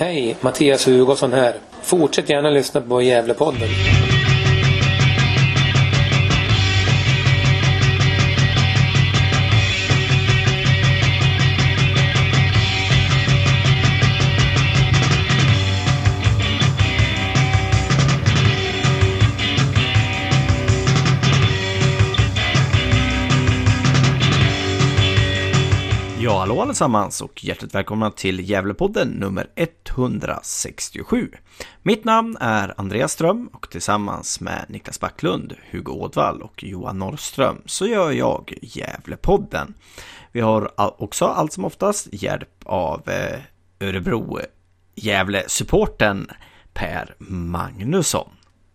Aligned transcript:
Hej, 0.00 0.36
Mattias 0.40 0.86
Hugosson 0.86 1.32
här. 1.32 1.54
Fortsätt 1.82 2.30
gärna 2.30 2.50
lyssna 2.50 2.80
på 2.80 3.02
Gävlepodden. 3.02 3.68
Hallå 26.50 26.62
allesammans 26.62 27.20
och 27.20 27.44
hjärtligt 27.44 27.74
välkomna 27.74 28.10
till 28.10 28.50
Gävlepodden 28.50 29.08
nummer 29.08 29.46
167. 29.54 31.30
Mitt 31.82 32.04
namn 32.04 32.36
är 32.40 32.74
Andreas 32.76 33.12
Ström 33.12 33.46
och 33.52 33.70
tillsammans 33.70 34.40
med 34.40 34.64
Niklas 34.68 35.00
Backlund, 35.00 35.54
Hugo 35.70 35.92
Ådvall 35.92 36.42
och 36.42 36.64
Johan 36.64 36.98
Norrström 36.98 37.62
så 37.66 37.86
gör 37.86 38.10
jag 38.10 38.54
Gävlepodden. 38.62 39.74
Vi 40.32 40.40
har 40.40 40.70
också 41.02 41.24
allt 41.24 41.52
som 41.52 41.64
oftast 41.64 42.08
hjälp 42.12 42.62
av 42.64 43.08
eh, 43.08 43.38
Örebro 43.80 44.38
Gävle-supporten 44.94 46.30
Per 46.72 47.14
Magnusson. 47.28 48.30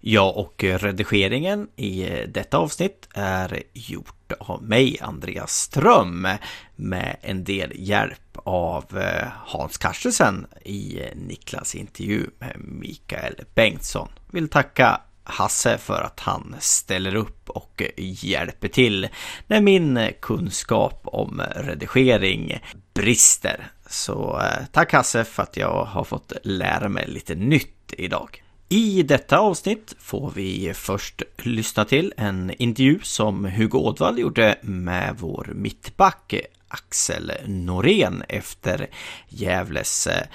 Ja, 0.07 0.31
och 0.31 0.63
redigeringen 0.63 1.67
i 1.75 2.09
detta 2.27 2.57
avsnitt 2.57 3.07
är 3.13 3.63
gjort 3.73 4.31
av 4.39 4.63
mig, 4.63 4.97
Andreas 5.01 5.51
Ström, 5.51 6.27
med 6.75 7.15
en 7.21 7.43
del 7.43 7.71
hjälp 7.75 8.37
av 8.43 8.97
eh, 8.97 9.27
Hans 9.45 9.77
Carstensen 9.77 10.45
i 10.65 11.01
Niklas 11.15 11.75
intervju 11.75 12.27
med 12.39 12.55
Mikael 12.57 13.35
Bengtsson. 13.55 14.09
Vill 14.31 14.49
tacka 14.49 15.01
Hasse 15.23 15.77
för 15.77 16.01
att 16.01 16.19
han 16.19 16.55
ställer 16.59 17.15
upp 17.15 17.49
och 17.49 17.83
hjälper 17.97 18.67
till 18.67 19.07
när 19.47 19.61
min 19.61 20.09
kunskap 20.21 21.01
om 21.03 21.41
redigering 21.55 22.59
brister. 22.93 23.71
Så 23.87 24.39
eh, 24.39 24.65
tack 24.71 24.93
Hasse 24.93 25.23
för 25.23 25.43
att 25.43 25.57
jag 25.57 25.85
har 25.85 26.03
fått 26.03 26.33
lära 26.43 26.89
mig 26.89 27.07
lite 27.07 27.35
nytt 27.35 27.93
idag. 27.97 28.44
I 28.69 29.03
detta 29.03 29.37
avsnitt 29.39 29.95
får 29.99 30.31
vi 30.35 30.73
först 30.75 31.21
lyssna 31.37 31.85
till 31.85 32.13
en 32.17 32.51
intervju 32.57 32.99
som 33.03 33.45
Hugo 33.45 33.77
Ådvall 33.77 34.19
gjorde 34.19 34.57
med 34.61 35.15
vår 35.19 35.51
mittback 35.55 36.33
Axel 36.67 37.31
Norén 37.45 38.23
efter 38.29 38.89
Gävles 39.29 40.07
eh, 40.07 40.27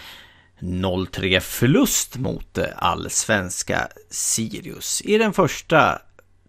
0-3 0.60 1.40
förlust 1.40 2.16
mot 2.16 2.58
allsvenska 2.76 3.88
Sirius 4.10 5.02
i 5.04 5.18
den 5.18 5.32
första 5.32 5.98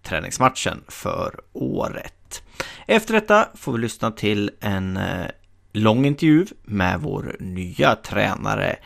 träningsmatchen 0.04 0.84
för 0.88 1.40
året. 1.54 2.44
Efter 2.88 3.14
detta 3.14 3.48
får 3.56 3.74
vi 3.74 3.80
lyssna 3.80 4.12
till 4.12 4.52
en 4.60 4.98
eh, 4.98 5.28
lång 5.74 6.06
intervju 6.06 6.46
med 6.64 7.00
vår 7.00 7.36
nya 7.40 7.96
tränare 7.96 8.78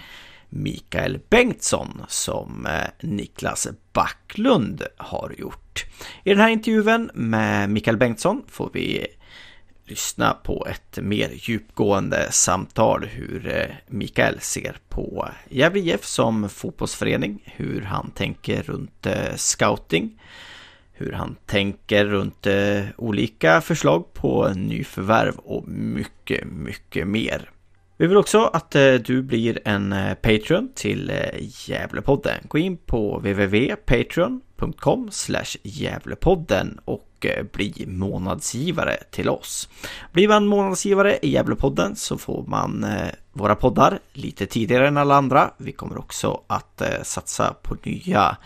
Mikael 0.55 1.19
Bengtsson 1.29 2.01
som 2.07 2.65
eh, 2.65 3.07
Niklas 3.07 3.67
Backlund 3.93 4.83
har 4.97 5.33
gjort. 5.37 5.85
I 6.23 6.29
den 6.29 6.39
här 6.39 6.49
intervjun 6.49 7.11
med 7.13 7.69
Mikael 7.69 7.97
Bengtsson 7.97 8.43
får 8.47 8.69
vi 8.73 9.07
lyssna 9.85 10.33
på 10.33 10.67
ett 10.69 10.99
mer 11.01 11.31
djupgående 11.33 12.31
samtal 12.31 13.05
hur 13.05 13.47
eh, 13.47 13.75
Mikael 13.87 14.39
ser 14.39 14.77
på 14.89 15.29
Gävle 15.49 15.79
IF 15.79 16.05
som 16.05 16.49
fotbollsförening, 16.49 17.53
hur 17.55 17.81
han 17.81 18.11
tänker 18.11 18.63
runt 18.63 19.05
eh, 19.05 19.35
scouting, 19.35 20.21
hur 20.93 21.11
han 21.11 21.35
tänker 21.45 22.05
runt 22.05 22.47
olika 22.97 23.61
förslag 23.61 24.13
på 24.13 24.49
nyförvärv 24.49 25.35
och 25.35 25.67
mycket, 25.67 26.47
mycket 26.47 27.07
mer. 27.07 27.49
Vi 27.97 28.07
vill 28.07 28.17
också 28.17 28.43
att 28.43 28.75
eh, 28.75 28.93
du 28.93 29.21
blir 29.21 29.59
en 29.65 29.93
eh, 29.93 30.13
Patreon 30.13 30.71
till 30.75 31.09
eh, 31.09 31.15
Gävlepodden. 31.39 32.37
Gå 32.47 32.57
in 32.57 32.77
på 32.77 33.17
www.patreon.com 33.17 35.09
Gävlepodden 35.63 36.79
och 36.85 37.25
bli 37.51 37.85
månadsgivare 37.87 38.97
till 39.11 39.29
oss. 39.29 39.69
Blir 40.11 40.27
man 40.27 40.47
månadsgivare 40.47 41.19
i 41.21 41.29
Gävlepodden 41.29 41.95
så 41.95 42.17
får 42.17 42.43
man 42.47 42.85
våra 43.33 43.55
poddar 43.55 43.99
lite 44.13 44.45
tidigare 44.45 44.87
än 44.87 44.97
alla 44.97 45.15
andra. 45.15 45.51
Vi 45.57 45.71
kommer 45.71 45.97
också 45.97 46.41
att 46.47 46.81
satsa 47.03 47.53
på 47.61 47.77
nya 47.83 48.37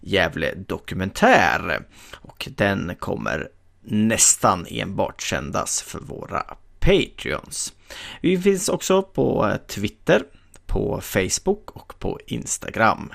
Gävle 0.00 0.54
Dokumentär 0.54 1.86
och 2.14 2.48
den 2.56 2.94
kommer 2.98 3.48
nästan 3.82 4.66
enbart 4.68 5.22
sändas 5.22 5.82
för 5.82 6.00
våra 6.00 6.44
Patreons. 6.80 7.72
Vi 8.20 8.38
finns 8.38 8.68
också 8.68 9.02
på 9.02 9.46
eh, 9.46 9.56
Twitter, 9.56 10.22
på 10.66 11.00
Facebook 11.00 11.70
och 11.70 11.98
på 11.98 12.20
Instagram. 12.26 13.12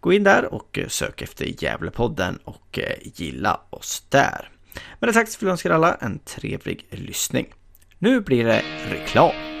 Gå 0.00 0.12
in 0.12 0.24
där 0.24 0.54
och 0.54 0.78
eh, 0.78 0.88
sök 0.88 1.22
efter 1.22 1.62
Gävlepodden 1.64 2.38
och 2.44 2.78
eh, 2.78 2.96
gilla 3.02 3.60
oss 3.70 4.04
där. 4.08 4.50
Men 4.98 5.06
det 5.06 5.12
sagt 5.12 5.42
vill 5.42 5.46
jag 5.46 5.52
önska 5.52 5.74
alla 5.74 5.94
en 5.94 6.18
trevlig 6.18 6.86
lyssning. 6.90 7.46
Nu 7.98 8.20
blir 8.20 8.44
det 8.44 8.62
reklam. 8.90 9.51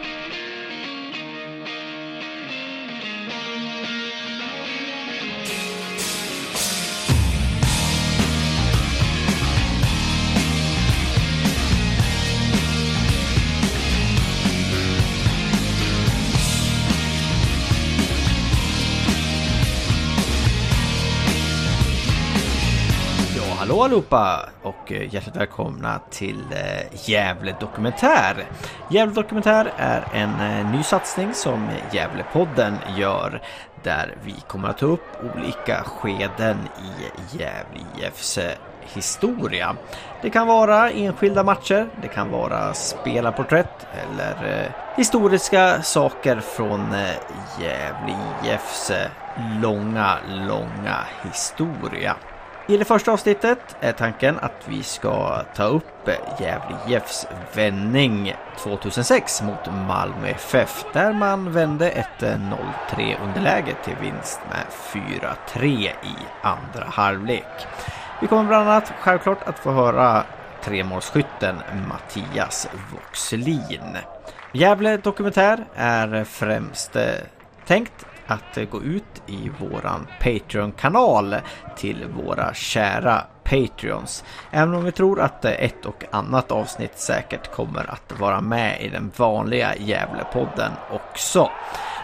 Hallå 23.72 23.84
allihopa 23.84 24.48
och 24.62 24.92
eh, 24.92 25.14
hjärtligt 25.14 25.36
välkomna 25.36 26.00
till 26.10 26.44
eh, 26.52 27.08
Gävle 27.10 27.56
Dokumentär. 27.60 28.44
Gävle 28.90 29.14
Dokumentär 29.14 29.72
är 29.76 30.04
en 30.12 30.40
eh, 30.40 30.72
ny 30.72 30.82
satsning 30.82 31.34
som 31.34 31.68
Gävlepodden 31.92 32.74
gör 32.96 33.42
där 33.82 34.16
vi 34.24 34.34
kommer 34.48 34.68
att 34.68 34.78
ta 34.78 34.86
upp 34.86 35.06
olika 35.34 35.84
skeden 35.84 36.56
i 36.78 37.38
Gävle 37.38 37.80
IFs 37.98 38.38
historia. 38.80 39.76
Det 40.22 40.30
kan 40.30 40.46
vara 40.46 40.90
enskilda 40.90 41.42
matcher, 41.42 41.88
det 42.02 42.08
kan 42.08 42.30
vara 42.30 42.74
spelarporträtt 42.74 43.86
eller 44.02 44.68
historiska 44.96 45.82
saker 45.82 46.40
från 46.40 46.94
Gävle 47.60 48.16
IFs 48.44 48.92
långa, 49.62 50.18
långa 50.28 50.96
historia. 51.24 52.16
I 52.66 52.76
det 52.76 52.84
första 52.84 53.12
avsnittet 53.12 53.76
är 53.80 53.92
tanken 53.92 54.38
att 54.38 54.68
vi 54.68 54.82
ska 54.82 55.42
ta 55.54 55.64
upp 55.64 56.08
Gävle 56.40 56.76
IFs 56.88 57.26
vändning 57.54 58.34
2006 58.58 59.42
mot 59.42 59.66
Malmö 59.88 60.28
FF 60.28 60.84
där 60.92 61.12
man 61.12 61.52
vände 61.52 61.90
ett 61.90 62.20
0-3 62.20 63.16
underläge 63.24 63.74
till 63.84 63.96
vinst 64.00 64.40
med 64.50 64.66
4-3 65.56 65.66
i 65.88 66.16
andra 66.42 66.84
halvlek. 66.84 67.66
Vi 68.20 68.26
kommer 68.26 68.48
bland 68.48 68.68
annat 68.68 68.92
självklart 69.00 69.48
att 69.48 69.58
få 69.58 69.70
höra 69.70 70.24
tremålsskytten 70.64 71.56
Mattias 71.88 72.68
Voxlin. 72.92 73.96
Gävle 74.52 74.96
Dokumentär 74.96 75.64
är 75.74 76.24
främst 76.24 76.96
eh, 76.96 77.04
tänkt 77.66 78.06
att 78.26 78.56
eh, 78.56 78.64
gå 78.64 78.82
ut 78.82 79.22
i 79.26 79.50
våran 79.58 80.06
Patreon-kanal 80.20 81.36
till 81.76 82.06
våra 82.24 82.54
kära 82.54 83.24
Patreons. 83.44 84.24
Även 84.50 84.74
om 84.74 84.84
vi 84.84 84.92
tror 84.92 85.20
att 85.20 85.44
eh, 85.44 85.50
ett 85.52 85.86
och 85.86 86.04
annat 86.10 86.52
avsnitt 86.52 86.98
säkert 86.98 87.54
kommer 87.54 87.90
att 87.90 88.20
vara 88.20 88.40
med 88.40 88.82
i 88.82 88.88
den 88.88 89.12
vanliga 89.16 89.76
Gävlepodden 89.76 90.72
också. 90.90 91.50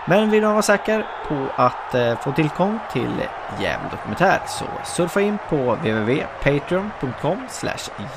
Men 0.06 0.30
vill 0.30 0.42
man 0.42 0.52
vara 0.52 0.62
säker 0.62 1.06
på 1.28 1.46
att 1.56 1.94
eh, 1.94 2.18
få 2.18 2.32
tillgång 2.32 2.78
till 2.92 3.12
Gävle 3.60 3.88
Dokumentär 3.90 4.40
så 4.46 4.64
surfa 4.84 5.20
in 5.20 5.38
på 5.48 5.74
www.patreon.com 5.74 7.46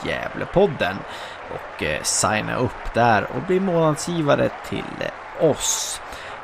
Gävlepodden 0.05 0.95
och 1.53 1.83
signa 2.01 2.55
upp 2.55 2.93
där 2.93 3.27
och 3.35 3.41
bli 3.41 3.59
månadsgivare 3.59 4.49
till 4.69 4.83
oss. 5.39 6.01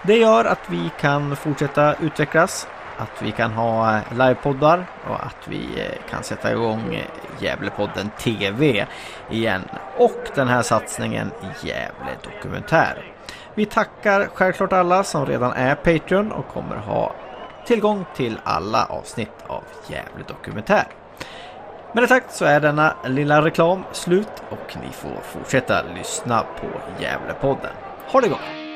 Det 0.08 0.18
gör 0.18 0.46
att 0.46 0.70
vi 0.70 0.92
kan 1.00 1.36
fortsätta 1.36 1.96
utvecklas, 1.96 2.68
att 2.98 3.22
vi 3.22 3.32
kan 3.32 3.52
ha 3.52 4.00
livepoddar 4.12 4.86
och 5.10 5.26
att 5.26 5.48
vi 5.48 5.82
eh, 5.82 6.10
kan 6.10 6.24
sätta 6.24 6.52
igång 6.52 7.02
Gävlepodden 7.40 8.10
TV 8.20 8.88
igen 9.30 9.62
och 9.98 10.30
den 10.36 10.48
här 10.48 10.62
satsningen 10.62 11.32
Gävle 11.62 12.12
Dokumentär. 12.24 13.14
Vi 13.56 13.66
tackar 13.66 14.30
självklart 14.34 14.74
alla 14.74 15.04
som 15.04 15.26
redan 15.26 15.52
är 15.52 15.76
Patreon 15.76 16.32
och 16.32 16.48
kommer 16.48 16.76
ha 16.76 17.16
tillgång 17.66 18.06
till 18.16 18.40
alla 18.44 18.86
avsnitt 18.86 19.44
av 19.48 19.64
Gävle 19.88 20.24
Dokumentär. 20.28 20.88
Med 21.94 22.04
det 22.04 22.08
sagt 22.08 22.34
så 22.34 22.46
är 22.46 22.60
denna 22.60 22.94
lilla 23.06 23.46
reklam 23.46 23.84
slut 23.92 24.44
och 24.50 24.78
ni 24.82 24.92
får 24.92 25.22
fortsätta 25.24 25.84
lyssna 25.96 26.44
på 26.62 26.68
Gävlepodden. 27.04 27.74
Ha 28.08 28.22
det 28.22 28.30
gott! 28.30 28.67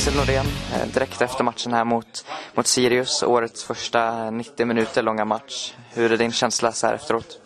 Axel 0.00 0.16
Norén 0.16 0.46
eh, 0.74 0.86
direkt 0.94 1.22
efter 1.22 1.44
matchen 1.44 1.72
här 1.72 1.84
mot, 1.84 2.24
mot 2.54 2.66
Sirius, 2.66 3.22
årets 3.22 3.64
första 3.64 4.30
90 4.30 4.66
minuter 4.66 5.02
långa 5.02 5.24
match. 5.24 5.72
Hur 5.92 6.12
är 6.12 6.16
din 6.16 6.32
känsla 6.32 6.72
så 6.72 6.86
här 6.86 6.94
efteråt? 6.94 7.38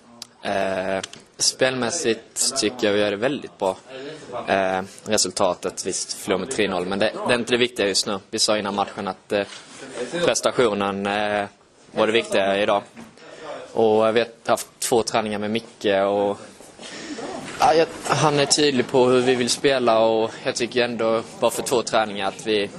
Eh, 0.42 1.00
spelmässigt 1.36 2.56
tycker 2.60 2.86
jag 2.86 2.94
vi 2.94 3.00
gör 3.00 3.10
det 3.10 3.16
väldigt 3.16 3.58
bra. 3.58 3.76
Eh, 4.46 4.82
resultatet, 5.04 5.86
visst, 5.86 6.12
förlorade 6.12 6.46
med 6.46 6.54
3-0, 6.54 6.86
men 6.86 6.98
det, 6.98 7.12
det, 7.28 7.34
är 7.34 7.38
inte 7.38 7.52
det 7.52 7.58
viktiga 7.58 7.86
just 7.86 8.06
nu. 8.06 8.18
Vi 8.30 8.38
sa 8.38 8.58
innan 8.58 8.74
matchen 8.74 9.08
att 9.08 9.32
eh, 9.32 9.44
prestationen 10.24 11.06
eh, 11.06 11.46
var 11.92 12.06
det 12.06 12.12
viktiga 12.12 12.62
idag. 12.62 12.82
Och 13.72 14.16
vi 14.16 14.20
har 14.20 14.28
haft 14.46 14.68
två 14.78 15.02
träningar 15.02 15.38
med 15.38 15.50
Micke 15.50 15.86
och 16.08 16.38
ja, 17.58 17.84
han 18.08 18.38
är 18.38 18.46
tydlig 18.46 18.86
på 18.86 19.06
hur 19.06 19.20
vi 19.20 19.34
vill 19.34 19.50
spela 19.50 19.98
och 19.98 20.30
jag 20.44 20.54
tycker 20.54 20.84
ändå, 20.84 21.22
bara 21.40 21.50
för 21.50 21.62
två 21.62 21.82
träningar, 21.82 22.28
att 22.28 22.46
vi, 22.46 22.70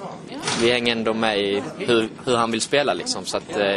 vi 0.62 0.72
hänger 0.72 0.92
ändå 0.92 1.13
med 1.13 1.39
i 1.39 1.63
hur, 1.77 2.10
hur 2.25 2.36
han 2.36 2.51
vill 2.51 2.62
spela 2.62 2.94
liksom. 2.94 3.25
Så 3.25 3.38
att, 3.38 3.57
eh, 3.57 3.75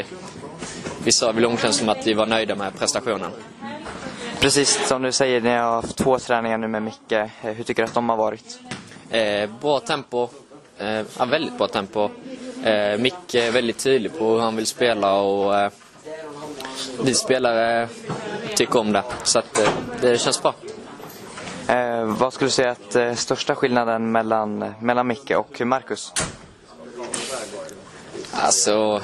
vi 1.04 1.12
sa 1.12 1.32
vid 1.32 1.44
omklädningsrummet 1.44 1.98
att 1.98 2.06
vi 2.06 2.14
var 2.14 2.26
nöjda 2.26 2.54
med 2.54 2.78
prestationen. 2.78 3.30
Precis 4.40 4.88
som 4.88 5.02
du 5.02 5.12
säger, 5.12 5.40
ni 5.40 5.50
har 5.50 5.72
haft 5.72 5.96
två 5.96 6.18
träningar 6.18 6.58
nu 6.58 6.68
med 6.68 6.82
Micke. 6.82 7.12
Eh, 7.12 7.26
Hur 7.42 7.64
tycker 7.64 7.82
du 7.82 7.88
att 7.88 7.94
de 7.94 8.08
har 8.08 8.16
varit? 8.16 8.58
Eh, 9.10 9.50
bra 9.60 9.80
tempo. 9.80 10.28
Eh, 10.78 11.02
ja, 11.18 11.24
väldigt 11.24 11.58
bra 11.58 11.68
tempo. 11.68 12.10
Eh, 12.64 12.98
Micke 12.98 13.34
är 13.34 13.50
väldigt 13.50 13.78
tydlig 13.78 14.18
på 14.18 14.32
hur 14.32 14.40
han 14.40 14.56
vill 14.56 14.66
spela 14.66 15.14
och 15.14 15.58
eh, 15.58 15.70
vi 17.04 17.14
spelare 17.14 17.88
tycker 18.56 18.78
om 18.78 18.92
det. 18.92 19.02
Så 19.22 19.38
att, 19.38 19.58
eh, 19.58 19.68
det 20.00 20.18
känns 20.18 20.42
bra. 20.42 20.54
Eh, 21.68 22.04
vad 22.04 22.32
skulle 22.32 22.46
du 22.46 22.52
säga 22.52 22.70
att 22.70 22.96
eh, 22.96 23.14
största 23.14 23.54
skillnaden 23.54 24.12
mellan, 24.12 24.74
mellan 24.80 25.06
Micke 25.06 25.30
och 25.30 25.60
Marcus? 25.60 26.12
Alltså, 28.32 29.02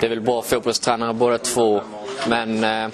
det 0.00 0.06
är 0.06 0.08
väl 0.08 0.20
bra 0.20 0.42
fotbollstränare 0.42 1.12
båda 1.12 1.38
två. 1.38 1.82
Men 2.28 2.64
eh, 2.64 2.88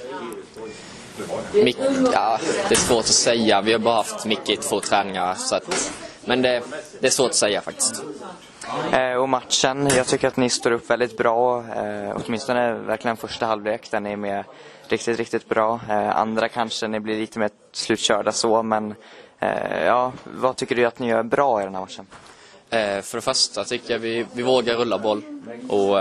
Mick, 1.52 1.76
ja, 2.12 2.38
det 2.68 2.74
är 2.74 2.78
svårt 2.78 2.98
att 2.98 3.06
säga. 3.06 3.60
Vi 3.60 3.72
har 3.72 3.78
bara 3.78 3.94
haft 3.94 4.26
Micke 4.26 4.50
i 4.50 4.56
två 4.56 4.80
träningar. 4.80 5.34
Så 5.34 5.56
att, 5.56 5.92
men 6.24 6.42
det, 6.42 6.62
det 7.00 7.06
är 7.06 7.10
svårt 7.10 7.30
att 7.30 7.34
säga 7.34 7.60
faktiskt. 7.60 8.02
Eh, 8.92 9.12
och 9.12 9.28
matchen, 9.28 9.88
jag 9.96 10.06
tycker 10.06 10.28
att 10.28 10.36
ni 10.36 10.50
står 10.50 10.70
upp 10.70 10.90
väldigt 10.90 11.16
bra. 11.16 11.58
Eh, 11.58 12.16
åtminstone 12.24 12.72
verkligen 12.72 13.16
första 13.16 13.46
halvlek 13.46 13.90
där 13.90 14.00
ni 14.00 14.12
är 14.12 14.16
med 14.16 14.44
riktigt, 14.88 15.18
riktigt 15.18 15.48
bra. 15.48 15.80
Eh, 15.88 16.16
andra 16.16 16.48
kanske 16.48 16.88
ni 16.88 17.00
blir 17.00 17.18
lite 17.18 17.38
mer 17.38 17.50
slutkörda 17.72 18.32
så, 18.32 18.62
men 18.62 18.94
eh, 19.38 19.84
ja, 19.84 20.12
vad 20.24 20.56
tycker 20.56 20.74
du 20.74 20.84
att 20.84 20.98
ni 20.98 21.08
gör 21.08 21.22
bra 21.22 21.60
i 21.60 21.64
den 21.64 21.74
här 21.74 21.80
matchen? 21.80 22.06
Eh, 22.70 23.00
för 23.02 23.18
det 23.18 23.22
första 23.22 23.64
tycker 23.64 23.92
jag 23.94 23.98
vi, 23.98 24.26
vi 24.32 24.42
vågar 24.42 24.74
rulla 24.74 24.98
boll. 24.98 25.22
Och 25.68 25.98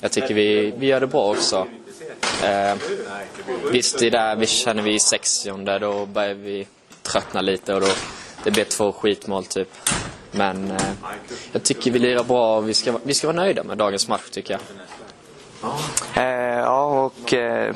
jag 0.00 0.12
tycker 0.12 0.34
vi, 0.34 0.74
vi 0.76 0.86
gör 0.86 1.00
det 1.00 1.06
bra 1.06 1.30
också. 1.30 1.66
Eh, 2.44 2.74
visst, 3.72 3.98
det 3.98 4.06
är 4.06 4.10
där 4.10 4.36
vi 4.36 4.46
känner 4.46 4.82
vi 4.82 4.94
i 4.94 5.00
60 5.00 5.78
då 5.80 6.06
börjar 6.06 6.34
vi 6.34 6.66
tröttna 7.02 7.40
lite 7.40 7.74
och 7.74 7.80
då 7.80 7.86
det 8.44 8.50
blir 8.50 8.64
två 8.64 8.92
skitmål 8.92 9.44
typ. 9.44 9.68
Men 10.30 10.70
eh, 10.70 10.92
jag 11.52 11.62
tycker 11.62 11.90
vi 11.90 11.98
lirar 11.98 12.24
bra 12.24 12.56
och 12.56 12.68
vi 12.68 12.74
ska, 12.74 12.98
vi 13.02 13.14
ska 13.14 13.26
vara 13.26 13.36
nöjda 13.36 13.62
med 13.62 13.78
dagens 13.78 14.08
match 14.08 14.30
tycker 14.30 14.54
jag. 14.54 14.60
Eh, 16.14 16.58
ja, 16.58 16.89
och 17.30 17.34
eh, 17.34 17.74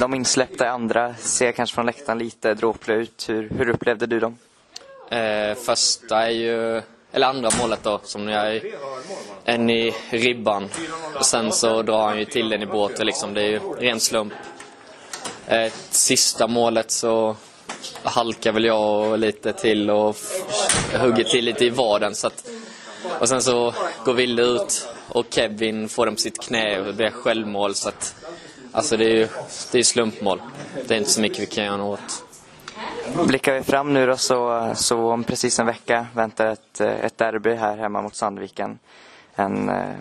de 0.00 0.14
insläppta 0.14 0.64
i 0.64 0.68
andra 0.68 1.14
ser 1.14 1.52
kanske 1.52 1.74
från 1.74 1.86
läktaren 1.86 2.18
lite 2.18 2.54
dråpliga 2.54 2.96
ut. 2.96 3.28
Hur, 3.28 3.50
hur 3.58 3.68
upplevde 3.68 4.06
du 4.06 4.20
dem? 4.20 4.38
Eh, 5.10 5.54
första 5.54 6.22
är 6.26 6.30
ju, 6.30 6.82
eller 7.12 7.26
andra 7.26 7.50
målet 7.60 7.82
då, 7.82 8.00
som 8.02 8.28
är 8.28 8.62
en 9.44 9.70
i 9.70 9.94
ribban. 10.10 10.68
Och 11.14 11.26
sen 11.26 11.52
så 11.52 11.82
drar 11.82 12.08
han 12.08 12.18
ju 12.18 12.24
till 12.24 12.48
den 12.48 12.62
i 12.62 12.66
båten 12.66 13.06
liksom. 13.06 13.34
Det 13.34 13.42
är 13.42 13.48
ju 13.48 13.58
ren 13.58 14.00
slump. 14.00 14.32
Eh, 15.46 15.72
sista 15.90 16.46
målet 16.46 16.90
så 16.90 17.36
halkar 18.02 18.52
väl 18.52 18.64
jag 18.64 19.10
och 19.10 19.18
lite 19.18 19.52
till 19.52 19.90
och 19.90 20.16
hugger 21.00 21.24
till 21.24 21.44
lite 21.44 21.64
i 21.64 21.70
vaden. 21.70 22.14
Så 22.14 22.26
att, 22.26 22.50
och 23.20 23.28
sen 23.28 23.42
så 23.42 23.74
går 24.04 24.12
Ville 24.12 24.42
ut 24.42 24.88
och 25.08 25.26
Kevin 25.30 25.88
får 25.88 26.06
den 26.06 26.14
på 26.14 26.20
sitt 26.20 26.42
knä 26.42 26.78
och 26.78 26.86
det 26.86 26.92
blir 26.92 27.10
självmål. 27.10 27.74
Så 27.74 27.88
att, 27.88 28.14
alltså 28.74 28.96
det 28.96 29.04
är 29.04 29.14
ju 29.16 29.28
det 29.72 29.78
är 29.78 29.82
slumpmål. 29.82 30.42
Det 30.88 30.94
är 30.94 30.98
inte 30.98 31.10
så 31.10 31.20
mycket 31.20 31.38
vi 31.38 31.46
kan 31.46 31.64
göra 31.64 31.82
åt. 31.82 32.24
Blickar 33.26 33.52
vi 33.54 33.62
fram 33.62 33.92
nu 33.94 34.06
då 34.06 34.16
så, 34.16 34.70
så 34.74 35.10
om 35.12 35.24
precis 35.24 35.58
en 35.58 35.66
vecka 35.66 36.06
väntar 36.14 36.46
ett, 36.46 36.80
ett 36.80 37.18
derby 37.18 37.54
här 37.54 37.76
hemma 37.76 38.02
mot 38.02 38.14
Sandviken. 38.14 38.78
En, 39.34 39.68
eh, 39.68 39.94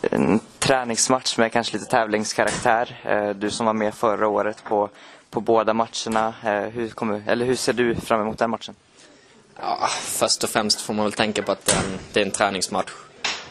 en 0.00 0.40
träningsmatch 0.58 1.38
med 1.38 1.52
kanske 1.52 1.76
lite 1.78 1.90
tävlingskaraktär. 1.90 3.00
Eh, 3.04 3.28
Du 3.30 3.50
som 3.50 3.66
var 3.66 3.72
med 3.72 3.94
förra 3.94 4.28
året 4.28 4.64
på, 4.64 4.88
på 5.30 5.40
båda 5.40 5.74
matcherna. 5.74 6.34
eh, 6.44 6.52
Hur, 6.52 6.88
kommer, 6.88 7.22
eller 7.26 7.46
hur 7.46 7.56
ser 7.56 7.72
du 7.72 7.94
fram 7.94 8.20
emot 8.20 8.38
den 8.38 8.50
matchen? 8.50 8.74
Ja, 9.60 9.86
först 9.90 10.44
och 10.44 10.50
främst 10.50 10.80
får 10.80 10.94
man 10.94 11.04
väl 11.04 11.12
tänka 11.12 11.42
på 11.42 11.52
att 11.52 11.64
det 11.66 11.72
är 11.72 11.76
en, 11.76 11.98
det 12.12 12.20
är 12.20 12.24
en 12.24 12.30
träningsmatch. 12.30 12.90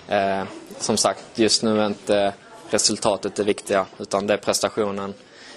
Eh, 0.08 0.44
som 0.78 0.98
sagt, 0.98 1.24
just 1.36 1.64
nu 1.64 1.82
är 1.82 1.86
inte 1.88 2.34
resultatet 2.74 3.36
det 3.36 3.44
viktiga, 3.44 3.86
utan 4.00 4.28
det 4.28 4.34
är 4.34 4.38
prestationen. 4.38 5.14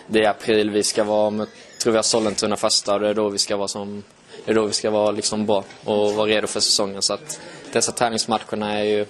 Det 0.07 0.25
är 0.25 0.31
april 0.31 0.71
vi 0.71 0.83
ska 0.83 1.05
vara, 1.05 1.31
med, 1.31 1.47
tror 1.83 1.93
vi 1.93 1.99
har 1.99 2.03
Sollentuna 2.03 2.57
första 2.57 2.95
och 2.95 3.01
det 3.01 3.09
är 3.09 3.15
då 3.15 3.29
vi 3.29 3.39
ska 3.39 3.57
vara 3.57 3.69
som 3.69 4.03
det 4.45 4.51
är 4.51 4.55
då 4.55 4.67
vi 4.67 4.73
ska 4.73 4.91
vara 4.91 5.11
liksom 5.11 5.47
bra 5.47 5.65
och 5.85 6.15
vara 6.15 6.27
redo 6.27 6.47
för 6.47 6.61
säsongen. 6.61 7.03
Så 7.03 7.15
att 7.15 7.41
dessa 7.73 7.93
träningsmatcherna 7.93 8.79
är 8.79 8.85
ju 8.85 9.07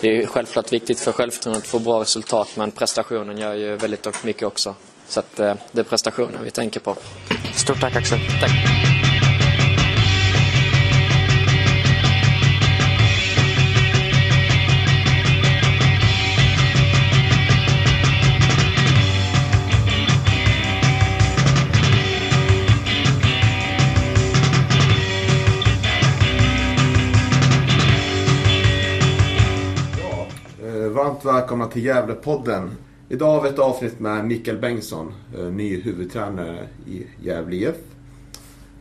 det 0.00 0.08
är 0.08 0.12
ju 0.12 0.26
självklart 0.26 0.72
viktigt 0.72 1.00
för 1.00 1.12
självförtroendet 1.12 1.62
att 1.64 1.68
få 1.68 1.78
bra 1.78 2.00
resultat 2.00 2.48
men 2.54 2.70
prestationen 2.70 3.38
gör 3.38 3.54
ju 3.54 3.76
väldigt 3.76 4.24
mycket 4.24 4.42
också. 4.42 4.74
Så 5.08 5.20
att 5.20 5.40
eh, 5.40 5.54
det 5.72 5.80
är 5.80 5.84
prestationen 5.84 6.44
vi 6.44 6.50
tänker 6.50 6.80
på. 6.80 6.96
Stort 7.54 7.80
tack 7.80 7.96
Axel. 7.96 8.18
Tack! 8.40 9.17
Välkomna 31.32 31.66
till 31.66 31.84
Gävlepodden. 31.84 32.70
Idag 33.08 33.26
har 33.26 33.42
vi 33.42 33.48
ett 33.48 33.58
avsnitt 33.58 34.00
med 34.00 34.24
Mikael 34.24 34.58
Bengtsson, 34.58 35.12
eh, 35.38 35.44
ny 35.44 35.80
huvudtränare 35.80 36.68
i 36.86 37.06
Gävle 37.20 37.56
IF. 37.56 37.76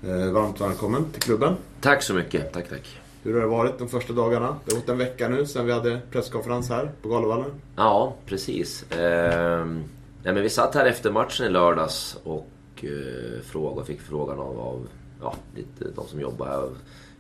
Eh, 0.04 0.32
Varmt 0.32 0.62
välkommen 0.62 1.06
till 1.12 1.22
klubben. 1.22 1.56
Tack 1.82 2.04
så 2.04 2.14
mycket. 2.14 2.54
Tack, 2.54 2.70
tack. 2.70 3.00
Hur 3.24 3.34
har 3.34 3.42
det 3.42 3.48
varit 3.48 3.80
de 3.80 3.90
första 3.90 4.14
dagarna? 4.14 4.56
Det 4.66 4.74
har 4.74 4.80
gått 4.80 4.90
en 4.90 4.98
vecka 4.98 5.28
nu 5.30 5.46
sedan 5.46 5.66
vi 5.66 5.72
hade 5.72 6.02
presskonferens 6.12 6.70
här 6.70 6.92
på 7.02 7.10
Galovallen. 7.10 7.52
Ja, 7.76 8.14
precis. 8.26 8.86
Ehm, 8.92 9.84
ja, 10.24 10.34
men 10.34 10.44
vi 10.44 10.50
satt 10.50 10.76
här 10.76 10.86
efter 10.86 11.12
matchen 11.12 11.46
i 11.46 11.50
lördags 11.50 12.18
och 12.24 12.50
eh, 12.82 13.42
fråga, 13.44 13.84
fick 13.84 14.02
frågan 14.02 14.40
av, 14.40 14.60
av 14.60 14.88
ja, 15.22 15.36
lite, 15.56 15.92
de 15.96 16.08
som 16.08 16.22
jobbar 16.22 16.48
här. 16.48 16.70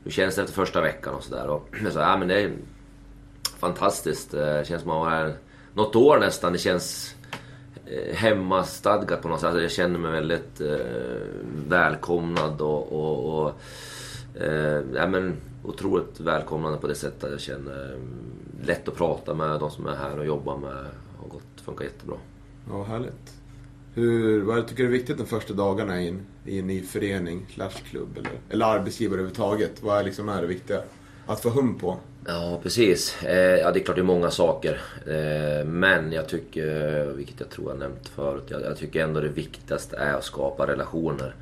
Hur 0.03 0.11
känns 0.11 0.35
det 0.35 0.41
efter 0.41 0.55
första 0.55 0.81
veckan 0.81 1.13
och 1.13 1.23
sådär. 1.23 1.47
Och 1.47 1.67
jag 1.83 1.93
sa, 1.93 2.01
ja 2.01 2.17
men 2.17 2.27
det 2.27 2.41
är 2.41 2.51
fantastiskt. 3.59 4.33
Eh, 4.33 4.39
det 4.39 4.67
känns 4.67 4.81
som 4.81 4.91
att 4.91 4.97
man 4.97 5.11
har 5.11 5.33
något 5.73 5.95
år 5.95 6.19
nästan. 6.19 6.53
Det 6.53 6.59
känns 6.59 7.15
eh, 7.85 8.15
hemmastadgat 8.15 9.21
på 9.21 9.27
något 9.27 9.39
sätt. 9.39 9.47
Alltså, 9.47 9.61
Jag 9.61 9.71
känner 9.71 9.99
mig 9.99 10.11
väldigt 10.11 10.61
eh, 10.61 10.77
välkomnad 11.67 12.61
och, 12.61 12.91
och, 12.91 13.43
och 13.43 13.53
eh, 14.41 14.81
ja, 14.95 15.07
men 15.07 15.35
otroligt 15.63 16.19
välkomnande 16.19 16.77
på 16.77 16.87
det 16.87 16.95
sättet 16.95 17.31
jag 17.31 17.39
känner 17.39 17.97
lätt 18.63 18.87
att 18.87 18.95
prata 18.95 19.33
med 19.33 19.59
de 19.59 19.71
som 19.71 19.87
är 19.87 19.95
här 19.95 20.19
och 20.19 20.25
jobbar 20.25 20.57
med. 20.57 20.85
Har 21.17 21.27
gått, 21.29 21.61
funkar 21.65 21.85
jättebra. 21.85 22.15
Ja, 22.69 22.83
härligt. 22.83 23.33
Hur, 23.93 24.41
vad 24.41 24.67
tycker 24.67 24.83
du 24.83 24.89
är 24.89 24.93
viktigt 24.93 25.17
de 25.17 25.25
första 25.25 25.53
dagarna 25.53 26.01
i 26.01 26.07
en, 26.07 26.21
i 26.45 26.59
en 26.59 26.67
ny 26.67 26.81
förening, 26.81 27.45
slash 27.53 27.69
klubb 27.89 28.17
eller, 28.17 28.31
eller 28.49 28.65
arbetsgivare 28.65 29.13
överhuvudtaget? 29.13 29.83
Vad 29.83 29.99
är, 29.99 30.03
liksom 30.03 30.29
är 30.29 30.41
det 30.41 30.47
viktiga 30.47 30.81
att 31.27 31.39
få 31.39 31.49
hum 31.49 31.77
på? 31.79 31.97
Ja, 32.27 32.59
precis. 32.63 33.23
Eh, 33.23 33.55
ja, 33.59 33.71
det 33.71 33.79
är 33.79 33.83
klart 33.83 33.95
det 33.95 34.01
är 34.01 34.03
många 34.03 34.31
saker. 34.31 34.81
Eh, 35.05 35.65
men 35.65 36.11
jag 36.11 36.27
tycker, 36.27 37.05
vilket 37.05 37.39
jag 37.39 37.49
tror 37.49 37.71
jag 37.71 37.79
nämnt 37.79 38.07
förut, 38.07 38.43
jag, 38.47 38.61
jag 38.61 38.77
tycker 38.77 39.03
ändå 39.03 39.19
det 39.19 39.27
viktigaste 39.27 39.97
är 39.97 40.13
att 40.13 40.23
skapa 40.23 40.67
relationer. 40.67 41.35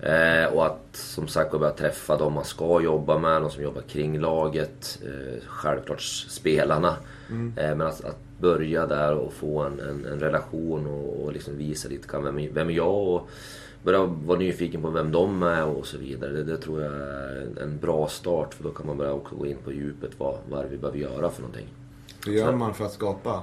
Eh, 0.00 0.44
och 0.44 0.66
att 0.66 0.88
som 0.92 1.28
sagt 1.28 1.50
börja 1.50 1.72
träffa 1.72 2.16
de 2.16 2.32
man 2.32 2.44
ska 2.44 2.80
jobba 2.80 3.18
med, 3.18 3.42
de 3.42 3.50
som 3.50 3.62
jobbar 3.62 3.82
kring 3.82 4.20
laget. 4.20 4.98
Självklart 5.46 6.00
spelarna. 6.02 6.96
Mm. 7.30 7.52
Men 7.56 7.80
att, 7.80 8.04
att, 8.04 8.18
börja 8.40 8.86
där 8.86 9.14
och 9.14 9.32
få 9.32 9.62
en, 9.62 9.80
en, 9.80 10.04
en 10.04 10.20
relation 10.20 10.86
och, 10.86 11.24
och 11.24 11.32
liksom 11.32 11.58
visa 11.58 11.88
lite 11.88 12.18
vem, 12.18 12.54
vem 12.54 12.68
är 12.68 12.72
jag 12.72 13.08
och 13.08 13.28
börja 13.88 14.04
vara 14.04 14.38
nyfiken 14.38 14.82
på 14.82 14.90
vem 14.90 15.12
de 15.12 15.42
är 15.42 15.64
och 15.64 15.86
så 15.86 15.98
vidare. 15.98 16.32
Det, 16.32 16.44
det 16.44 16.56
tror 16.56 16.82
jag 16.82 16.92
är 16.92 17.62
en, 17.62 17.78
bra 17.78 18.08
start 18.08 18.54
för 18.54 18.64
då 18.64 18.70
kan 18.70 18.86
man 18.86 18.96
börja 18.96 19.12
också 19.12 19.34
gå 19.36 19.46
in 19.46 19.56
på 19.64 19.72
djupet 19.72 20.10
vad, 20.18 20.38
vad 20.48 20.68
vi 20.68 20.76
behöver 20.76 20.98
göra 20.98 21.30
för 21.30 21.42
någonting. 21.42 21.66
Hur 22.26 22.32
gör 22.32 22.52
man 22.52 22.74
för 22.74 22.84
att 22.84 22.92
skapa 22.92 23.42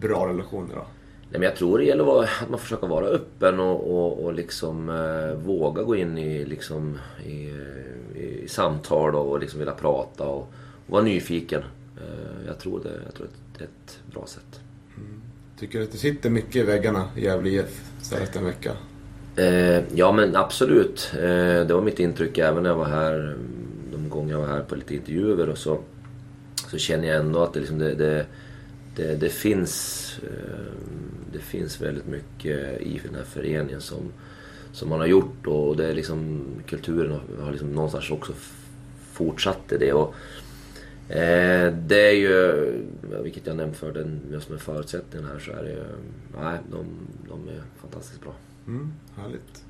bra 0.00 0.28
relationer 0.28 0.74
då? 0.74 0.86
Nej, 1.30 1.40
men 1.40 1.42
jag 1.42 1.56
tror 1.56 1.78
det 1.78 1.84
gäller 1.84 2.22
att 2.22 2.50
man 2.50 2.58
försöker 2.58 2.86
vara 2.86 3.06
öppen 3.06 3.60
och, 3.60 3.96
och, 3.96 4.24
och 4.24 4.34
liksom 4.34 4.88
eh, 4.88 5.46
våga 5.46 5.82
gå 5.82 5.96
in 5.96 6.18
i, 6.18 6.44
liksom, 6.44 6.98
i, 7.26 7.52
i 8.18 8.48
samtal 8.48 9.14
och 9.14 9.40
liksom 9.40 9.58
vilja 9.58 9.74
prata 9.74 10.28
och, 10.28 10.52
och 10.86 10.92
vara 10.92 11.02
nyfiken. 11.02 11.62
Eh, 11.96 12.46
jag 12.46 12.58
tror 12.58 12.80
det, 12.82 13.00
jag 13.04 13.14
tror 13.14 13.26
det 13.58 13.64
är 13.64 13.68
ett 13.68 14.00
bra 14.12 14.26
sätt. 14.26 14.60
Mm. 14.96 15.20
Tycker 15.58 15.78
du 15.78 15.84
att 15.84 15.92
det 15.92 15.98
sitter 15.98 16.30
mycket 16.30 16.56
i 16.56 16.62
väggarna 16.62 17.08
i 17.16 17.24
Gävle 17.24 17.50
IF 17.50 17.90
så 18.02 18.16
här 18.16 18.28
en 18.36 18.44
vecka? 18.44 18.72
Eh, 19.36 19.82
ja 19.94 20.12
men 20.12 20.36
absolut. 20.36 21.12
Eh, 21.14 21.66
det 21.66 21.70
var 21.74 21.82
mitt 21.82 22.00
intryck 22.00 22.38
även 22.38 22.62
när 22.62 22.70
jag 22.70 22.76
var 22.76 22.84
här. 22.84 23.36
De 23.92 24.08
gånger 24.08 24.32
jag 24.32 24.40
var 24.40 24.48
här 24.48 24.62
på 24.62 24.74
lite 24.74 24.94
intervjuer 24.94 25.48
och 25.48 25.58
så. 25.58 25.78
Så 26.70 26.78
känner 26.78 27.08
jag 27.08 27.16
ändå 27.16 27.42
att 27.42 27.52
det, 27.52 27.60
liksom 27.60 27.78
det, 27.78 27.94
det, 27.94 28.26
det, 28.96 29.14
det 29.14 29.28
finns 29.28 30.18
eh, 30.22 30.72
det 31.36 31.42
finns 31.42 31.80
väldigt 31.80 32.06
mycket 32.06 32.80
i 32.80 33.00
den 33.04 33.14
här 33.14 33.24
föreningen 33.24 33.80
som, 33.80 34.12
som 34.72 34.88
man 34.88 35.00
har 35.00 35.06
gjort 35.06 35.46
och 35.46 35.76
det 35.76 35.86
är 35.86 35.94
liksom 35.94 36.44
kulturen 36.66 37.20
har 37.40 37.50
liksom 37.50 37.72
någonstans 37.72 38.10
också 38.10 38.32
fortsatt 39.12 39.68
det. 39.68 39.92
Och, 39.92 40.14
eh, 41.12 41.74
det 41.74 42.08
är 42.08 42.12
ju, 42.12 42.72
vilket 43.22 43.46
jag 43.46 43.56
nämnt 43.56 43.76
för 43.76 43.92
den, 43.92 44.20
just 44.32 44.50
med 44.50 44.60
förutsättningarna 44.60 45.32
här 45.32 45.38
så 45.38 45.52
är 45.52 45.62
det 45.62 45.70
ju, 45.70 45.84
nej 46.40 46.58
de, 46.70 46.86
de 47.28 47.48
är 47.48 47.62
fantastiskt 47.80 48.20
bra. 48.20 48.34
Mm, 48.66 48.92
härligt. 49.16 49.64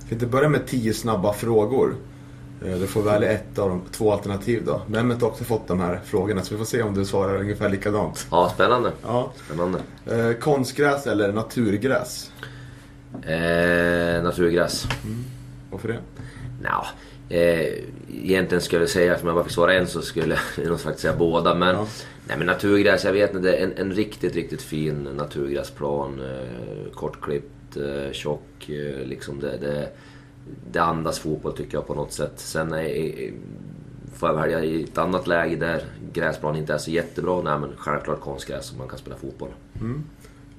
Jag 0.00 0.08
tänkte 0.08 0.26
börja 0.26 0.48
med 0.48 0.66
tio 0.66 0.94
snabba 0.94 1.32
frågor. 1.32 1.96
Eh, 2.64 2.78
du 2.78 2.86
får 2.86 3.02
välja 3.02 3.30
ett 3.30 3.58
av 3.58 3.68
de 3.68 3.82
två 3.90 4.12
alternativ 4.12 4.62
då. 4.66 4.82
Mehmet 4.86 5.20
har 5.20 5.28
också 5.28 5.44
fått 5.44 5.68
de 5.68 5.80
här 5.80 6.00
frågorna 6.04 6.42
så 6.42 6.54
vi 6.54 6.58
får 6.58 6.64
se 6.64 6.82
om 6.82 6.94
du 6.94 7.04
svarar 7.04 7.40
ungefär 7.40 7.68
likadant. 7.68 8.26
Ja, 8.30 8.50
spännande. 8.54 8.92
Ja. 9.02 9.32
spännande. 9.46 9.78
Eh, 10.06 10.32
konstgräs 10.32 11.06
eller 11.06 11.32
naturgräs? 11.32 12.32
Eh, 13.22 14.22
naturgräs. 14.22 14.86
Mm. 15.04 15.24
Varför 15.70 15.88
det? 15.88 15.98
Nå, 16.62 16.86
eh, 17.36 17.72
egentligen 18.22 18.62
skulle 18.62 18.82
jag 18.82 18.90
säga, 18.90 19.18
om 19.20 19.26
jag 19.26 19.34
bara 19.34 19.44
fick 19.44 19.52
svara 19.52 19.74
en 19.74 19.86
så 19.86 20.02
skulle 20.02 20.38
jag 20.56 20.66
nog 20.68 20.80
faktiskt 20.80 21.02
säga 21.02 21.16
båda. 21.16 21.54
Men, 21.54 21.74
ja. 21.74 21.86
nej, 22.28 22.36
men 22.38 22.46
naturgräs, 22.46 23.04
jag 23.04 23.12
vet 23.12 23.34
inte. 23.34 23.52
En, 23.52 23.72
en 23.76 23.92
riktigt, 23.92 24.34
riktigt 24.34 24.62
fin 24.62 25.08
naturgräsplan. 25.16 26.20
Eh, 26.20 26.92
kortklippt, 26.92 27.52
tjock. 28.12 28.68
Eh, 28.68 29.06
liksom 29.06 29.40
det, 29.40 29.56
det 29.56 29.88
det 30.70 30.78
andas 30.78 31.18
fotboll 31.18 31.56
tycker 31.56 31.76
jag 31.76 31.86
på 31.86 31.94
något 31.94 32.12
sätt. 32.12 32.32
Sen 32.36 32.72
är, 32.72 33.32
får 34.14 34.28
jag 34.28 34.36
välja 34.36 34.64
i 34.64 34.82
ett 34.82 34.98
annat 34.98 35.26
läge 35.26 35.56
där 35.56 35.84
gräsplan 36.12 36.56
inte 36.56 36.74
är 36.74 36.78
så 36.78 36.90
jättebra. 36.90 37.42
Nej 37.42 37.58
men 37.58 37.70
självklart 37.76 38.20
konstgräs 38.20 38.66
som 38.66 38.78
man 38.78 38.88
kan 38.88 38.98
spela 38.98 39.16
fotboll. 39.16 39.50
Mm. 39.80 40.04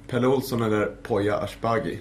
Pelle 0.08 0.26
Olsson 0.26 0.62
eller 0.62 0.86
Poya 1.02 1.36
Ashbagi? 1.36 1.98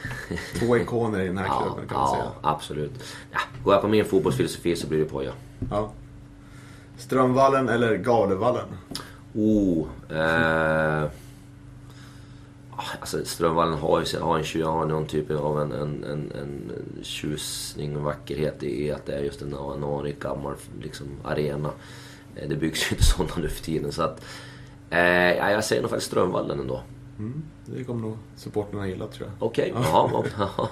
Två 0.58 0.76
ikoner 0.76 1.20
i 1.20 1.26
den 1.26 1.38
här 1.38 1.62
klubben 1.62 1.88
kan 1.88 1.98
man 2.00 2.08
ja, 2.08 2.14
säga. 2.14 2.30
absolut. 2.42 3.04
Ja, 3.32 3.38
går 3.64 3.74
jag 3.74 3.82
på 3.82 3.88
min 3.88 4.04
fotbollsfilosofi 4.04 4.76
så 4.76 4.86
blir 4.86 4.98
det 4.98 5.04
Poya. 5.04 5.32
Ja. 5.70 5.92
Strömvallen 6.96 7.68
eller 7.68 7.96
Galevallen? 7.96 8.66
Oh, 9.34 9.86
eh, 10.10 11.10
Alltså 13.00 13.24
Strömvallen 13.24 13.78
har 13.78 14.00
ju 14.00 14.18
har 14.18 14.38
en, 14.38 14.62
har 14.62 14.86
någon 14.86 15.06
typ 15.06 15.30
av 15.30 15.60
en, 15.60 15.72
en, 15.72 16.04
en, 16.04 16.32
en 16.32 16.72
tjusning 17.02 17.96
och 17.96 18.02
vackerhet 18.02 18.62
i 18.62 18.90
att 18.90 19.06
det 19.06 19.12
är 19.12 19.22
just 19.22 19.42
en, 19.42 19.52
en 19.52 19.84
anrik 19.84 20.20
gammal 20.20 20.54
liksom, 20.82 21.06
arena. 21.24 21.70
Eh, 22.36 22.48
det 22.48 22.56
byggs 22.56 22.92
ju 22.92 22.94
inte 22.94 23.04
sådana 23.16 23.32
nu 23.36 23.48
för 23.48 23.64
tiden. 23.64 23.92
Så 23.92 24.02
att, 24.02 24.24
eh, 24.90 25.00
jag 25.50 25.64
säger 25.64 25.82
nog 25.82 25.90
faktiskt 25.90 26.10
Strömvallen 26.10 26.60
ändå. 26.60 26.82
Mm, 27.18 27.42
det 27.66 27.84
kommer 27.84 28.02
nog 28.02 28.16
supporterna 28.36 28.88
gilla 28.88 29.06
tror 29.06 29.28
jag. 29.28 29.48
Okej, 29.48 29.72
okay. 30.12 30.30
ja. 30.38 30.68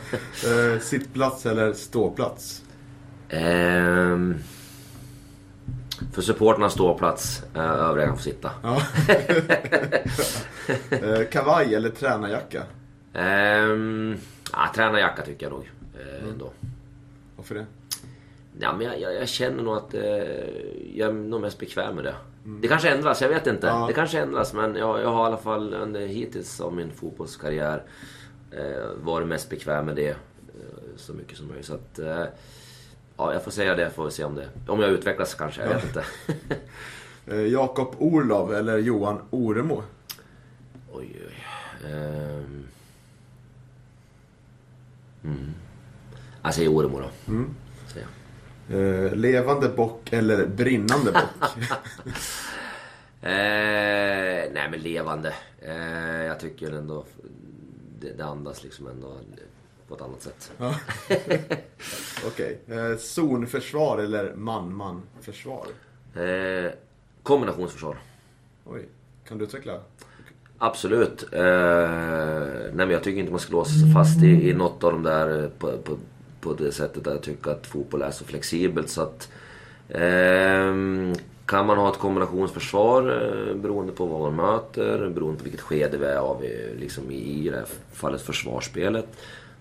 eh, 0.50 0.81
sittplats 0.81 1.47
eller 1.47 1.73
ståplats? 1.73 2.62
Eh, 3.29 4.19
för 6.12 6.23
supporterna 6.23 6.71
ståplats, 6.71 7.42
eh, 7.54 7.62
övriga 7.62 8.07
kan 8.07 8.16
få 8.16 8.23
sitta. 8.23 8.50
Ja. 8.62 8.83
Eh, 10.90 11.25
kavaj 11.30 11.75
eller 11.75 11.90
tränarjacka? 11.90 12.62
Um, 13.14 14.16
ja, 14.52 14.73
tränarjacka 14.75 15.23
tycker 15.23 15.47
jag 15.47 15.52
nog. 15.52 15.71
Eh, 15.95 16.19
mm. 16.19 16.33
ändå. 16.33 16.50
Varför 17.37 17.54
det? 17.54 17.66
Ja, 18.61 18.73
men 18.73 18.87
jag, 18.87 19.00
jag, 19.00 19.14
jag, 19.14 19.28
känner 19.28 19.62
nog 19.62 19.76
att 19.76 19.95
eh, 19.95 20.02
jag 20.95 21.09
är 21.09 21.12
nog 21.12 21.40
mest 21.40 21.59
bekväm 21.59 21.95
med 21.95 22.04
det. 22.04 22.14
Mm. 22.45 22.61
Det 22.61 22.69
kanske 22.69 22.90
ändras, 22.90 23.23
jag 23.23 23.28
vet 23.28 23.47
inte. 23.47 23.66
Ja. 23.66 23.85
Det 23.87 23.92
kanske 23.92 24.21
ändras 24.21 24.52
men 24.52 24.76
jag, 24.76 25.00
jag 25.00 25.09
har 25.09 25.25
i 25.25 25.26
alla 25.26 25.37
fall 25.37 25.75
under 25.75 26.07
hittills 26.07 26.61
av 26.61 26.75
min 26.75 26.90
fotbollskarriär 26.90 27.83
eh, 28.50 28.90
varit 29.02 29.28
mest 29.28 29.50
bekväm 29.50 29.87
med 29.87 29.97
det 29.97 30.09
eh, 30.09 30.16
så 30.97 31.12
mycket 31.12 31.38
som 31.38 31.49
möjligt. 31.49 31.66
Så 31.66 31.75
att, 31.75 31.99
eh, 31.99 32.25
ja, 33.20 33.32
jag 33.32 33.44
får 33.44 33.50
säga 33.50 33.74
det, 33.74 33.90
får 33.90 34.04
vi 34.04 34.10
se 34.10 34.24
om 34.24 34.34
det... 34.34 34.48
Om 34.66 34.80
jag 34.80 34.90
utvecklas 34.90 35.34
kanske, 35.34 35.62
jag 35.62 35.74
vet 35.74 35.84
inte. 35.84 36.04
Eh, 37.26 37.46
Jakob 37.46 37.94
Orlov 37.98 38.54
eller 38.54 38.78
Johan 38.78 39.20
Oremo? 39.30 39.82
Oj, 40.92 41.22
oj. 41.26 41.44
Um... 41.92 42.66
Mm. 45.24 45.54
Jag 46.42 46.54
säger 46.54 46.68
Oremo 46.68 47.00
då. 47.00 47.10
Mm. 47.28 47.54
Säger 47.86 48.06
uh, 48.70 49.14
levande 49.14 49.68
bock 49.68 50.12
eller 50.12 50.46
brinnande 50.46 51.12
bock? 51.12 51.56
uh, 51.56 52.12
nej 54.52 54.68
men 54.70 54.80
levande. 54.80 55.34
Uh, 55.62 56.24
jag 56.24 56.40
tycker 56.40 56.72
ändå 56.72 57.04
det, 58.00 58.12
det 58.12 58.24
andas 58.24 58.64
liksom 58.64 58.86
ändå 58.86 59.16
på 59.90 59.97
ett 59.97 60.02
annat 60.02 60.23
sätt. 60.23 60.52
Ja. 60.59 60.75
Okej. 62.26 62.59
Okay. 62.66 62.78
Eh, 62.78 62.97
zonförsvar 62.97 63.99
eller 63.99 64.35
man-man-försvar? 64.35 65.66
Eh, 66.14 66.73
kombinationsförsvar. 67.23 67.97
Oj. 68.64 68.88
Kan 69.28 69.38
du 69.38 69.44
utveckla? 69.44 69.80
Absolut. 70.59 71.23
Eh, 71.32 71.40
nej 71.40 72.73
men 72.75 72.90
jag 72.90 73.02
tycker 73.02 73.20
inte 73.20 73.30
man 73.30 73.40
ska 73.40 73.52
låsa 73.52 73.70
sig 73.70 73.92
fast 73.94 74.23
i, 74.23 74.50
i 74.50 74.54
något 74.54 74.85
av 74.85 74.92
de 74.92 75.02
där 75.02 75.50
på, 75.59 75.78
på, 75.78 75.97
på 76.40 76.54
det 76.54 76.73
sättet 76.73 77.04
där 77.04 77.11
jag 77.11 77.23
tycker 77.23 77.50
att 77.50 77.66
fotboll 77.66 78.02
är 78.02 78.11
så 78.11 78.25
flexibelt 78.25 78.90
så 78.90 79.02
att 79.02 79.28
eh, 79.88 80.75
kan 81.47 81.66
man 81.66 81.78
ha 81.78 81.92
ett 81.92 81.99
kombinationsförsvar 81.99 83.02
beroende 83.54 83.92
på 83.92 84.06
vad 84.06 84.20
man 84.20 84.47
möter, 84.47 85.09
beroende 85.09 85.38
på 85.38 85.44
vilket 85.44 85.61
skede 85.61 85.99
vi 85.99 86.06
är 86.06 86.16
av 86.16 86.44
liksom 86.78 87.11
i, 87.11 87.47
i 87.47 87.50
det 87.50 87.56
här 87.56 87.66
fallet 87.92 88.20
försvarsspelet. 88.20 89.06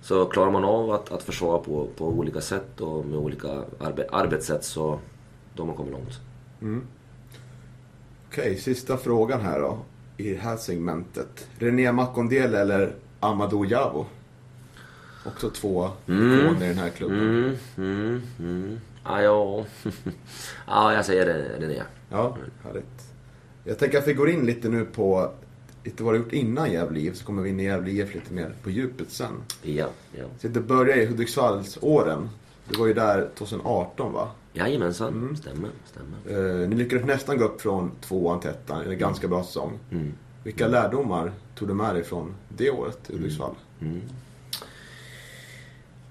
Så 0.01 0.25
klarar 0.25 0.51
man 0.51 0.63
av 0.63 0.91
att, 0.91 1.11
att 1.11 1.23
försvara 1.23 1.59
på, 1.59 1.87
på 1.97 2.07
olika 2.07 2.41
sätt 2.41 2.81
och 2.81 3.05
med 3.05 3.19
olika 3.19 3.47
arbe 3.79 4.07
arbetssätt 4.11 4.63
så 4.63 4.99
då 5.53 5.63
har 5.63 5.67
man 5.67 5.75
kommit 5.75 5.91
långt. 5.91 6.19
Mm. 6.61 6.83
Okej, 8.27 8.41
okay, 8.41 8.57
sista 8.57 8.97
frågan 8.97 9.41
här 9.41 9.59
då. 9.59 9.77
I 10.17 10.29
det 10.29 10.39
här 10.39 10.57
segmentet. 10.57 11.47
René 11.57 11.91
Makondele 11.91 12.59
eller 12.59 12.95
Amadou 13.19 13.65
Javo? 13.65 14.05
Också 15.25 15.49
två 15.49 15.89
mm. 16.07 16.39
ikoner 16.39 16.65
i 16.65 16.67
den 16.67 16.77
här 16.77 16.89
klubben. 16.89 17.19
Mm, 17.19 17.57
mm, 17.77 18.21
mm. 18.39 18.79
Ah, 19.03 19.21
ja, 19.21 19.65
ja, 20.67 20.93
jag 20.93 21.05
säger 21.05 21.25
René. 21.59 21.83
Ja, 22.09 22.37
härligt. 22.63 23.13
Jag 23.63 23.79
tänker 23.79 23.97
att 23.97 24.07
vi 24.07 24.13
går 24.13 24.29
in 24.29 24.45
lite 24.45 24.69
nu 24.69 24.85
på 24.85 25.31
lite 25.83 26.03
vad 26.03 26.13
du 26.13 26.17
gjort 26.17 26.33
innan 26.33 26.71
Gävle 26.71 26.99
IF 26.99 27.17
så 27.17 27.25
kommer 27.25 27.43
vi 27.43 27.49
in 27.49 27.59
i 27.59 27.63
Gävle 27.63 27.91
IF 27.91 28.15
lite 28.15 28.33
mer 28.33 28.53
på 28.63 28.69
djupet 28.69 29.11
sen. 29.11 29.33
Ja, 29.61 29.87
ja. 30.17 30.25
Så 30.41 30.47
det 30.47 30.59
började 30.59 31.01
i 31.01 31.05
Hudiksvallsåren. 31.05 32.29
Du 32.69 32.79
var 32.79 32.87
ju 32.87 32.93
där 32.93 33.29
2018 33.37 34.13
va? 34.13 34.31
Jajamensan, 34.53 35.13
mm. 35.13 35.35
stämmer. 35.35 35.69
stämmer. 35.85 36.61
Eh, 36.63 36.69
ni 36.69 36.75
lyckades 36.75 37.05
nästan 37.05 37.37
gå 37.37 37.45
upp 37.45 37.61
från 37.61 37.91
tvåan 38.01 38.39
till 38.39 38.49
ettan, 38.49 38.81
en 38.81 38.97
ganska 38.97 39.27
bra 39.27 39.43
säsong. 39.43 39.79
Mm. 39.91 40.13
Vilka 40.43 40.67
lärdomar 40.67 41.31
tog 41.55 41.67
du 41.67 41.73
med 41.73 41.95
dig 41.95 42.03
från 42.03 42.35
det 42.49 42.69
året 42.69 43.09
i 43.09 43.13
Hudiksvall? 43.13 43.55
Mm. 43.81 44.01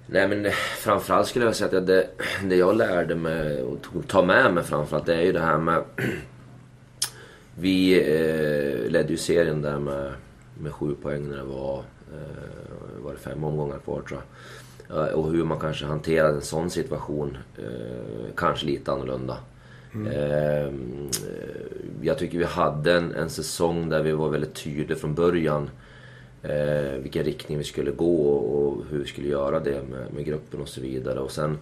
Nej 0.06 0.28
men 0.28 0.50
framförallt 0.78 1.28
skulle 1.28 1.44
jag 1.44 1.56
säga 1.56 1.78
att 1.78 1.87
det, 1.87 2.08
det 2.44 2.56
jag 2.56 2.76
lärde 2.76 3.14
mig 3.14 3.62
och 3.62 3.82
tog- 3.82 4.08
ta 4.08 4.25
med 4.25 4.54
mig 4.54 4.64
framförallt 4.64 5.06
det 5.06 5.14
är 5.14 5.22
ju 5.22 5.32
det 5.32 5.40
här 5.40 5.58
med... 5.58 5.82
Vi 7.60 7.94
eh, 8.00 8.90
ledde 8.90 9.08
ju 9.10 9.16
serien 9.16 9.62
där 9.62 9.78
med, 9.78 10.12
med 10.60 10.72
sju 10.72 10.94
poäng 11.02 11.28
när 11.28 11.36
det 11.36 11.42
var, 11.42 11.78
eh, 12.12 13.02
var 13.04 13.12
det 13.12 13.18
fem 13.18 13.44
omgångar 13.44 13.78
kvar 13.78 14.02
tror 14.08 14.20
jag. 14.88 15.08
Eh, 15.08 15.14
Och 15.14 15.30
hur 15.32 15.44
man 15.44 15.58
kanske 15.60 15.86
hanterade 15.86 16.34
en 16.34 16.40
sån 16.42 16.70
situation 16.70 17.36
eh, 17.58 18.34
kanske 18.36 18.66
lite 18.66 18.92
annorlunda. 18.92 19.36
Eh, 20.12 20.72
jag 22.02 22.18
tycker 22.18 22.38
vi 22.38 22.44
hade 22.44 22.92
en, 22.92 23.14
en 23.14 23.30
säsong 23.30 23.88
där 23.88 24.02
vi 24.02 24.12
var 24.12 24.28
väldigt 24.28 24.54
tydliga 24.54 24.98
från 24.98 25.14
början 25.14 25.70
eh, 26.42 26.98
vilken 27.02 27.24
riktning 27.24 27.58
vi 27.58 27.64
skulle 27.64 27.90
gå 27.90 28.28
och 28.30 28.84
hur 28.90 28.98
vi 28.98 29.04
skulle 29.06 29.28
göra 29.28 29.60
det 29.60 29.82
med, 29.90 30.12
med 30.14 30.24
gruppen 30.24 30.60
och 30.60 30.68
så 30.68 30.80
vidare. 30.80 31.20
Och 31.20 31.30
sen 31.30 31.58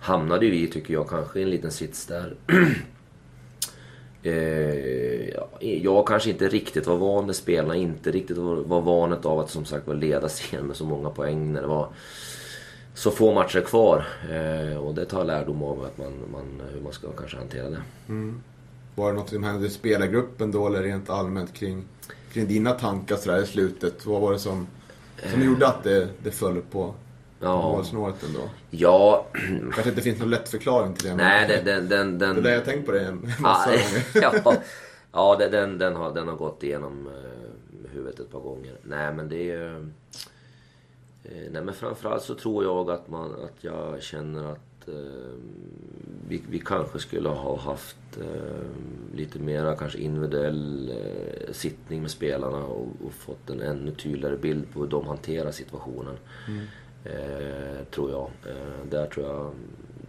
hamnade 0.00 0.46
vi, 0.50 0.66
tycker 0.68 0.94
jag, 0.94 1.08
kanske 1.08 1.40
i 1.40 1.42
en 1.42 1.50
liten 1.50 1.70
sits 1.70 2.06
där 2.06 2.34
jag 5.60 6.06
kanske 6.06 6.30
inte 6.30 6.48
riktigt 6.48 6.86
var 6.86 6.96
van 6.96 7.26
med 7.26 7.36
spelarna, 7.36 7.76
inte 7.76 8.10
riktigt 8.10 8.36
var, 8.36 8.80
vanet 8.80 9.24
av 9.24 9.38
att 9.38 9.50
som 9.50 9.64
sagt 9.64 9.86
var 9.86 9.94
leda 9.94 10.28
serien 10.28 10.66
med 10.66 10.76
så 10.76 10.84
många 10.84 11.10
poäng 11.10 11.52
när 11.52 11.60
det 11.60 11.66
var 11.66 11.88
så 12.94 13.10
få 13.10 13.34
matcher 13.34 13.60
kvar. 13.60 14.06
Eh, 14.30 14.78
och 14.78 14.94
det 14.94 15.04
tar 15.04 15.24
lärdom 15.24 15.62
av 15.62 15.84
att 15.84 15.98
man, 15.98 16.12
man, 16.32 16.62
hur 16.72 16.80
man 16.80 16.92
ska 16.92 17.12
kanske 17.12 17.36
hantera 17.36 17.70
det. 17.70 17.82
Var 18.94 19.12
det 19.12 19.18
något 19.18 19.28
som 19.28 19.42
hände 19.42 19.66
i 19.66 19.70
spelargruppen 19.70 20.52
då 20.52 20.66
eller 20.66 20.82
rent 20.82 21.10
allmänt 21.10 21.54
kring, 21.54 21.84
kring 22.32 22.46
dina 22.46 22.72
tankar 22.72 23.16
sådär 23.16 23.42
i 23.42 23.46
slutet? 23.46 24.06
Vad 24.06 24.20
var 24.20 24.32
det 24.32 24.38
som, 24.38 24.66
som 25.32 25.42
gjorde 25.42 25.66
att 25.66 25.84
det, 25.84 26.08
det 26.22 26.30
föll 26.30 26.62
på 26.70 26.94
Ja, 27.40 27.62
målsnåret 27.62 28.22
ändå? 28.22 28.40
ja 28.70 29.26
Kanske 29.72 29.88
inte 29.88 30.02
finns 30.02 30.18
någon 30.18 30.30
lätt 30.30 30.48
förklaring 30.48 30.94
till 30.94 31.08
det. 31.08 31.14
nej 31.14 31.48
den... 31.48 31.64
den, 31.64 31.88
den, 31.88 32.18
den 32.18 32.36
Det 32.36 32.42
där 32.42 32.50
jag 32.50 32.64
tänkt 32.64 32.86
på 32.86 32.92
det 32.92 33.00
en 33.00 33.22
Ja, 33.24 33.42
massa 33.42 33.70
gånger. 33.70 34.06
ja, 34.44 34.54
ja 35.12 35.48
den, 35.50 35.78
den, 35.78 35.96
har, 35.96 36.14
den 36.14 36.28
har 36.28 36.36
gått 36.36 36.62
igenom 36.62 37.06
eh, 37.06 37.92
huvudet 37.92 38.20
ett 38.20 38.32
par 38.32 38.40
gånger. 38.40 38.72
Nej 38.82 39.12
men 39.12 39.28
det 39.28 39.50
är... 39.50 39.74
Eh, 41.24 41.50
nej 41.50 41.62
men 41.62 41.74
framförallt 41.74 42.22
så 42.22 42.34
tror 42.34 42.64
jag 42.64 42.90
att, 42.90 43.08
man, 43.08 43.32
att 43.34 43.64
jag 43.64 44.02
känner 44.02 44.52
att 44.52 44.88
eh, 44.88 44.94
vi, 46.28 46.42
vi 46.50 46.58
kanske 46.58 46.98
skulle 46.98 47.28
ha 47.28 47.58
haft 47.58 47.96
eh, 48.20 49.16
lite 49.16 49.38
mera 49.38 49.76
kanske 49.76 49.98
individuell 49.98 50.90
eh, 50.90 51.52
sittning 51.52 52.02
med 52.02 52.10
spelarna 52.10 52.64
och, 52.64 52.86
och 53.06 53.12
fått 53.12 53.50
en 53.50 53.60
ännu 53.60 53.90
tydligare 53.90 54.36
bild 54.36 54.72
på 54.72 54.80
hur 54.80 54.86
de 54.86 55.06
hanterar 55.06 55.50
situationen. 55.50 56.16
Eh, 57.04 57.84
tror 57.90 58.10
jag. 58.10 58.30
Eh, 58.52 58.90
där 58.90 59.06
tror 59.06 59.26
jag, 59.26 59.50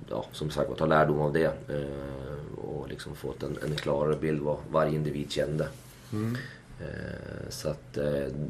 ja, 0.10 0.26
som 0.32 0.50
sagt 0.50 0.70
var, 0.70 0.76
ta 0.76 0.86
lärdom 0.86 1.20
av 1.22 1.34
det. 1.34 1.54
Eh, 1.70 2.66
och 2.66 2.90
liksom 2.90 3.16
fått 3.16 3.44
en, 3.44 3.58
en 3.64 3.76
klarare 3.76 4.16
bild 4.16 4.42
vad 4.42 4.58
varje 4.72 4.96
individ 4.96 5.32
kände. 5.32 5.68
Eh, 6.82 7.50
så 7.50 7.70
att, 7.70 7.98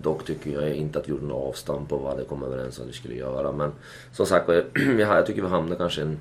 dock 0.01 0.25
tycker 0.25 0.51
jag 0.51 0.73
inte 0.75 0.99
att 0.99 1.07
vi 1.07 1.11
gjorde 1.11 1.25
några 1.25 1.49
avstamp 1.49 1.89
på 1.89 1.97
vad 1.97 2.17
det 2.17 2.23
kom 2.23 2.43
överens 2.43 2.77
om 2.77 2.83
att 2.83 2.89
vi 2.89 2.93
skulle 2.93 3.15
göra. 3.15 3.51
Men 3.51 3.71
som 4.11 4.25
sagt 4.25 4.49
jag, 4.49 4.99
jag 4.99 5.25
tycker 5.25 5.41
vi 5.41 5.47
hamnade 5.47 5.75
kanske 5.75 6.01
en, 6.01 6.19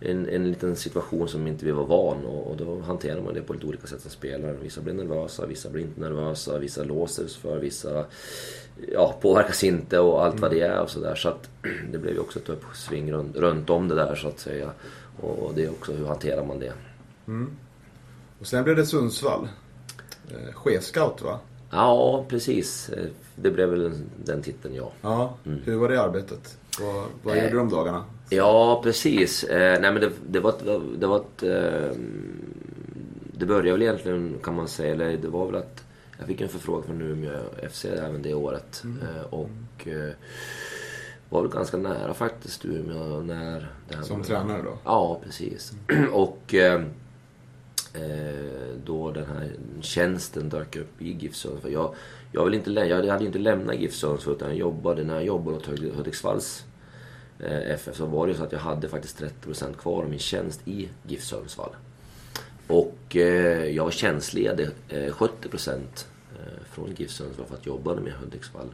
en, 0.00 0.28
en 0.28 0.48
liten 0.50 0.76
situation 0.76 1.28
som 1.28 1.46
inte 1.46 1.64
vi 1.64 1.70
var 1.72 1.84
van 1.84 2.24
och, 2.24 2.50
och 2.50 2.56
då 2.56 2.80
hanterar 2.80 3.20
man 3.22 3.34
det 3.34 3.42
på 3.42 3.52
lite 3.52 3.66
olika 3.66 3.86
sätt 3.86 4.00
som 4.00 4.10
spelare. 4.10 4.56
Vissa 4.62 4.80
blir 4.80 4.94
nervösa, 4.94 5.46
vissa 5.46 5.70
blir 5.70 5.82
inte 5.82 6.00
nervösa, 6.00 6.58
vissa 6.58 6.84
låser 6.84 7.26
sig 7.26 7.40
för, 7.40 7.58
vissa 7.58 8.04
ja, 8.92 9.18
påverkas 9.20 9.64
inte 9.64 9.98
och 9.98 10.24
allt 10.24 10.40
vad 10.40 10.50
det 10.50 10.60
är 10.60 10.80
och 10.82 10.90
sådär. 10.90 11.14
Så 11.14 11.28
att 11.28 11.50
det 11.92 11.98
blev 11.98 12.14
ju 12.14 12.20
också 12.20 12.38
ett 12.38 12.48
uppsving 12.48 13.12
runt, 13.12 13.36
runt 13.36 13.70
om 13.70 13.88
det 13.88 13.94
där 13.94 14.14
så 14.14 14.28
att 14.28 14.38
säga. 14.40 14.70
Och 15.20 15.52
det 15.54 15.64
är 15.64 15.70
också 15.70 15.92
hur 15.92 16.06
hanterar 16.06 16.44
man 16.44 16.58
det. 16.58 16.72
Och 18.40 18.46
sen 18.46 18.64
blev 18.64 18.76
det 18.76 18.86
Sundsvall. 18.86 19.48
Eh, 20.30 20.54
chefscout 20.54 21.22
va? 21.22 21.38
Ja, 21.70 22.24
precis. 22.28 22.88
Eh, 22.88 23.04
Det 23.36 23.50
blev 23.50 23.68
väl 23.68 23.92
den- 24.24 24.42
titeln, 24.42 24.74
ja. 24.74 24.92
Ja. 25.02 25.34
Hur 25.64 25.76
var 25.76 25.88
det 25.88 26.02
arbetet? 26.02 26.58
Vad, 26.80 27.04
vad 27.22 27.36
Eh, 27.36 27.42
gjorde 27.42 27.52
du 27.54 27.58
de 27.58 27.68
dagarna? 27.68 28.04
Ja, 28.30 28.80
precis. 28.84 29.44
Eh, 29.44 29.80
nej 29.80 29.92
men 29.92 30.00
det, 30.00 30.10
det 30.28 30.40
var. 30.40 30.54
Det, 30.98 31.06
var 31.06 31.16
ett 31.16 31.42
eh, 31.42 31.96
det 33.38 33.46
började 33.46 33.72
väl 33.72 33.82
egentligen 33.82 34.34
kan 34.44 34.54
man 34.54 34.68
säga, 34.68 34.92
eller 34.92 35.16
det 35.16 35.28
var 35.28 35.46
väl 35.46 35.54
att 35.56 35.84
jag 36.18 36.26
fick 36.26 36.40
en 36.40 36.48
förfrågan 36.48 36.82
från 36.82 37.02
Umeå 37.02 37.40
FC 37.70 37.84
även 37.84 38.22
det 38.22 38.34
året. 38.34 38.82
Eh, 39.02 39.22
och 39.34 39.88
eh, 39.88 40.10
var 41.28 41.42
väl 41.42 41.50
ganska 41.50 41.76
nära 41.76 42.14
faktiskt 42.14 42.64
Umeå 42.64 43.20
när... 43.22 43.68
Det 43.88 44.02
Som 44.02 44.22
tränare 44.22 44.62
då? 44.62 44.78
Ja, 44.84 45.20
precis. 45.24 45.72
och 46.12 46.54
eh, 46.54 46.82
eh, 47.94 48.74
då 48.86 49.10
den 49.10 49.24
här 49.26 49.50
tjänsten 49.80 50.48
dök 50.48 50.76
upp 50.76 51.02
i 51.02 51.12
GIF 51.12 51.34
Sundsvall. 51.34 51.72
Jag, 51.72 51.94
jag, 52.32 52.44
vill 52.44 52.54
inte, 52.54 52.70
jag 52.70 53.06
hade 53.06 53.24
inte 53.24 53.38
lämnat 53.38 53.76
GIF 53.76 53.94
Sundsvall 53.94 54.34
utan 54.34 54.48
jag 54.48 54.56
jobbade, 54.58 55.04
när 55.04 55.14
jag 55.14 55.24
jobbade 55.24 55.56
åt 55.56 55.66
Hudik- 55.68 55.94
Hudiksvalls 55.96 56.64
eh, 56.64 56.67
Eh, 57.40 57.70
FF 57.70 57.96
så 57.96 58.06
var 58.06 58.26
det 58.26 58.32
ju 58.32 58.38
så 58.38 58.44
att 58.44 58.52
jag 58.52 58.58
hade 58.58 58.88
faktiskt 58.88 59.22
30% 59.44 59.74
kvar 59.74 60.02
av 60.02 60.10
min 60.10 60.18
tjänst 60.18 60.60
i 60.64 60.88
GIF 61.06 61.24
Sundsvall. 61.24 61.76
Och 62.66 63.16
eh, 63.16 63.64
jag 63.64 63.84
var 63.84 63.90
tjänstledig 63.90 64.68
eh, 64.88 65.12
70% 65.12 65.68
eh, 65.68 66.64
från 66.70 66.94
GIF 66.96 67.10
Sundsvall 67.10 67.46
för 67.46 67.54
att 67.54 67.66
jobba 67.66 67.94
med 67.94 68.12
Hudiksvall. 68.12 68.68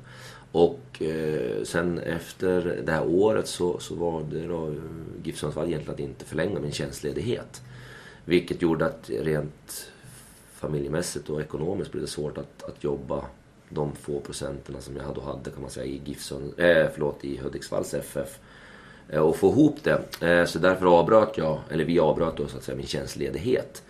Och 0.52 1.02
eh, 1.02 1.62
sen 1.64 1.98
efter 1.98 2.82
det 2.86 2.92
här 2.92 3.06
året 3.06 3.48
så, 3.48 3.78
så 3.78 3.94
var 3.94 4.22
det 4.30 4.46
då 4.46 4.66
eh, 4.66 4.74
GIF 5.22 5.38
Sundsvall 5.38 5.66
egentligen 5.66 5.94
att 5.94 6.00
inte 6.00 6.24
förlänga 6.24 6.60
min 6.60 6.72
tjänstledighet. 6.72 7.62
Vilket 8.24 8.62
gjorde 8.62 8.86
att 8.86 9.10
rent 9.10 9.90
familjemässigt 10.54 11.30
och 11.30 11.40
ekonomiskt 11.40 11.92
blev 11.92 12.02
det 12.02 12.10
svårt 12.10 12.38
att, 12.38 12.62
att 12.62 12.84
jobba 12.84 13.24
de 13.68 13.96
få 13.96 14.20
procenterna 14.20 14.80
som 14.80 14.96
jag 14.96 15.14
då 15.14 15.20
hade 15.20 15.50
kan 15.50 15.62
man 15.62 15.70
säga 15.70 15.86
i 15.86 16.00
GIF 16.04 16.22
Sund, 16.22 16.52
eh, 16.56 16.86
förlåt, 16.92 17.24
i 17.24 17.36
Hudiksvalls 17.36 17.94
FF. 17.94 18.38
Eh, 19.08 19.20
och 19.20 19.36
få 19.36 19.48
ihop 19.48 19.78
det. 19.82 20.26
Eh, 20.28 20.44
så 20.44 20.58
därför 20.58 20.86
avbröt 20.86 21.38
jag, 21.38 21.60
eller 21.70 21.84
vi 21.84 21.98
avbröt 21.98 22.36
då 22.36 22.46
så 22.46 22.56
att 22.56 22.64
säga 22.64 22.76
min 22.76 22.86
tjänstledighet. 22.86 23.82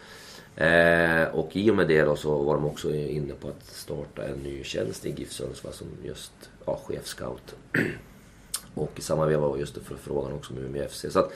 Eh, 0.57 1.22
och 1.33 1.57
i 1.57 1.70
och 1.70 1.77
med 1.77 1.88
det 1.88 2.03
då 2.03 2.16
så 2.16 2.42
var 2.42 2.55
de 2.55 2.66
också 2.66 2.94
inne 2.94 3.35
på 3.35 3.48
att 3.48 3.66
starta 3.66 4.24
en 4.24 4.38
ny 4.38 4.64
tjänst 4.64 5.07
i 5.07 5.11
GIF 5.11 5.33
Sundsvall 5.33 5.72
som 5.72 5.87
just 6.05 6.33
ja, 6.64 6.81
chefscout. 6.85 7.55
och 8.74 8.92
i 8.96 9.00
samma 9.00 9.27
veva 9.27 9.48
var 9.48 9.57
just 9.57 9.74
det 9.74 9.81
för 9.81 9.96
frågan 9.96 10.33
också 10.33 10.53
med 10.53 10.64
Umeå 10.64 10.88
FC. 10.88 11.07
Så 11.11 11.18
att, 11.18 11.33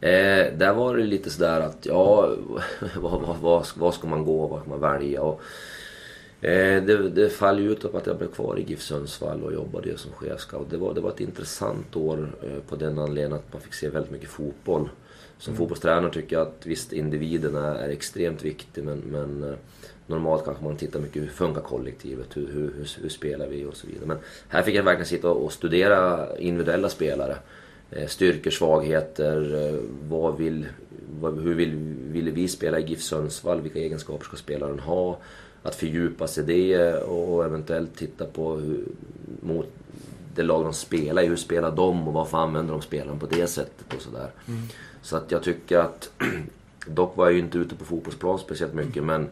eh, 0.00 0.52
där 0.56 0.72
var 0.74 0.96
det 0.96 1.04
lite 1.04 1.30
sådär 1.30 1.60
att 1.60 1.86
ja, 1.86 2.30
vad, 2.96 3.20
vad, 3.20 3.36
vad, 3.36 3.66
vad 3.76 3.94
ska 3.94 4.06
man 4.06 4.24
gå, 4.24 4.46
vad 4.46 4.60
ska 4.60 4.70
man 4.70 4.80
välja? 4.80 5.22
Och, 5.22 5.42
det, 6.40 7.08
det 7.08 7.28
faller 7.28 7.62
ju 7.62 7.72
ut 7.72 7.92
på 7.92 7.98
att 7.98 8.06
jag 8.06 8.18
blev 8.18 8.28
kvar 8.28 8.58
i 8.58 8.62
GIF 8.62 8.82
Sundsvall 8.82 9.42
och 9.42 9.52
jobbade 9.52 9.98
som 9.98 10.12
chefscout. 10.12 10.70
Det 10.70 10.76
var, 10.76 10.94
det 10.94 11.00
var 11.00 11.10
ett 11.10 11.20
intressant 11.20 11.96
år 11.96 12.28
eh, 12.42 12.58
på 12.68 12.76
den 12.76 12.98
anledningen 12.98 13.32
att 13.32 13.52
man 13.52 13.62
fick 13.62 13.74
se 13.74 13.88
väldigt 13.88 14.12
mycket 14.12 14.28
fotboll. 14.28 14.88
Som 15.38 15.56
fotbollstränare 15.56 16.12
tycker 16.12 16.36
jag 16.36 16.46
att 16.46 16.66
visst 16.66 16.92
individerna 16.92 17.78
är 17.78 17.88
extremt 17.88 18.44
viktig 18.44 18.84
men, 18.84 18.98
men 18.98 19.42
eh, 19.42 19.56
normalt 20.06 20.44
kanske 20.44 20.64
man 20.64 20.76
tittar 20.76 21.00
mycket 21.00 21.22
hur 21.22 21.28
funkar 21.28 21.60
kollektivet, 21.60 22.36
hur, 22.36 22.46
hur, 22.46 22.72
hur, 22.76 22.88
hur 23.02 23.08
spelar 23.08 23.46
vi 23.46 23.64
och 23.64 23.76
så 23.76 23.86
vidare. 23.86 24.06
Men 24.06 24.18
här 24.48 24.62
fick 24.62 24.74
jag 24.74 24.82
verkligen 24.82 25.06
sitta 25.06 25.30
och 25.30 25.52
studera 25.52 26.28
individuella 26.38 26.88
spelare. 26.88 27.36
Eh, 27.90 28.06
styrkor, 28.06 28.50
svagheter, 28.50 29.66
eh, 29.68 29.80
vad 30.08 30.38
vill, 30.38 30.66
vad, 31.20 31.40
hur 31.40 31.54
vill, 31.54 31.74
vill 31.98 32.30
vi 32.30 32.48
spela 32.48 32.78
i 32.78 32.86
GIF 32.86 33.02
Sundsvall? 33.02 33.60
Vilka 33.60 33.78
egenskaper 33.78 34.24
ska 34.24 34.36
spelaren 34.36 34.78
ha? 34.78 35.18
Att 35.66 35.74
fördjupa 35.74 36.26
sig 36.26 36.44
det 36.44 36.94
och 36.94 37.44
eventuellt 37.44 37.96
titta 37.96 38.24
på 38.24 38.56
hur, 38.56 38.84
mot 39.40 39.66
det 40.34 40.42
lag 40.42 40.64
de 40.64 40.72
spelar 40.72 41.22
i. 41.22 41.26
Hur 41.26 41.36
spelar 41.36 41.76
de 41.76 42.08
och 42.08 42.14
varför 42.14 42.38
använder 42.38 42.72
de 42.72 42.82
spelaren 42.82 43.18
på 43.18 43.26
det 43.26 43.46
sättet 43.46 43.94
och 43.96 44.02
sådär. 44.02 44.30
Så 45.02 45.16
att 45.16 45.30
jag 45.30 45.42
tycker 45.42 45.78
att... 45.78 46.10
Dock 46.88 47.16
var 47.16 47.26
jag 47.26 47.32
ju 47.32 47.38
inte 47.38 47.58
ute 47.58 47.74
på 47.74 47.84
fotbollsplan 47.84 48.38
speciellt 48.38 48.74
mycket 48.74 49.04
men 49.04 49.28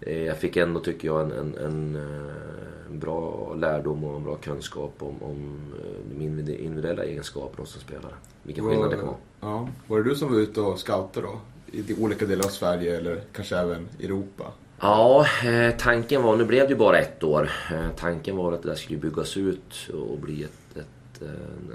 eh, 0.00 0.22
jag 0.22 0.38
fick 0.38 0.56
ändå, 0.56 0.80
tycker 0.80 1.08
jag, 1.08 1.20
en, 1.20 1.32
en, 1.32 1.54
en, 1.58 1.96
eh, 1.96 2.90
en 2.90 2.98
bra 2.98 3.54
lärdom 3.54 4.04
och 4.04 4.16
en 4.16 4.24
bra 4.24 4.36
kunskap 4.36 4.94
om, 4.98 5.22
om 5.22 5.58
eh, 5.80 6.22
individ- 6.22 6.58
individuella 6.58 7.04
egenskaperna 7.04 7.66
som 7.66 7.80
spelare. 7.80 8.12
Vilken 8.42 8.68
skillnad 8.68 8.90
det 8.90 8.96
kan 8.96 9.06
vara. 9.06 9.16
Ja. 9.40 9.68
Var 9.86 9.98
det 9.98 10.04
du 10.10 10.16
som 10.16 10.32
var 10.32 10.40
ute 10.40 10.60
och 10.60 10.78
scoutade 10.78 11.26
då? 11.26 11.40
I 11.72 11.82
de 11.82 11.94
olika 11.94 12.26
delar 12.26 12.44
av 12.44 12.48
Sverige 12.50 12.96
eller 12.96 13.20
kanske 13.32 13.56
även 13.56 13.88
Europa? 14.00 14.44
Ja, 14.80 15.26
eh, 15.44 15.76
tanken 15.76 16.22
var, 16.22 16.36
nu 16.36 16.44
blev 16.44 16.64
det 16.64 16.72
ju 16.72 16.78
bara 16.78 16.98
ett 16.98 17.24
år. 17.24 17.50
Eh, 17.72 17.88
tanken 17.96 18.36
var 18.36 18.52
att 18.52 18.62
det 18.62 18.68
där 18.68 18.76
skulle 18.76 18.98
byggas 18.98 19.36
ut 19.36 19.90
och 20.10 20.18
bli 20.18 20.42
ett, 20.42 20.76
ett, 20.76 21.22
eh, 21.22 21.28
en, 21.28 21.72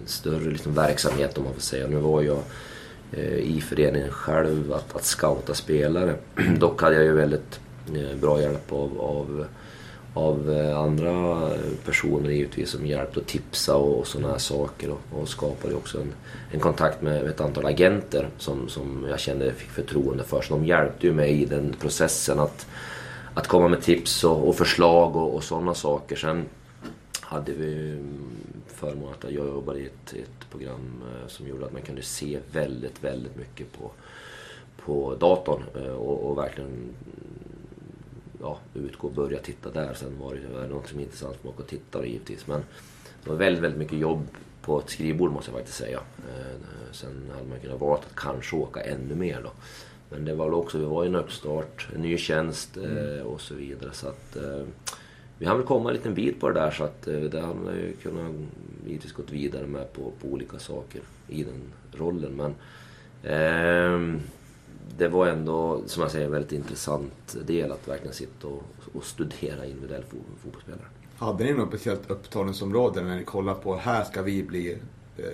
en 0.00 0.06
större 0.06 0.50
liksom, 0.50 0.74
verksamhet 0.74 1.38
om 1.38 1.44
man 1.44 1.54
får 1.54 1.60
säga. 1.60 1.86
Nu 1.86 1.96
var 1.96 2.22
jag 2.22 2.42
i 3.42 3.60
föreningen 3.60 4.10
själv 4.10 4.72
att, 4.72 4.96
att 4.96 5.04
scouta 5.04 5.54
spelare. 5.54 6.14
Dock 6.58 6.82
hade 6.82 6.96
jag 6.96 7.04
ju 7.04 7.12
väldigt 7.12 7.60
bra 8.20 8.40
hjälp 8.40 8.72
av, 8.72 9.00
av, 9.00 9.46
av 10.18 10.50
eh, 10.50 10.78
andra 10.78 11.48
personer 11.84 12.30
givetvis 12.30 12.70
som 12.70 12.86
hjälpte 12.86 13.20
och 13.20 13.26
tipsa 13.26 13.76
och, 13.76 13.98
och 13.98 14.06
sådana 14.06 14.28
här 14.28 14.38
saker. 14.38 14.90
Och, 14.90 15.20
och 15.20 15.28
skapade 15.28 15.74
också 15.74 16.00
en, 16.00 16.12
en 16.52 16.60
kontakt 16.60 17.02
med 17.02 17.26
ett 17.26 17.40
antal 17.40 17.66
agenter 17.66 18.28
som, 18.38 18.68
som 18.68 19.06
jag 19.10 19.20
kände 19.20 19.52
fick 19.52 19.70
förtroende 19.70 20.24
för. 20.24 20.42
Så 20.42 20.54
de 20.54 20.64
hjälpte 20.64 21.06
ju 21.06 21.12
mig 21.12 21.42
i 21.42 21.44
den 21.44 21.74
processen 21.80 22.38
att, 22.38 22.66
att 23.34 23.46
komma 23.46 23.68
med 23.68 23.82
tips 23.82 24.24
och, 24.24 24.48
och 24.48 24.56
förslag 24.56 25.16
och, 25.16 25.34
och 25.34 25.44
sådana 25.44 25.74
saker. 25.74 26.16
Sen 26.16 26.44
hade 27.20 27.52
vi 27.52 27.98
förmånen 28.66 29.14
att 29.14 29.32
jag 29.32 29.46
jobbade 29.46 29.78
i 29.78 29.86
ett, 29.86 30.12
ett 30.12 30.50
program 30.50 31.02
eh, 31.02 31.28
som 31.28 31.48
gjorde 31.48 31.66
att 31.66 31.72
man 31.72 31.82
kunde 31.82 32.02
se 32.02 32.38
väldigt, 32.52 33.04
väldigt 33.04 33.36
mycket 33.36 33.72
på, 33.78 33.90
på 34.84 35.14
datorn 35.14 35.62
eh, 35.74 35.92
och, 35.92 36.30
och 36.30 36.38
verkligen 36.38 36.94
ja, 38.40 38.58
utgå 38.74 39.08
och 39.08 39.14
börja 39.14 39.38
titta 39.38 39.70
där. 39.70 39.94
Sen 39.94 40.18
var 40.18 40.34
det 40.34 40.68
något 40.68 40.88
som 40.88 40.98
är 40.98 41.02
intressant 41.02 41.36
för 41.36 41.48
mig 41.48 41.54
att 41.58 41.68
titta 41.68 42.06
givetvis. 42.06 42.46
Men 42.46 42.60
det 43.24 43.30
var 43.30 43.36
väldigt, 43.36 43.62
väldigt 43.62 43.78
mycket 43.78 43.98
jobb 43.98 44.26
på 44.62 44.78
ett 44.78 44.90
skrivbord 44.90 45.32
måste 45.32 45.50
jag 45.50 45.58
faktiskt 45.58 45.78
säga. 45.78 46.00
Eh, 46.18 46.92
sen 46.92 47.30
hade 47.34 47.48
man 47.48 47.60
kunnat 47.60 47.80
valt 47.80 48.00
att 48.00 48.16
kanske 48.16 48.56
åka 48.56 48.80
ännu 48.80 49.14
mer 49.14 49.40
då. 49.42 49.50
Men 50.10 50.24
det 50.24 50.34
var 50.34 50.44
väl 50.44 50.54
också, 50.54 50.78
vi 50.78 50.84
var 50.84 51.04
i 51.04 51.06
en 51.06 51.14
uppstart, 51.14 51.88
en 51.94 52.02
ny 52.02 52.18
tjänst 52.18 52.76
mm. 52.76 53.26
och 53.26 53.40
så 53.40 53.54
vidare. 53.54 53.90
Så 53.92 54.08
att 54.08 54.36
vi 55.38 55.46
har 55.46 55.56
väl 55.56 55.66
kommit 55.66 55.88
en 55.88 55.94
liten 55.94 56.14
bit 56.14 56.40
på 56.40 56.48
det 56.48 56.60
där 56.60 56.70
så 56.70 56.84
att 56.84 57.08
eh, 57.08 57.20
det 57.20 57.40
har 57.40 57.54
man 57.54 57.74
ju 57.74 57.92
kunnat 58.02 58.32
givetvis 58.86 59.12
gått 59.12 59.32
vidare 59.32 59.66
med 59.66 59.92
på, 59.92 60.12
på 60.20 60.28
olika 60.28 60.58
saker 60.58 61.00
i 61.28 61.44
den 61.44 61.62
rollen. 61.92 62.32
Men 62.36 62.54
eh, 63.32 64.20
det 64.96 65.08
var 65.08 65.26
ändå, 65.26 65.82
som 65.86 66.02
jag 66.02 66.10
säger, 66.10 66.26
en 66.26 66.32
väldigt 66.32 66.52
intressant 66.52 67.36
del 67.46 67.72
att 67.72 67.88
verkligen 67.88 68.14
sitta 68.14 68.46
och, 68.46 68.62
och 68.94 69.04
studera 69.04 69.66
individuell 69.66 70.04
fotbollsspelare. 70.42 70.86
Hade 71.16 71.44
ni 71.44 71.52
något 71.52 71.68
speciellt 71.68 72.10
upptagningsområde 72.10 73.02
när 73.02 73.16
ni 73.16 73.24
kollade 73.24 73.60
på 73.60 73.76
här 73.76 74.04
ska 74.04 74.22
vi 74.22 74.42
bli 74.42 74.78
eh, 75.16 75.24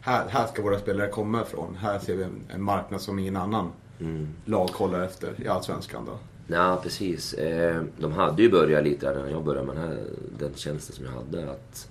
här, 0.00 0.28
här 0.28 0.46
ska 0.46 0.62
våra 0.62 0.78
spelare 0.78 1.08
komma 1.08 1.42
ifrån. 1.42 1.76
Här 1.76 1.98
ser 1.98 2.16
vi 2.16 2.22
en, 2.22 2.40
en 2.48 2.62
marknad 2.62 3.00
som 3.00 3.18
ingen 3.18 3.36
annan 3.36 3.72
mm. 4.00 4.28
lag 4.44 4.68
kollar 4.68 5.00
efter 5.00 5.42
i 5.42 5.48
Allsvenskan 5.48 6.04
då. 6.04 6.18
Ja, 6.54 6.80
precis. 6.82 7.34
Eh, 7.34 7.82
de 7.98 8.12
hade 8.12 8.42
ju 8.42 8.50
börjat 8.50 8.84
lite 8.84 9.12
när 9.12 9.30
jag 9.30 9.44
började 9.44 9.66
med 9.66 9.76
den, 9.76 9.88
här, 9.88 10.04
den 10.38 10.54
tjänsten 10.54 10.96
som 10.96 11.04
jag 11.04 11.12
hade. 11.12 11.50
Att 11.50 11.90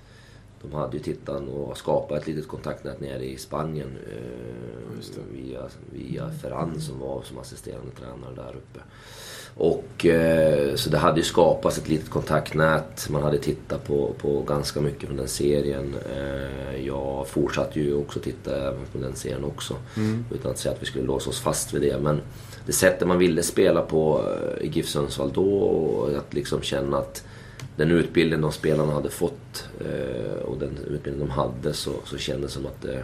de 0.62 0.74
hade 0.74 0.98
ju 0.98 1.04
tittat 1.04 1.42
och 1.48 1.78
skapat 1.78 2.22
ett 2.22 2.28
litet 2.28 2.48
kontaktnät 2.48 3.00
nere 3.00 3.26
i 3.26 3.38
Spanien 3.38 3.98
eh, 4.08 5.24
via, 5.32 5.62
via 5.94 6.32
Ferran 6.32 6.82
som 6.82 7.00
var 7.00 7.22
som 7.22 7.38
assisterande 7.38 7.92
tränare 7.92 8.36
där 8.36 8.56
uppe. 8.56 8.80
Och, 9.56 10.06
eh, 10.06 10.76
så 10.76 10.90
det 10.90 10.98
hade 10.98 11.18
ju 11.18 11.24
skapats 11.24 11.78
ett 11.78 11.90
litet 11.90 12.10
kontaktnät. 12.10 13.10
Man 13.10 13.24
hade 13.24 13.38
tittat 13.38 13.88
på, 13.88 14.14
på 14.18 14.42
ganska 14.42 14.82
mycket 14.82 15.08
från 15.08 15.18
den 15.18 15.28
serien. 15.28 15.96
Eh, 16.16 16.86
jag 16.86 17.28
fortsatte 17.28 17.80
ju 17.80 17.96
också 17.96 18.20
titta 18.20 18.56
även 18.56 18.86
på 18.92 18.98
den 18.98 19.16
serien 19.16 19.44
också. 19.44 19.76
Mm. 19.98 20.26
Utan 20.34 20.52
att 20.52 20.58
säga 20.58 20.76
att 20.76 20.82
vi 20.82 20.86
skulle 20.86 21.06
låsa 21.06 21.30
oss 21.30 21.40
fast 21.40 21.74
vid 21.74 21.82
det. 21.82 22.00
Men 22.02 22.22
det 22.66 22.74
sättet 22.74 23.08
man 23.08 23.18
ville 23.18 23.44
spela 23.44 23.82
på 23.82 24.26
eh, 24.60 24.66
i 24.66 24.68
GIF 24.68 24.88
Sundsvall 24.88 25.32
då 25.34 25.60
och 25.60 26.18
att 26.18 26.34
liksom 26.34 26.62
känna 26.62 26.98
att 26.98 27.24
den 27.80 27.92
utbildning 27.92 28.42
de 28.42 28.52
spelarna 28.52 28.94
hade 28.94 29.10
fått 29.10 29.70
eh, 29.80 30.42
och 30.42 30.58
den 30.58 30.78
utbildning 30.88 31.28
de 31.28 31.30
hade 31.30 31.74
så, 31.74 31.92
så 32.06 32.18
kändes 32.18 32.54
det 32.54 32.60
som 32.60 32.66
att 32.66 32.82
det 32.82 33.04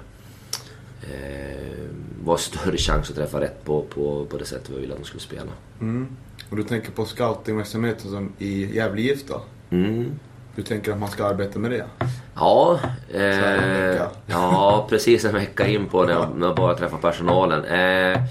eh, 1.01 1.89
var 2.23 2.37
större 2.37 2.77
chans 2.77 3.09
att 3.09 3.15
träffa 3.15 3.41
rätt 3.41 3.65
på, 3.65 3.81
på, 3.81 4.25
på 4.25 4.37
det 4.37 4.45
sättet 4.45 4.69
vi 4.69 4.81
ville 4.81 4.93
att 4.93 4.99
de 4.99 5.05
skulle 5.05 5.21
spela. 5.21 5.51
Mm. 5.81 6.07
Och 6.49 6.55
du 6.55 6.63
tänker 6.63 6.91
på 6.91 7.05
scoutingverksamheten 7.05 8.11
som 8.11 8.33
i 8.37 8.75
Gävle 8.75 9.01
IF 9.01 9.27
då? 9.27 9.41
Mm. 9.69 10.11
Du 10.55 10.61
tänker 10.61 10.91
att 10.91 10.99
man 10.99 11.09
ska 11.09 11.25
arbeta 11.25 11.59
med 11.59 11.71
det? 11.71 11.85
Ja, 12.35 12.79
eh, 13.13 14.01
ja 14.27 14.87
precis 14.89 15.25
en 15.25 15.33
vecka 15.33 15.67
in 15.67 15.85
på 15.85 16.03
när 16.03 16.13
jag, 16.13 16.29
när 16.35 16.47
jag 16.47 16.55
bara 16.55 16.77
träffar 16.77 16.97
personalen. 16.97 17.65
Eh, 17.65 18.21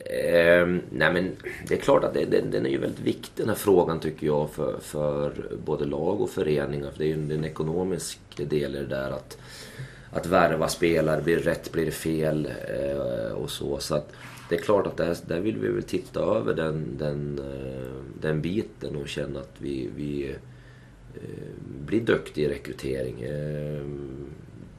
Eh, 0.00 0.66
nej 0.90 1.12
men 1.12 1.36
det 1.68 1.74
är 1.74 1.78
klart 1.78 2.04
att 2.04 2.14
det, 2.14 2.24
det, 2.24 2.40
den 2.40 2.66
är 2.66 2.70
ju 2.70 2.78
väldigt 2.78 3.00
viktig 3.00 3.30
den 3.36 3.48
här 3.48 3.56
frågan 3.56 4.00
tycker 4.00 4.26
jag 4.26 4.50
för, 4.50 4.78
för 4.80 5.32
både 5.64 5.84
lag 5.84 6.20
och 6.20 6.30
föreningar. 6.30 6.90
För 6.90 6.98
det 6.98 7.04
är 7.04 7.16
ju 7.16 7.34
en 7.34 7.44
ekonomisk 7.44 8.18
del 8.36 8.76
i 8.76 8.78
det 8.78 8.86
där 8.86 9.10
att, 9.10 9.38
att 10.10 10.26
värva 10.26 10.68
spelare, 10.68 11.22
blir 11.22 11.36
det 11.36 11.50
rätt, 11.50 11.72
blir 11.72 11.84
det 11.84 11.90
fel 11.90 12.48
eh, 12.68 13.32
och 13.32 13.50
så. 13.50 13.78
Så 13.78 13.94
att 13.94 14.12
det 14.48 14.54
är 14.54 14.62
klart 14.62 14.86
att 14.86 14.96
där, 14.96 15.16
där 15.26 15.40
vill 15.40 15.58
vi 15.58 15.68
väl 15.68 15.82
titta 15.82 16.20
över 16.20 16.54
den, 16.54 16.96
den, 16.98 17.38
eh, 17.38 18.02
den 18.20 18.42
biten 18.42 18.96
och 18.96 19.08
känna 19.08 19.40
att 19.40 19.54
vi, 19.58 19.90
vi 19.96 20.30
eh, 21.14 21.20
blir 21.86 22.00
duktiga 22.00 22.48
i 22.48 22.52
rekrytering. 22.54 23.22
Eh, 23.22 23.82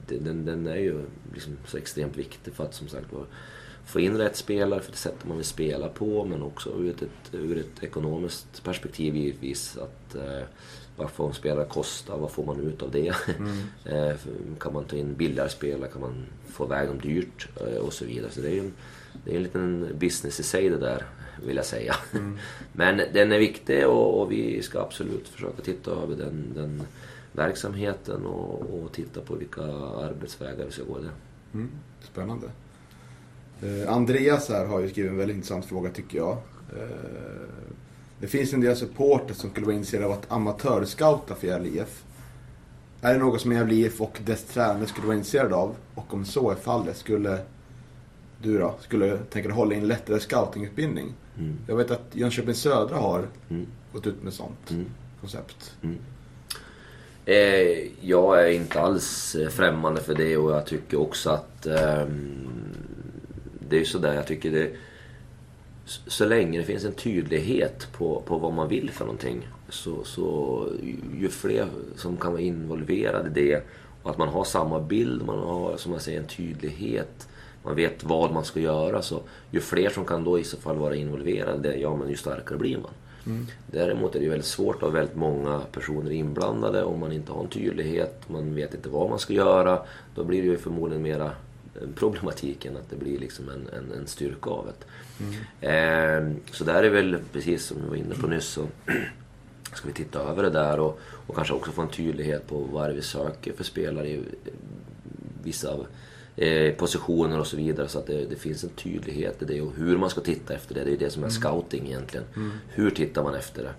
den, 0.08 0.46
den 0.46 0.68
är 0.68 0.78
ju 0.78 1.02
liksom 1.34 1.58
så 1.66 1.78
extremt 1.78 2.18
viktig 2.18 2.54
för 2.54 2.64
att 2.64 2.74
som 2.74 2.88
sagt 2.88 3.14
var 3.14 3.26
få 3.86 4.00
in 4.00 4.18
rätt 4.18 4.36
spelare 4.36 4.82
för 4.82 4.92
det 4.92 4.98
sättet 4.98 5.28
man 5.28 5.38
vill 5.38 5.46
spela 5.46 5.90
på 5.90 6.26
men 6.26 6.44
också 6.44 6.70
ur 6.70 6.90
ett, 6.90 7.04
ur 7.32 7.58
ett 7.58 7.84
ekonomiskt 7.84 8.64
perspektiv 8.64 9.16
givetvis. 9.16 9.78
Att, 9.78 10.16
eh, 10.16 10.48
vad 10.98 11.12
får 11.12 11.28
en 11.28 11.34
spelare 11.34 11.66
kosta? 11.66 12.18
Vad 12.18 12.32
får 12.32 12.46
man 12.46 12.60
ut 12.60 12.82
av 12.82 12.92
det? 12.92 13.14
Mm. 13.38 13.58
eh, 14.10 14.16
kan 14.60 14.74
man 14.74 14.86
ta 14.86 14.96
in 14.96 15.14
billigare 15.14 15.50
spelare? 15.50 15.90
Kan 15.90 16.02
man 16.02 16.26
få 16.48 16.66
iväg 16.66 16.88
dem 16.88 17.00
dyrt? 17.00 17.48
Eh, 17.62 17.78
och 17.78 17.94
så 17.94 18.06
vidare. 18.06 18.32
Så 18.32 18.42
det 18.42 18.48
är 18.48 18.54
ju 18.54 18.60
en, 18.60 18.74
det 19.26 19.32
är 19.32 19.36
en 19.36 19.44
liten 19.44 19.88
business 20.00 20.40
i 20.40 20.44
sig 20.44 20.70
det 20.70 20.78
där, 20.78 21.06
vill 21.46 21.56
jag 21.56 21.66
säga. 21.66 21.96
Mm. 22.14 22.38
Men 22.74 22.98
den 23.14 23.32
är 23.32 23.40
viktig 23.40 23.88
och, 23.88 24.22
och, 24.22 24.32
vi 24.32 24.62
ska 24.62 24.82
absolut 24.82 25.28
försöka 25.28 25.62
titta 25.62 25.92
över 25.92 26.16
den, 26.16 26.54
den 26.56 26.84
verksamheten 27.32 28.26
och, 28.26 28.62
och, 28.62 28.92
titta 28.92 29.22
på 29.22 29.36
vilka 29.36 29.64
arbetsvägar 29.64 30.66
vi 30.66 30.72
ska 30.72 30.84
gå 30.84 31.00
där. 31.00 31.12
Mm. 31.54 31.70
Spännande. 32.02 32.48
Eh, 33.64 33.94
Andreas 33.94 34.50
här 34.50 34.66
har 34.66 34.80
ju 34.80 34.90
skrivit 34.90 35.12
en 35.12 35.18
väldigt 35.18 35.36
intressant 35.36 35.66
fråga 35.66 35.90
tycker 35.90 36.18
jag. 36.18 36.38
Eh, 36.78 36.88
det 38.20 38.28
finns 38.28 38.54
en 38.54 38.62
del 38.62 38.76
supporter 38.76 39.34
som 39.34 39.50
skulle 39.50 39.66
vara 39.66 39.76
intresserade 39.76 40.08
av 40.08 40.12
att 40.12 40.32
amatörscouta 40.32 41.36
för 41.36 41.48
Gävle 41.48 41.70
IF. 41.70 42.04
Är 43.02 43.14
det 43.14 43.20
något 43.20 43.42
som 43.42 43.52
Gävle 43.52 43.76
IF 43.76 44.02
och 44.02 44.20
dess 44.26 44.44
tränare 44.44 44.88
skulle 44.88 45.08
vara 45.08 45.18
intresserade 45.18 45.56
av? 45.56 45.76
Och 45.96 46.14
om 46.14 46.26
så 46.26 46.52
är 46.52 46.56
fallet, 46.56 46.98
skulle 46.98 47.38
du 48.42 48.60
då, 48.60 48.76
skulle 48.80 49.18
tänka 49.18 49.48
dig 49.50 49.58
hålla 49.58 49.76
in 49.76 49.88
lättare 49.88 50.20
scoutingutbildning? 50.20 51.14
Mm. 51.38 51.58
Jag 51.68 51.76
vet 51.76 51.92
att 51.92 52.10
Jönköping 52.12 52.56
Södra 52.56 52.98
har 52.98 53.28
mm. 53.50 53.68
gått 53.94 54.08
ut 54.08 54.24
med 54.24 54.34
sånt 54.34 54.72
mm. 54.72 54.86
koncept. 55.22 55.76
Mm. 55.82 55.98
Eh, 57.26 57.88
jag 58.02 58.44
är 58.44 58.52
inte 58.52 58.82
alls 58.82 59.36
främmande 59.52 60.02
för 60.02 60.16
det 60.16 60.38
och 60.38 60.52
jag 60.52 60.66
tycker 60.66 61.00
också 61.00 61.30
att 61.30 61.66
eh, 61.66 62.04
det 63.70 63.76
är 63.76 63.80
ju 63.80 63.86
sådär 63.86 64.14
jag 64.14 64.28
tycker 64.28 64.52
det... 64.52 64.72
Så 65.86 66.26
länge 66.26 66.60
det 66.60 66.66
finns 66.66 66.86
en 66.86 66.94
tydlighet 66.94 67.88
på, 67.98 68.24
på 68.26 68.38
vad 68.38 68.54
man 68.54 68.68
vill 68.68 68.90
för 68.90 69.06
någonting 69.06 69.48
så, 69.70 70.04
så 70.04 70.68
ju 71.20 71.30
fler 71.30 71.68
som 71.96 72.18
kan 72.18 72.32
vara 72.32 72.42
involverade 72.42 73.30
i 73.30 73.52
det 73.52 73.64
och 74.04 74.12
att 74.12 74.18
man 74.18 74.30
har 74.30 74.44
samma 74.44 74.80
bild, 74.80 75.26
man 75.26 75.40
har 75.40 75.78
som 75.78 75.92
jag 75.92 76.02
säger 76.02 76.20
en 76.20 76.28
tydlighet 76.28 77.28
man 77.64 77.76
vet 77.76 78.04
vad 78.04 78.32
man 78.32 78.46
ska 78.46 78.60
göra. 78.60 79.02
Så 79.02 79.22
ju 79.52 79.60
fler 79.60 79.90
som 79.90 80.06
kan 80.06 80.24
då 80.24 80.40
i 80.40 80.44
så 80.44 80.58
fall 80.58 80.78
vara 80.78 80.96
involverade, 80.96 81.76
ja 81.76 81.96
men 81.96 82.10
ju 82.10 82.16
starkare 82.16 82.58
blir 82.58 82.78
man. 82.78 82.92
Mm. 83.26 83.48
Däremot 83.68 84.16
är 84.16 84.20
det 84.20 84.24
ju 84.24 84.30
väldigt 84.30 84.48
svårt 84.48 84.84
att 84.84 84.94
väldigt 84.94 85.16
många 85.16 85.62
personer 85.72 86.12
inblandade 86.12 86.84
om 86.84 87.00
man 87.00 87.12
inte 87.12 87.32
har 87.32 87.44
en 87.44 87.50
tydlighet, 87.50 88.30
man 88.30 88.56
vet 88.56 88.74
inte 88.74 88.90
vad 88.90 89.10
man 89.10 89.20
ska 89.20 89.34
göra. 89.34 89.80
Då 90.16 90.24
blir 90.24 90.42
det 90.42 90.48
ju 90.48 90.58
förmodligen 90.58 91.04
mera 91.04 91.32
problematiken, 91.96 92.78
att 92.78 92.90
det 92.90 92.96
blir 92.96 93.20
liksom 93.20 93.50
en, 93.50 93.70
en, 93.78 94.00
en 94.00 94.08
styrka 94.08 94.50
av 94.50 94.66
det. 94.66 94.86
Mm. 95.24 95.34
Eh, 95.62 96.36
så 96.52 96.64
där 96.64 96.84
är 96.84 96.90
väl, 96.90 97.18
precis 97.32 97.66
som 97.66 97.78
vi 97.82 97.90
var 97.90 97.96
inne 97.96 98.16
på 98.16 98.28
nyss, 98.28 98.46
så 98.46 98.68
ska 99.74 99.88
vi 99.88 99.94
titta 99.94 100.20
över 100.20 100.44
det 100.44 100.50
där 100.50 100.80
och, 100.80 101.00
och 101.28 101.36
kanske 101.36 101.54
också 101.54 101.72
få 101.72 101.82
en 101.82 101.90
tydlighet 101.90 102.48
på 102.48 102.58
vad 102.58 102.90
det 102.90 102.94
vi 102.94 103.02
söker 103.02 103.54
för 103.54 103.64
spelare 103.64 104.10
i 104.10 104.24
vissa 105.44 105.78
eh, 106.36 106.74
positioner 106.76 107.40
och 107.40 107.48
så 107.48 107.58
vidare. 107.58 107.88
Så 107.88 108.00
att 108.00 108.08
det, 108.08 108.26
det, 108.26 108.36
finns 108.36 108.64
en 108.64 108.70
tydlighet 108.70 109.42
i 109.42 109.46
det 109.46 109.62
och 109.62 109.74
hur 109.76 109.98
man 109.98 110.10
ska 110.10 110.22
titta 110.22 110.54
efter 110.54 110.76
det. 110.76 110.84
Det 110.84 110.92
är 110.92 110.98
det 110.98 111.10
som 111.10 111.24
är 111.24 111.28
mm. 111.28 111.42
scouting 111.42 111.88
egentligen. 111.88 112.26
Mm. 112.36 112.52
Hur 112.70 112.90
tittar 112.92 113.24
man 113.24 113.36
efter 113.36 113.64
det? 113.64 113.74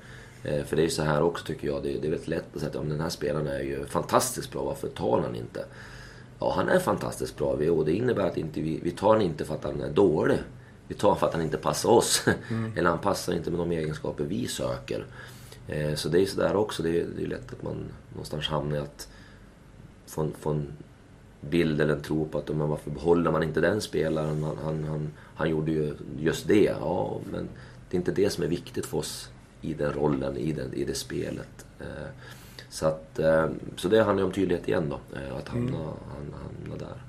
Eh, 0.44 0.64
för 0.64 0.76
det 0.76 0.82
är 0.82 0.84
ju 0.84 0.90
så 0.90 1.02
här 1.02 1.22
också 1.22 1.44
tycker 1.44 1.68
jag, 1.68 1.82
det, 1.82 1.88
det 1.88 2.06
är 2.06 2.10
väldigt 2.10 2.28
lätt 2.28 2.44
att 2.54 2.60
säga 2.60 2.80
att 2.80 2.88
den 2.88 3.00
här 3.00 3.08
spelaren 3.08 3.46
är 3.46 3.60
ju 3.60 3.86
fantastiskt 3.86 4.52
bra, 4.52 4.64
varför 4.64 4.88
tar 4.88 5.20
han 5.20 5.36
inte? 5.36 5.64
Ja, 6.44 6.52
han 6.56 6.68
är 6.68 6.78
fantastiskt 6.78 7.36
bra 7.36 7.46
och 7.46 7.84
det 7.84 7.92
innebär 7.92 8.26
att 8.26 8.36
inte 8.36 8.60
vi, 8.60 8.80
vi 8.82 8.90
tar 8.90 9.06
honom 9.06 9.22
inte 9.22 9.44
för 9.44 9.54
att 9.54 9.64
han 9.64 9.80
är 9.80 9.90
dålig. 9.90 10.38
Vi 10.88 10.94
tar 10.94 11.14
för 11.14 11.26
att 11.26 11.32
han 11.32 11.42
inte 11.42 11.56
passar 11.56 11.90
oss. 11.90 12.26
Mm. 12.50 12.72
Eller 12.76 12.90
han 12.90 12.98
passar 12.98 13.32
inte 13.32 13.50
med 13.50 13.60
de 13.60 13.72
egenskaper 13.72 14.24
vi 14.24 14.48
söker. 14.48 15.06
Eh, 15.68 15.94
så 15.94 16.08
det 16.08 16.20
är 16.20 16.26
sådär 16.26 16.56
också. 16.56 16.82
Det 16.82 17.00
är, 17.00 17.06
det 17.16 17.22
är 17.22 17.26
lätt 17.26 17.52
att 17.52 17.62
man 17.62 17.76
någonstans 18.12 18.46
hamnar 18.46 18.76
i 18.76 18.80
att 18.80 19.08
få, 20.06 20.28
få 20.40 20.50
en 20.50 20.72
bild 21.40 21.80
eller 21.80 21.94
en 21.94 22.02
tro 22.02 22.28
på 22.28 22.38
att 22.38 22.48
men 22.48 22.68
varför 22.68 22.90
behåller 22.90 23.30
man 23.30 23.42
inte 23.42 23.60
den 23.60 23.80
spelaren? 23.80 24.42
Han, 24.42 24.58
han, 24.64 24.84
han, 24.84 25.12
han 25.34 25.50
gjorde 25.50 25.72
ju 25.72 25.94
just 26.18 26.48
det. 26.48 26.74
Ja, 26.80 27.20
men 27.32 27.48
det 27.90 27.96
är 27.96 27.98
inte 27.98 28.12
det 28.12 28.30
som 28.30 28.44
är 28.44 28.48
viktigt 28.48 28.86
för 28.86 28.98
oss 28.98 29.28
i 29.60 29.74
den 29.74 29.92
rollen, 29.92 30.36
i, 30.36 30.52
den, 30.52 30.74
i 30.74 30.84
det 30.84 30.94
spelet. 30.94 31.66
Eh, 31.80 32.08
så, 32.74 32.86
att, 32.86 33.18
eh, 33.18 33.46
så 33.76 33.88
det 33.88 34.02
handlar 34.02 34.22
ju 34.22 34.26
om 34.26 34.32
tydlighet 34.32 34.68
igen 34.68 34.88
då, 34.88 35.16
eh, 35.16 35.36
att 35.36 35.48
hamna, 35.48 35.76
Mm. 35.76 35.82
hamna, 36.12 36.76
där. 36.78 37.02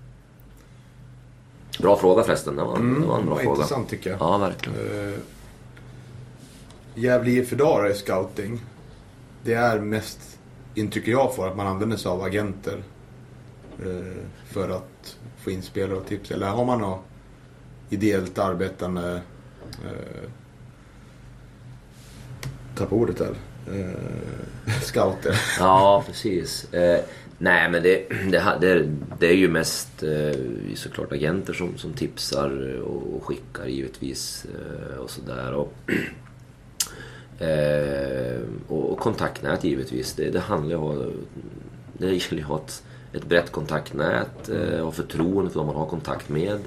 Bra 1.81 1.97
fråga 1.97 2.23
förresten, 2.23 2.55
det 2.55 2.63
var, 2.63 2.77
det 2.77 2.83
var 2.83 3.19
en 3.19 3.25
bra 3.25 3.35
vad 3.35 3.43
fråga. 3.43 3.55
intressant 3.55 3.89
tycker 3.89 4.09
jag. 4.09 4.21
Ja, 4.21 4.37
verkligen. 4.37 4.79
Uh, 4.79 5.17
Gävle 6.95 7.31
IF 7.31 7.53
idag 7.53 7.91
i 7.91 7.93
scouting. 7.93 8.59
Det 9.43 9.53
är 9.53 9.79
mest 9.79 10.39
intryck 10.75 11.07
jag 11.07 11.35
får 11.35 11.47
att 11.47 11.57
man 11.57 11.67
använder 11.67 11.97
sig 11.97 12.09
av 12.11 12.21
agenter. 12.23 12.83
eh, 13.79 14.23
för 14.47 14.69
att 14.69 15.17
få 15.37 15.51
in 15.51 15.61
spelare 15.61 15.97
och 15.97 16.05
tips. 16.07 16.31
Eller 16.31 16.47
har 16.47 16.65
man 16.65 16.79
något 16.81 16.99
ideellt 17.89 18.37
arbetande... 18.37 19.21
Uh, 19.85 20.29
ta 22.77 22.85
på 22.85 22.95
ordet 22.95 23.19
här. 23.19 23.35
Uh, 23.69 24.71
scouter. 24.81 25.41
Ja, 25.59 26.03
precis. 26.07 26.73
Eh, 26.73 26.99
nej, 27.37 27.69
men 27.69 27.83
det, 27.83 28.09
det, 28.31 28.57
det, 28.61 28.89
det 29.19 29.27
är 29.27 29.35
ju 29.35 29.49
mest 29.49 30.03
eh, 30.03 30.39
såklart 30.75 31.11
agenter 31.11 31.53
som, 31.53 31.77
som 31.77 31.93
tipsar 31.93 32.81
och, 32.81 33.15
och 33.15 33.25
skickar 33.25 33.65
givetvis 33.65 34.45
eh, 34.45 34.97
och 34.97 35.09
sådär. 35.09 35.53
Och, 35.53 35.73
eh, 37.41 38.41
och, 38.67 38.91
och 38.91 38.99
kontaktnät 38.99 39.63
givetvis. 39.63 40.13
Det, 40.13 40.29
det 40.29 40.39
handlar 40.39 40.77
om 40.77 41.13
det 41.97 42.05
gäller 42.05 42.37
ju 42.37 42.41
att 42.41 42.47
ha 42.47 42.57
ett, 42.57 42.83
ett 43.13 43.25
brett 43.25 43.51
kontaktnät 43.51 44.49
eh, 44.49 44.79
och 44.79 44.95
förtroende 44.95 45.51
för 45.51 45.59
dem 45.59 45.67
man 45.67 45.75
har 45.75 45.85
kontakt 45.85 46.29
med. 46.29 46.59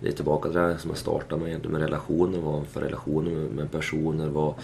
Det 0.00 0.08
är 0.08 0.12
tillbaka 0.12 0.48
till 0.48 0.58
det 0.58 0.66
här 0.66 0.76
som 0.76 0.90
jag 0.90 0.98
startade 0.98 1.42
med, 1.42 1.66
med 1.66 1.80
relationer. 1.80 2.38
Vad 2.38 2.66
för 2.66 2.80
relationer 2.80 3.30
med 3.30 3.70
personer? 3.70 4.28
Vad, 4.28 4.54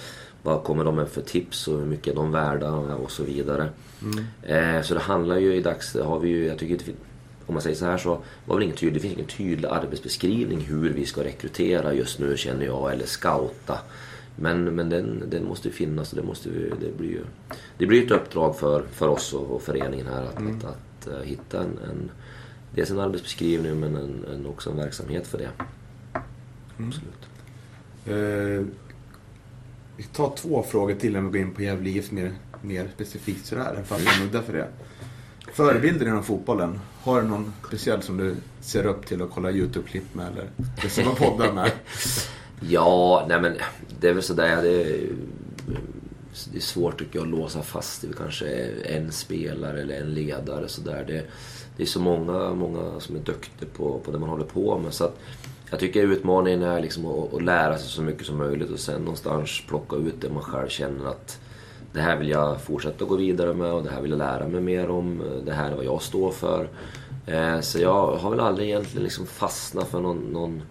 vad 0.42 0.64
kommer 0.64 0.84
de 0.84 0.96
med 0.96 1.08
för 1.08 1.22
tips 1.22 1.68
och 1.68 1.78
hur 1.78 1.86
mycket 1.86 2.12
är 2.12 2.16
de 2.16 2.32
värda 2.32 2.72
och 2.72 3.10
så 3.10 3.24
vidare. 3.24 3.68
Eh, 4.42 4.82
så 4.82 4.94
det 4.94 5.00
handlar 5.00 5.36
ju 5.36 5.54
i 5.54 5.60
dags, 5.60 5.94
har 5.94 6.18
vi 6.18 6.28
ju, 6.28 6.46
jag 6.46 6.58
tycker 6.58 6.72
inte, 6.72 6.84
om 7.46 7.54
man 7.54 7.62
säger 7.62 7.76
så 7.76 7.84
här 7.84 7.98
så 7.98 8.18
var 8.44 8.56
väl 8.56 8.64
ingen 8.64 8.76
tydlig, 8.76 8.94
det 8.94 9.00
finns 9.00 9.14
ingen 9.14 9.26
tydlig 9.26 9.68
arbetsbeskrivning 9.68 10.60
hur 10.60 10.92
vi 10.92 11.06
ska 11.06 11.24
rekrytera 11.24 11.94
just 11.94 12.18
nu 12.18 12.36
känner 12.36 12.66
jag, 12.66 12.92
eller 12.92 13.06
scouta. 13.06 13.78
Men, 14.36 14.74
men 14.74 14.88
den, 14.88 15.22
den 15.30 15.44
måste 15.44 15.68
ju 15.68 15.74
finnas 15.74 16.12
och 16.12 16.18
det, 16.18 16.24
måste 16.24 16.48
vi, 16.48 16.72
det 16.80 16.98
blir 16.98 17.10
ju 17.10 17.24
det 17.78 17.86
blir 17.86 18.04
ett 18.04 18.10
uppdrag 18.10 18.56
för, 18.56 18.82
för 18.92 19.08
oss 19.08 19.32
och, 19.32 19.50
och 19.50 19.62
föreningen 19.62 20.06
här 20.06 20.22
att, 20.22 20.36
att, 20.36 20.64
att, 20.64 21.06
eh, 21.06 21.22
hitta 21.24 21.58
en, 21.58 21.78
en 21.90 22.10
dels 22.74 22.90
en 22.90 23.00
arbetsbeskrivning 23.00 23.80
men 23.80 23.96
en, 23.96 24.24
en, 24.34 24.46
också 24.46 24.70
en 24.70 24.76
verksamhet 24.76 25.26
för 25.26 25.38
det. 25.38 25.48
Absolut. 26.76 27.28
Eh, 28.06 28.66
vi 30.00 30.06
tar 30.06 30.32
två 30.36 30.62
frågor 30.62 30.94
till 30.94 31.12
när 31.12 31.20
vi 31.20 31.26
går 31.28 31.36
in 31.36 31.54
på 31.54 31.62
Gävle 31.62 31.90
IF 31.90 32.10
mer, 32.10 32.32
mer 32.62 32.88
specifikt 32.94 33.46
sådär. 33.46 33.82
Fast 33.86 34.04
jag 34.04 34.20
nuddar 34.20 34.42
för 34.42 34.52
det. 34.52 34.68
Förebilder 35.52 36.06
inom 36.06 36.24
fotbollen. 36.24 36.80
Har 37.02 37.22
du 37.22 37.28
någon 37.28 37.52
speciell 37.66 38.02
som 38.02 38.16
du 38.16 38.36
ser 38.60 38.86
upp 38.86 39.06
till 39.06 39.22
och 39.22 39.30
kollar 39.30 39.50
YouTube-klipp 39.50 40.14
med 40.14 40.26
eller 40.32 40.50
lyssnar 40.82 41.04
på 41.04 41.14
poddar 41.14 41.52
med? 41.52 41.70
Ja, 42.68 43.26
nej 43.28 43.40
men 43.40 43.56
det 44.00 44.08
är 44.08 44.12
väl 44.12 44.22
sådär. 44.22 44.62
Det 44.62 44.82
är, 44.82 45.06
det 46.52 46.58
är 46.58 46.60
svårt 46.60 46.98
tycker 46.98 47.18
jag 47.18 47.24
att 47.24 47.30
låsa 47.30 47.62
fast 47.62 48.04
vid 48.04 48.16
kanske 48.16 48.46
en 48.84 49.12
spelare 49.12 49.82
eller 49.82 50.00
en 50.00 50.14
ledare. 50.14 50.68
sådär. 50.68 51.04
Det, 51.06 51.24
det 51.76 51.82
är 51.82 51.86
så 51.86 52.00
många, 52.00 52.54
många 52.54 53.00
som 53.00 53.16
är 53.16 53.20
duktiga 53.20 53.68
på, 53.76 53.98
på 54.04 54.10
det 54.10 54.18
man 54.18 54.28
håller 54.28 54.44
på 54.44 54.78
med. 54.78 54.94
Så 54.94 55.04
att 55.04 55.18
jag 55.70 55.80
tycker 55.80 56.02
utmaningen 56.02 56.62
är 56.62 56.80
liksom 56.80 57.06
att, 57.06 57.34
att 57.34 57.42
lära 57.42 57.78
sig 57.78 57.88
så 57.88 58.02
mycket 58.02 58.26
som 58.26 58.38
möjligt 58.38 58.70
och 58.70 58.78
sen 58.78 59.00
någonstans 59.00 59.62
plocka 59.68 59.96
ut 59.96 60.20
det 60.20 60.30
man 60.30 60.42
själv 60.42 60.68
känner 60.68 61.06
att 61.06 61.40
det 61.92 62.00
här 62.00 62.16
vill 62.16 62.28
jag 62.28 62.60
fortsätta 62.60 63.04
gå 63.04 63.16
vidare 63.16 63.54
med 63.54 63.72
och 63.72 63.82
det 63.82 63.90
här 63.90 64.00
vill 64.00 64.10
jag 64.10 64.18
lära 64.18 64.48
mig 64.48 64.60
mer 64.60 64.90
om. 64.90 65.22
Det 65.44 65.52
här 65.52 65.70
är 65.70 65.76
vad 65.76 65.84
jag 65.84 66.02
står 66.02 66.30
för. 66.30 66.68
Eh, 67.26 67.60
så 67.60 67.78
jag 67.78 68.16
har 68.16 68.30
väl 68.30 68.40
aldrig 68.40 68.68
egentligen 68.68 69.04
liksom 69.04 69.26
fastnat 69.26 69.88
för 69.88 70.00
någon, 70.00 70.18
någon 70.18 70.62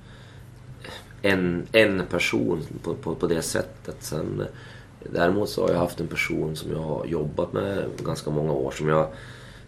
en, 1.22 1.68
en 1.72 2.06
person 2.06 2.62
på, 2.84 2.94
på, 2.94 3.16
på 3.16 3.28
det 3.28 3.42
sättet. 3.42 3.96
Sen, 4.00 4.42
eh, 4.42 5.12
däremot 5.14 5.50
så 5.50 5.62
har 5.62 5.70
jag 5.70 5.80
haft 5.80 6.00
en 6.00 6.08
person 6.08 6.56
som 6.56 6.72
jag 6.72 6.80
har 6.80 7.06
jobbat 7.06 7.54
med 7.54 7.86
ganska 8.06 8.30
många 8.30 8.54
år 8.54 8.72
som 8.72 8.88
jag 8.88 9.08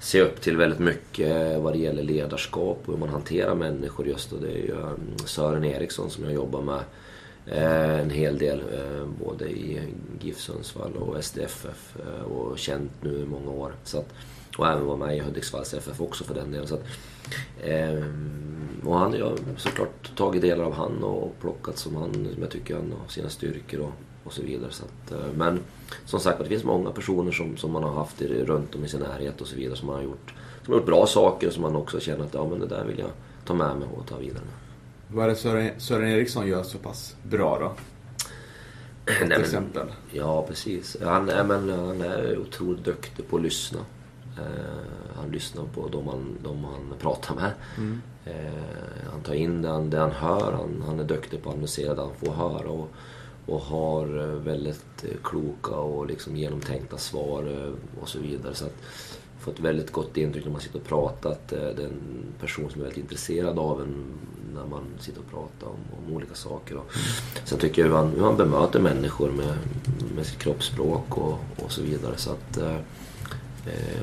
se 0.01 0.21
upp 0.21 0.41
till 0.41 0.57
väldigt 0.57 0.79
mycket 0.79 1.59
vad 1.61 1.73
det 1.73 1.79
gäller 1.79 2.03
ledarskap 2.03 2.81
och 2.85 2.93
hur 2.93 2.99
man 2.99 3.09
hanterar 3.09 3.55
människor 3.55 4.07
just. 4.07 4.33
Och 4.33 4.41
det 4.41 4.51
är 4.51 4.57
ju 4.57 4.71
ehm, 4.71 5.17
Sören 5.25 5.63
Eriksson 5.63 6.09
som 6.09 6.23
jag 6.23 6.33
jobbar 6.33 6.61
med 6.61 6.79
eh, 7.45 7.99
en 7.99 8.09
hel 8.09 8.37
del. 8.37 8.59
Eh, 8.59 9.05
både 9.25 9.45
i 9.49 9.81
GIF 10.21 10.39
Sundsvall 10.39 10.93
och 10.93 11.23
SDFF 11.23 11.95
eh, 11.99 12.23
och 12.23 12.57
känt 12.57 12.91
nu 13.01 13.19
i 13.19 13.25
många 13.25 13.51
år. 13.51 13.75
Så 13.83 13.97
att, 13.97 14.13
och 14.57 14.67
även 14.67 14.85
var 14.85 14.97
med 14.97 15.17
i 15.17 15.19
Hudiksvalls 15.19 15.73
FF 15.73 16.01
också 16.01 16.23
för 16.23 16.33
den 16.33 16.51
delen. 16.51 16.67
Så 16.67 16.75
att, 16.75 16.85
ehm, 17.63 18.81
och 18.85 18.97
han, 18.97 19.13
jag 19.13 19.25
har 19.25 19.37
såklart 19.57 20.15
tagit 20.15 20.41
delar 20.41 20.63
av 20.63 20.73
han 20.73 21.03
och 21.03 21.35
plockat 21.41 21.77
som 21.77 21.95
han, 21.95 22.13
som 22.13 22.41
jag 22.41 22.49
tycker 22.49 22.75
han 22.75 22.93
har 23.01 23.07
sina 23.07 23.29
styrkor 23.29 23.79
och, 23.79 23.91
och 24.23 24.33
så 24.33 24.41
vidare. 24.41 24.71
Så 24.71 24.83
att, 24.85 25.11
eh, 25.11 25.25
men 25.35 25.59
som 26.05 26.19
sagt 26.19 26.39
det 26.39 26.45
finns 26.45 26.63
många 26.63 26.91
personer 26.91 27.31
som, 27.31 27.57
som 27.57 27.71
man 27.71 27.83
har 27.83 27.93
haft 27.93 28.21
i, 28.21 28.43
runt 28.43 28.75
om 28.75 28.85
i 28.85 28.89
sin 28.89 28.99
närhet 28.99 29.41
och 29.41 29.47
så 29.47 29.55
vidare 29.55 29.75
som 29.77 29.89
har 29.89 30.01
gjort, 30.01 30.33
som 30.65 30.73
har 30.73 30.79
gjort 30.79 30.87
bra 30.87 31.05
saker 31.07 31.47
och 31.47 31.53
som 31.53 31.61
man 31.61 31.75
också 31.75 31.99
känner 31.99 32.25
att 32.25 32.33
ja, 32.33 32.47
men 32.49 32.59
det 32.59 32.67
där 32.67 32.85
vill 32.85 32.99
jag 32.99 33.09
ta 33.45 33.53
med 33.53 33.77
mig 33.77 33.87
och 33.97 34.07
ta 34.07 34.17
vidare. 34.17 34.43
Vad 35.07 35.25
är 35.25 35.29
det 35.29 35.35
Sören, 35.35 35.71
Sören 35.79 36.07
Eriksson 36.09 36.47
gör 36.47 36.63
så 36.63 36.77
pass 36.77 37.15
bra 37.23 37.59
då? 37.59 37.71
Nej, 39.05 39.17
Till 39.19 39.27
men- 39.29 39.41
exempel. 39.41 39.87
Ja, 40.11 40.45
precis. 40.47 40.97
Han 41.03 41.29
är, 41.29 41.43
men, 41.43 41.69
han 41.69 42.01
är 42.01 42.37
otroligt 42.37 42.85
duktig 42.85 43.29
på 43.29 43.35
att 43.37 43.43
lyssna. 43.43 43.79
Eh, 44.37 45.15
han 45.15 45.31
lyssnar 45.31 45.63
på 45.63 45.87
de 45.87 46.07
han, 46.07 46.37
de 46.43 46.63
han 46.63 46.93
pratar 46.99 47.35
med. 47.35 47.51
Eh, 48.25 49.11
han 49.11 49.21
tar 49.21 49.33
in 49.33 49.61
det 49.61 49.69
han, 49.69 49.89
det 49.89 49.97
han 49.99 50.11
hör. 50.11 50.51
Han, 50.51 50.83
han 50.87 50.99
är 50.99 51.03
duktig 51.03 51.43
på 51.43 51.49
att 51.49 51.55
analysera 51.55 51.93
det 51.95 52.01
han 52.01 52.11
får 52.25 52.31
höra. 52.33 52.69
Och, 52.69 52.89
och 53.45 53.61
har 53.61 54.19
eh, 54.19 54.35
väldigt 54.35 55.03
eh, 55.03 55.17
kloka 55.23 55.75
och 55.75 56.07
liksom 56.07 56.35
genomtänkta 56.35 56.97
svar 56.97 57.43
eh, 57.43 58.01
och 58.01 58.09
så 58.09 58.19
vidare. 58.19 58.55
Så 58.55 58.65
att, 58.65 58.75
fått 59.39 59.59
väldigt 59.59 59.91
gott 59.91 60.17
intryck 60.17 60.45
när 60.45 60.51
man 60.51 60.61
sitter 60.61 60.79
och 60.79 60.85
pratar 60.85 61.31
att 61.31 61.47
det 61.47 61.57
är 61.57 61.85
en 61.85 62.23
person 62.39 62.69
som 62.69 62.81
är 62.81 62.85
väldigt 62.85 63.03
intresserad 63.03 63.59
av 63.59 63.81
en 63.81 64.05
när 64.53 64.65
man 64.65 64.83
sitter 64.99 65.19
och 65.19 65.29
pratar 65.31 65.67
om, 65.67 65.79
om 65.97 66.15
olika 66.15 66.33
saker. 66.33 66.77
Och 66.77 66.93
sen 67.43 67.59
tycker 67.59 67.81
jag 67.81 67.89
hur 67.89 67.95
han, 67.95 68.09
hur 68.09 68.23
han 68.23 68.37
bemöter 68.37 68.79
människor 68.79 69.31
med, 69.31 69.57
med 70.15 70.25
sitt 70.25 70.37
kroppsspråk 70.37 71.17
och, 71.17 71.39
och 71.63 71.71
så 71.71 71.81
vidare. 71.81 72.17
Så 72.17 72.31
att, 72.31 72.57
eh, 72.57 72.77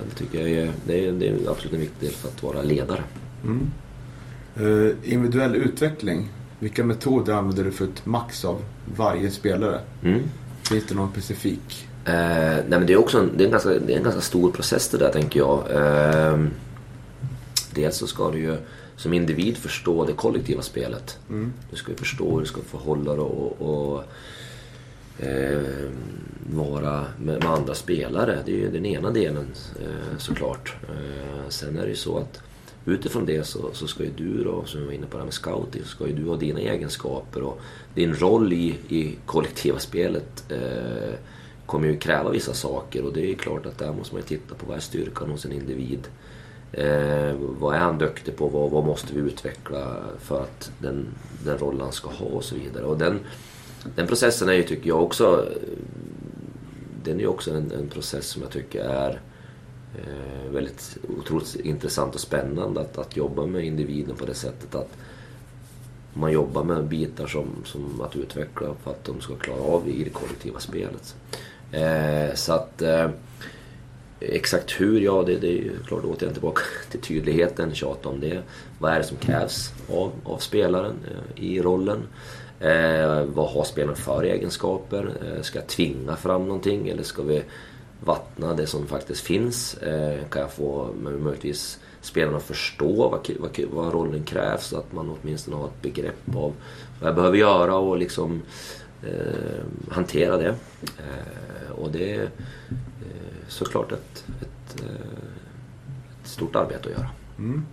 det 0.09 0.14
tycker 0.16 0.40
jag 0.40 0.51
är, 0.51 0.72
det 0.87 1.07
är, 1.07 1.12
det 1.12 1.29
är 1.29 1.51
absolut 1.51 1.74
en 1.74 1.81
viktig 1.81 2.09
del 2.09 2.16
för 2.16 2.29
att 2.29 2.42
vara 2.42 2.62
ledare. 2.62 3.03
Mm. 3.44 3.70
Eh, 4.57 5.12
individuell 5.12 5.57
utveckling. 5.57 6.29
Vilka 6.58 6.84
metoder 6.84 7.32
använder 7.32 7.64
du 7.64 7.70
för 7.70 7.84
ett 7.84 8.06
max 8.06 8.44
av 8.44 8.62
varje 8.96 9.30
spelare? 9.30 9.80
Mm. 10.02 10.22
Finns 10.62 10.86
det 10.86 10.94
någon 10.94 11.10
specifik? 11.10 11.88
Eh, 12.04 12.12
nej 12.14 12.64
men 12.68 12.86
det 12.86 12.92
är 12.92 12.96
också 12.96 13.18
en, 13.18 13.30
det 13.36 13.42
är 13.42 13.46
en, 13.46 13.52
ganska, 13.52 13.68
det 13.68 13.92
är 13.92 13.96
en 13.96 14.02
ganska 14.02 14.20
stor 14.20 14.50
process 14.50 14.88
det 14.88 14.98
där 14.98 15.12
tänker 15.12 15.40
jag. 15.40 15.70
Eh, 15.70 16.44
dels 17.74 17.96
så 17.96 18.06
ska 18.06 18.30
du 18.30 18.38
ju 18.38 18.56
som 18.96 19.12
individ 19.12 19.56
förstå 19.56 20.04
det 20.04 20.12
kollektiva 20.12 20.62
spelet. 20.62 21.18
Du 21.70 21.76
ska 21.76 21.90
ju 21.90 21.96
förstå 21.96 22.30
hur 22.30 22.40
du 22.40 22.46
ska 22.46 22.60
förhålla 22.60 23.12
dig 23.12 23.20
och, 23.20 23.62
och 23.62 24.04
eh, 25.18 25.62
vara 26.52 27.04
med, 27.18 27.38
med 27.38 27.50
andra 27.50 27.74
spelare. 27.74 28.38
Det 28.44 28.52
är 28.52 28.56
ju 28.56 28.70
den 28.70 28.86
ena 28.86 29.10
delen 29.10 29.46
eh, 29.80 30.18
såklart. 30.18 30.76
Eh, 30.88 31.48
sen 31.48 31.78
är 31.78 31.82
det 31.82 31.88
ju 31.88 31.96
så 31.96 32.18
att 32.18 32.40
utifrån 32.84 33.26
det 33.26 33.46
så, 33.46 33.70
så 33.72 33.86
ska 33.86 34.04
ju 34.04 34.10
du 34.10 34.44
då, 34.44 34.64
som 34.64 34.80
vi 34.80 34.86
var 34.86 34.92
inne 34.92 35.06
på 35.06 35.16
det 35.16 35.18
här 35.18 35.24
med 35.24 35.34
scouting, 35.34 35.82
så 35.82 35.88
ska 35.88 36.06
ju 36.06 36.12
du 36.12 36.24
ha 36.24 36.36
dina 36.36 36.60
egenskaper 36.60 37.42
och 37.42 37.60
din 37.94 38.14
roll 38.14 38.52
i, 38.52 38.76
i 38.88 39.16
kollektiva 39.26 39.78
spelet 39.78 40.52
eh, 40.52 41.14
kommer 41.66 41.88
ju 41.88 41.96
kräva 41.96 42.30
vissa 42.30 42.54
saker 42.54 43.04
och 43.04 43.12
det 43.12 43.20
är 43.20 43.26
ju 43.26 43.34
klart 43.34 43.66
att 43.66 43.78
där 43.78 43.92
måste 43.92 44.14
man 44.14 44.22
ju 44.22 44.28
titta 44.28 44.54
på 44.54 44.66
vad 44.66 44.76
är 44.76 44.80
styrkan 44.80 45.30
hos 45.30 45.44
en 45.44 45.52
individ. 45.52 46.08
Eh, 46.72 47.32
vad 47.38 47.74
är 47.74 47.78
han 47.78 47.98
duktig 47.98 48.36
på? 48.36 48.48
Vad, 48.48 48.70
vad 48.70 48.84
måste 48.84 49.14
vi 49.14 49.20
utveckla 49.20 49.96
för 50.18 50.42
att 50.42 50.70
den, 50.78 51.06
den 51.44 51.58
rollen 51.58 51.80
han 51.80 51.92
ska 51.92 52.08
ha 52.08 52.26
och 52.26 52.44
så 52.44 52.54
vidare. 52.54 52.84
Och 52.84 52.98
den, 52.98 53.20
den 53.96 54.06
processen 54.06 54.48
är 54.48 54.52
ju, 54.52 54.62
tycker 54.62 54.88
jag 54.88 55.02
också, 55.02 55.46
eh, 55.46 55.78
den 57.04 57.16
är 57.16 57.20
ju 57.20 57.26
också 57.26 57.50
en, 57.50 57.72
en 57.72 57.88
process 57.88 58.26
som 58.26 58.42
jag 58.42 58.50
tycker 58.50 58.84
är 58.84 59.20
eh, 60.06 60.52
väldigt 60.52 60.98
otroligt 61.18 61.54
intressant 61.54 62.14
och 62.14 62.20
spännande 62.20 62.80
att, 62.80 62.98
att 62.98 63.16
jobba 63.16 63.46
med 63.46 63.64
individen 63.64 64.16
på 64.16 64.26
det 64.26 64.34
sättet 64.34 64.74
att 64.74 64.90
man 66.14 66.32
jobbar 66.32 66.64
med 66.64 66.84
bitar 66.84 67.26
som, 67.26 67.48
som 67.64 68.00
att 68.00 68.16
utveckla 68.16 68.74
för 68.82 68.90
att 68.90 69.04
de 69.04 69.20
ska 69.20 69.34
klara 69.34 69.61
av 69.61 69.88
i 69.88 70.04
det 70.04 70.11
kollektiva 70.11 70.61
spelet. 70.61 71.16
Eh, 71.72 72.34
så 72.34 72.52
att 72.52 72.82
eh, 72.82 73.11
Exakt 74.20 74.80
hur, 74.80 75.00
ja 75.00 75.22
det, 75.26 75.37
det 75.37 75.46
är 75.46 75.62
ju 75.62 75.72
klart 75.87 76.04
återigen 76.04 76.32
tillbaka 76.32 76.62
till 76.90 77.00
tydligheten, 77.00 77.74
tjata 77.74 78.08
om 78.08 78.20
det. 78.20 78.42
Vad 78.78 78.92
är 78.92 78.98
det 78.98 79.04
som 79.04 79.16
krävs 79.16 79.72
av, 79.92 80.12
av 80.24 80.38
spelaren 80.38 80.96
eh, 81.04 81.44
i 81.44 81.62
rollen? 81.62 81.98
Eh, 82.61 83.24
vad 83.24 83.50
har 83.50 83.64
spelaren 83.64 83.96
för 83.96 84.22
egenskaper? 84.22 85.12
Eh, 85.22 85.42
ska 85.42 85.58
jag 85.58 85.68
tvinga 85.68 86.16
fram 86.16 86.46
någonting 86.46 86.88
eller 86.88 87.02
ska 87.02 87.22
vi 87.22 87.42
vattna 88.00 88.54
det 88.54 88.66
som 88.66 88.87
faktiskt 88.87 89.20
finns? 89.20 89.74
Eh, 89.74 90.24
kan 90.30 90.42
jag 90.42 90.52
få 90.52 90.88
möjligtvis 91.02 91.78
spelarna 92.00 92.37
att 92.37 92.42
förstå 92.42 93.08
vad, 93.08 93.30
vad, 93.38 93.61
vad 93.70 93.92
rollen 93.92 94.24
krävs 94.24 94.66
så 94.66 94.78
att 94.78 94.92
man 94.92 95.16
åtminstone 95.20 95.56
har 95.56 95.66
ett 95.66 95.82
begrepp 95.82 96.28
av 96.34 96.52
vad 97.00 97.08
jag 97.08 97.14
behöver 97.14 97.37
göra 97.37 97.76
och 97.76 97.98
liksom 97.98 98.42
eh, 99.02 99.64
hantera 99.90 100.37
det. 100.37 100.54
Eh, 100.82 101.70
och 101.76 101.90
det 101.92 102.14
är 102.14 102.22
eh, 102.22 102.28
såklart 103.48 103.92
ett, 103.92 104.24
ett, 104.40 104.82
eh, 104.82 104.90
ett, 106.22 106.28
stort 106.28 106.56
arbete 106.56 106.88
att 106.88 106.98
göra. 106.98 107.11
Mm. 107.38 107.66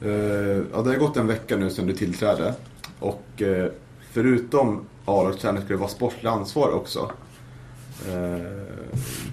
Eh, 0.00 0.64
ja, 0.72 0.82
det 0.82 0.90
har 0.90 0.96
gått 0.96 1.16
en 1.16 1.26
vecka 1.26 1.56
nu 1.56 1.70
sedan 1.70 1.86
du 1.86 1.92
tillträdde. 1.92 2.54
Och 3.00 3.42
eh, 3.42 3.70
förutom 4.12 4.86
A-lagsträning 5.04 5.62
ska 5.62 5.72
det 5.72 5.80
vara 5.80 5.88
sportligt 5.88 6.26
ansvar 6.26 6.72
också. 6.72 7.10
Eh, 8.08 8.40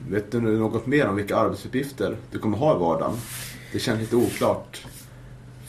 vet 0.10 0.32
du 0.32 0.41
något 0.41 0.88
mer 0.88 1.08
om 1.08 1.15
vilka 1.15 1.36
arbetsuppgifter 1.36 2.15
du 2.32 2.39
kommer 2.39 2.58
ha 2.58 2.76
i 2.76 2.80
vardagen? 2.80 3.17
Det 3.71 3.80
känns 3.80 4.00
lite 4.00 4.15
oklart 4.15 4.86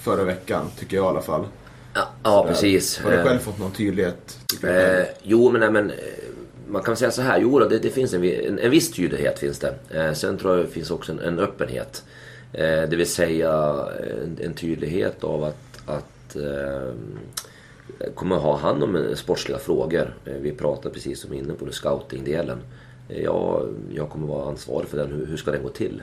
förra 0.03 0.25
veckan, 0.25 0.67
tycker 0.79 0.97
jag 0.97 1.05
i 1.05 1.09
alla 1.09 1.23
fall. 1.23 1.47
Ja, 1.95 2.09
ja 2.23 2.45
precis. 2.49 2.99
Har 2.99 3.11
du 3.11 3.23
själv 3.23 3.39
fått 3.39 3.59
någon 3.59 3.73
tydlighet? 3.73 4.39
Eh, 4.63 5.05
jo, 5.23 5.51
men, 5.51 5.61
nej, 5.61 5.71
men 5.71 5.91
eh, 5.91 5.97
man 6.69 6.83
kan 6.83 6.97
säga 6.97 7.11
så 7.11 7.23
här. 7.23 7.39
Jo, 7.41 7.59
det, 7.59 7.79
det 7.79 7.91
finns 7.91 8.15
en, 8.15 8.25
en, 8.25 8.59
en 8.59 8.71
viss 8.71 8.93
tydlighet. 8.93 9.39
finns 9.39 9.59
det. 9.59 9.75
Eh, 9.91 10.13
sen 10.13 10.39
tror 10.39 10.57
jag 10.57 10.67
det 10.67 10.71
finns 10.71 10.91
också 10.91 11.13
en, 11.13 11.19
en 11.19 11.39
öppenhet. 11.39 12.05
Eh, 12.53 12.83
det 12.89 12.97
vill 12.97 13.07
säga 13.07 13.87
en, 14.41 14.55
tydlighet 14.55 15.25
av 15.25 15.45
att, 15.45 15.83
att 15.87 16.37
eh, 16.37 16.95
kommer 18.15 18.37
ha 18.37 18.57
hand 18.57 18.83
om 18.83 19.13
sportsliga 19.15 19.59
frågor. 19.59 20.15
Eh, 20.25 20.35
vi 20.35 20.53
pratade 20.53 20.95
precis 20.95 21.21
som 21.21 21.33
inne 21.33 21.55
på 21.55 21.73
scoutingdelen. 21.73 22.59
Eh, 23.13 23.23
jag, 23.23 23.69
jag 23.95 24.11
kommer 24.11 24.27
vara 24.27 24.49
ansvarig 24.49 24.89
för 24.89 24.99
den. 24.99 25.13
Hur, 25.13 25.27
hur 25.27 25.37
ska 25.37 25.51
den 25.51 25.63
gå 25.63 25.69
till? 25.69 26.03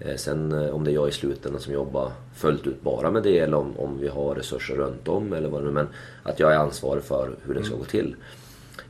Eh, 0.00 0.16
sen 0.16 0.52
om 0.52 0.84
det 0.84 0.90
är 0.90 0.94
jag 0.94 1.08
i 1.08 1.12
slutändan 1.12 1.60
som 1.60 1.72
jobbar 1.72 2.12
fullt 2.34 2.66
ut 2.66 2.82
bara 2.82 3.10
med 3.10 3.22
det 3.22 3.38
eller 3.38 3.56
om, 3.56 3.78
om 3.78 3.98
vi 3.98 4.08
har 4.08 4.34
resurser 4.34 4.74
runt 4.74 5.08
om 5.08 5.32
eller 5.32 5.48
vad 5.48 5.60
det 5.60 5.66
nu 5.66 5.72
Men 5.72 5.88
att 6.22 6.40
jag 6.40 6.52
är 6.52 6.58
ansvarig 6.58 7.02
för 7.02 7.36
hur 7.42 7.54
det 7.54 7.64
ska 7.64 7.76
gå 7.76 7.84
till. 7.84 8.16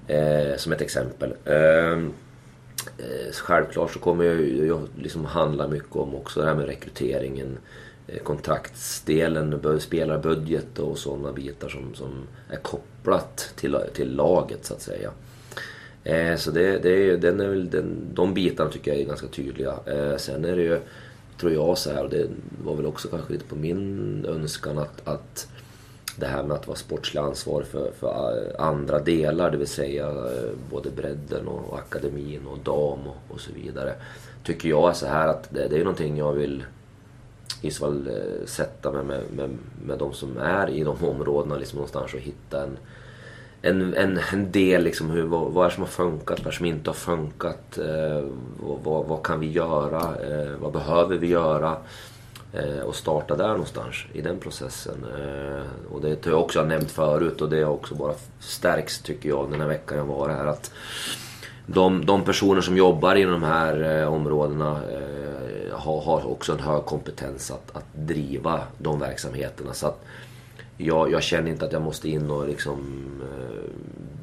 Eh, 0.07 0.57
som 0.57 0.73
ett 0.73 0.81
exempel. 0.81 1.35
Eh, 1.45 1.99
självklart 3.33 3.93
så 3.93 3.99
kommer 3.99 4.25
jag, 4.25 4.67
jag 4.67 4.81
liksom 4.97 5.25
handla 5.25 5.69
mycket 5.69 5.97
om 5.97 6.15
också 6.15 6.41
det 6.41 6.47
här 6.47 6.55
med 6.55 6.67
rekryteringen. 6.67 7.59
Eh, 8.07 8.19
kontraktsdelen, 8.19 9.81
spelarbudget 9.81 10.79
och 10.79 10.99
sådana 10.99 11.33
bitar 11.33 11.69
som, 11.69 11.95
som 11.95 12.27
är 12.51 12.57
kopplat 12.57 13.53
till, 13.57 13.77
till 13.95 14.17
laget 14.17 14.65
så 14.65 14.75
att 14.75 14.83
säga. 14.83 15.11
Eh, 16.05 16.37
så 16.37 16.51
det, 16.51 16.79
det, 16.79 17.17
den 17.17 17.41
är 17.41 17.49
väl, 17.49 17.71
den, 17.71 17.97
de 18.15 18.35
bitarna 18.35 18.71
tycker 18.71 18.91
jag 18.91 19.01
är 19.01 19.05
ganska 19.05 19.27
tydliga. 19.27 19.75
Eh, 19.87 20.17
sen 20.17 20.45
är 20.45 20.57
det 20.57 20.63
ju, 20.63 20.81
tror 21.41 21.53
jag 21.53 21.79
så 21.79 21.91
här, 21.93 22.05
och 22.05 22.11
det 22.11 22.27
var 22.65 22.75
väl 22.75 22.87
också 22.87 23.09
kanske 23.09 23.33
lite 23.33 23.45
på 23.45 23.57
min 23.57 24.25
önskan 24.29 24.79
att, 24.79 25.09
att 25.09 25.49
det 26.17 26.27
här 26.27 26.43
med 26.43 26.57
att 26.57 26.67
vara 26.67 26.77
sportslig 26.77 27.21
ansvarig 27.21 27.67
för, 27.67 27.91
för 28.01 28.09
eh, 28.09 28.65
andra 28.65 28.99
delar, 28.99 29.51
det 29.51 29.57
vill 29.57 29.67
säga 29.67 30.09
eh, 30.09 30.51
både 30.71 30.91
bredden 30.91 31.49
och 31.49 31.79
akademin 31.79 32.47
och 32.47 32.59
dam 32.59 33.07
och, 33.07 33.17
och 33.29 33.41
så 33.41 33.53
vidare. 33.53 33.95
Tycker 34.45 34.69
jag 34.69 34.91
är 34.91 34.95
så 34.95 35.07
här 35.07 35.29
att 35.29 35.51
det, 35.51 35.69
det 35.69 35.77
är 35.77 35.85
någonting 35.85 36.17
jag 36.17 36.33
vill 36.33 36.65
i 37.63 37.71
så 37.71 37.81
fall 37.81 38.09
eh, 38.09 38.47
sätta 38.47 38.93
mig 38.93 39.05
med, 39.05 39.23
med, 39.33 39.51
med 39.87 39.99
de 39.99 40.13
som 40.13 40.39
är 40.39 40.71
i 40.71 40.85
de 40.85 41.05
områdena 41.05 41.57
liksom 41.57 41.77
någonstans 41.77 42.15
och 42.15 42.21
hitta 42.21 42.63
en, 42.63 42.77
en, 43.63 43.95
en, 43.95 44.21
en 44.33 44.53
del 44.53 44.83
liksom 44.83 45.11
hur, 45.11 45.23
vad, 45.23 45.53
vad 45.53 45.65
är 45.65 45.69
det 45.69 45.75
som 45.75 45.83
har 45.83 45.91
funkat, 45.91 46.45
vad 46.45 46.55
som 46.55 46.67
inte 46.67 46.91
har 46.91 46.95
funkat. 46.95 47.79
Eh, 47.79 48.25
vad, 48.61 48.79
vad, 48.83 49.07
vad, 49.07 49.23
kan 49.23 49.41
vi 49.41 49.51
göra? 49.51 50.01
Eh, 50.01 50.51
vad 50.59 50.73
behöver 50.73 51.17
vi 51.17 51.27
göra? 51.27 51.77
Eh, 52.53 52.81
och 52.81 52.95
starta 52.95 53.37
där 53.37 53.49
någonstans 53.49 53.97
i 54.13 54.21
den 54.21 54.39
processen. 54.39 55.07
Eh, 55.19 55.93
och 55.93 56.01
det 56.01 56.25
har 56.25 56.33
jag 56.33 56.41
också 56.41 56.65
nämnt 56.65 56.91
förut 56.91 57.41
och 57.41 57.49
det 57.49 57.63
har 57.63 57.73
också 57.73 57.95
bara 57.95 58.15
stärks 58.41 58.99
tycker 58.99 59.29
jag 59.29 59.51
den 59.51 59.61
här 59.61 59.69
veckan 59.69 59.99
jag 59.99 60.05
var 60.05 60.29
här. 60.29 60.47
Att 60.47 60.71
de, 61.67 62.07
de 62.07 62.25
personer 62.25 62.61
som 62.61 62.77
jobbar 62.77 63.15
inom 63.15 63.33
de 63.33 63.43
här 63.43 64.01
eh, 64.01 64.15
områdena 64.15 64.71
eh, 64.71 65.79
har, 65.79 66.01
har 66.01 66.31
också 66.31 66.53
en 66.53 66.61
hög 66.61 66.85
kompetens 66.85 67.51
att, 67.51 67.77
att 67.77 67.87
driva 67.95 68.61
de 68.79 68.99
verksamheterna. 69.01 69.75
Så 69.75 69.87
att 69.87 70.05
jag, 70.79 71.13
jag 71.13 71.23
känner 71.23 71.51
inte 71.51 71.65
att 71.65 71.73
jag 71.73 71.83
måste 71.83 72.09
in 72.09 72.31
och 72.31 72.49
liksom 72.49 72.81
eh, 73.23 73.71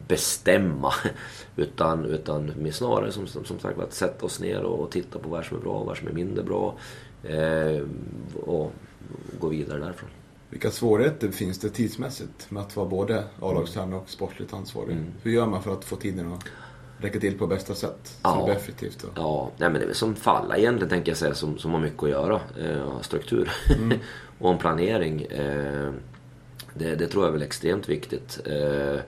bestämma. 0.07 0.93
Utan, 1.55 2.05
utan 2.05 2.71
snarare 2.71 3.11
som, 3.11 3.27
som, 3.27 3.59
sagt 3.59 3.79
att 3.79 3.93
sätta 3.93 4.25
oss 4.25 4.39
ner 4.39 4.63
och, 4.63 4.79
och 4.79 4.91
titta 4.91 5.19
på 5.19 5.29
vad 5.29 5.45
som 5.45 5.57
är 5.57 5.61
bra 5.61 5.73
och 5.73 5.85
vad 5.85 5.97
som 5.97 6.07
är 6.07 6.11
mindre 6.11 6.43
bra. 6.43 6.75
Eh, 7.23 7.81
och 8.45 8.71
gå 9.39 9.47
vidare 9.47 9.79
därifrån. 9.79 10.09
Vilka 10.49 10.71
svårigheter 10.71 11.31
finns 11.31 11.59
det 11.59 11.69
tidsmässigt 11.69 12.51
med 12.51 12.63
att 12.63 12.75
vara 12.75 12.89
både 12.89 13.23
A-lagstränare 13.41 13.99
och 13.99 14.09
sportligt 14.09 14.53
ansvarig? 14.53 14.91
Mm. 14.91 15.05
Hur 15.23 15.31
gör 15.31 15.45
man 15.45 15.63
för 15.63 15.73
att 15.73 15.85
få 15.85 15.95
tiden 15.95 16.33
att 16.33 16.43
räcka 16.97 17.19
till 17.19 17.37
på 17.37 17.47
bästa 17.47 17.75
sätt. 17.75 17.99
Så 18.03 18.13
ja. 18.23 18.37
det 18.37 18.43
blir 18.43 18.55
effektivt. 18.55 18.99
Då. 19.01 19.07
Ja, 19.15 19.51
nej, 19.57 19.69
men 19.69 19.79
det 19.79 19.85
är 19.85 19.87
väl 19.87 19.95
som 19.95 20.15
för 20.15 20.31
alla 20.31 20.57
egentligen 20.57 20.89
tänker 20.89 21.11
jag 21.11 21.17
säga 21.17 21.33
som, 21.33 21.57
som 21.57 21.71
har 21.71 21.79
mycket 21.79 22.03
att 22.03 22.09
göra. 22.09 22.41
Eh, 22.59 23.01
struktur 23.01 23.51
mm. 23.77 23.99
och 24.39 24.51
en 24.51 24.57
planering. 24.57 25.21
Eh, 25.21 25.91
det, 26.77 26.95
det, 26.95 27.07
tror 27.07 27.23
jag 27.23 27.27
är 27.29 27.33
väl 27.33 27.41
extremt 27.41 27.89
viktigt. 27.89 28.39
Eh, 28.45 28.99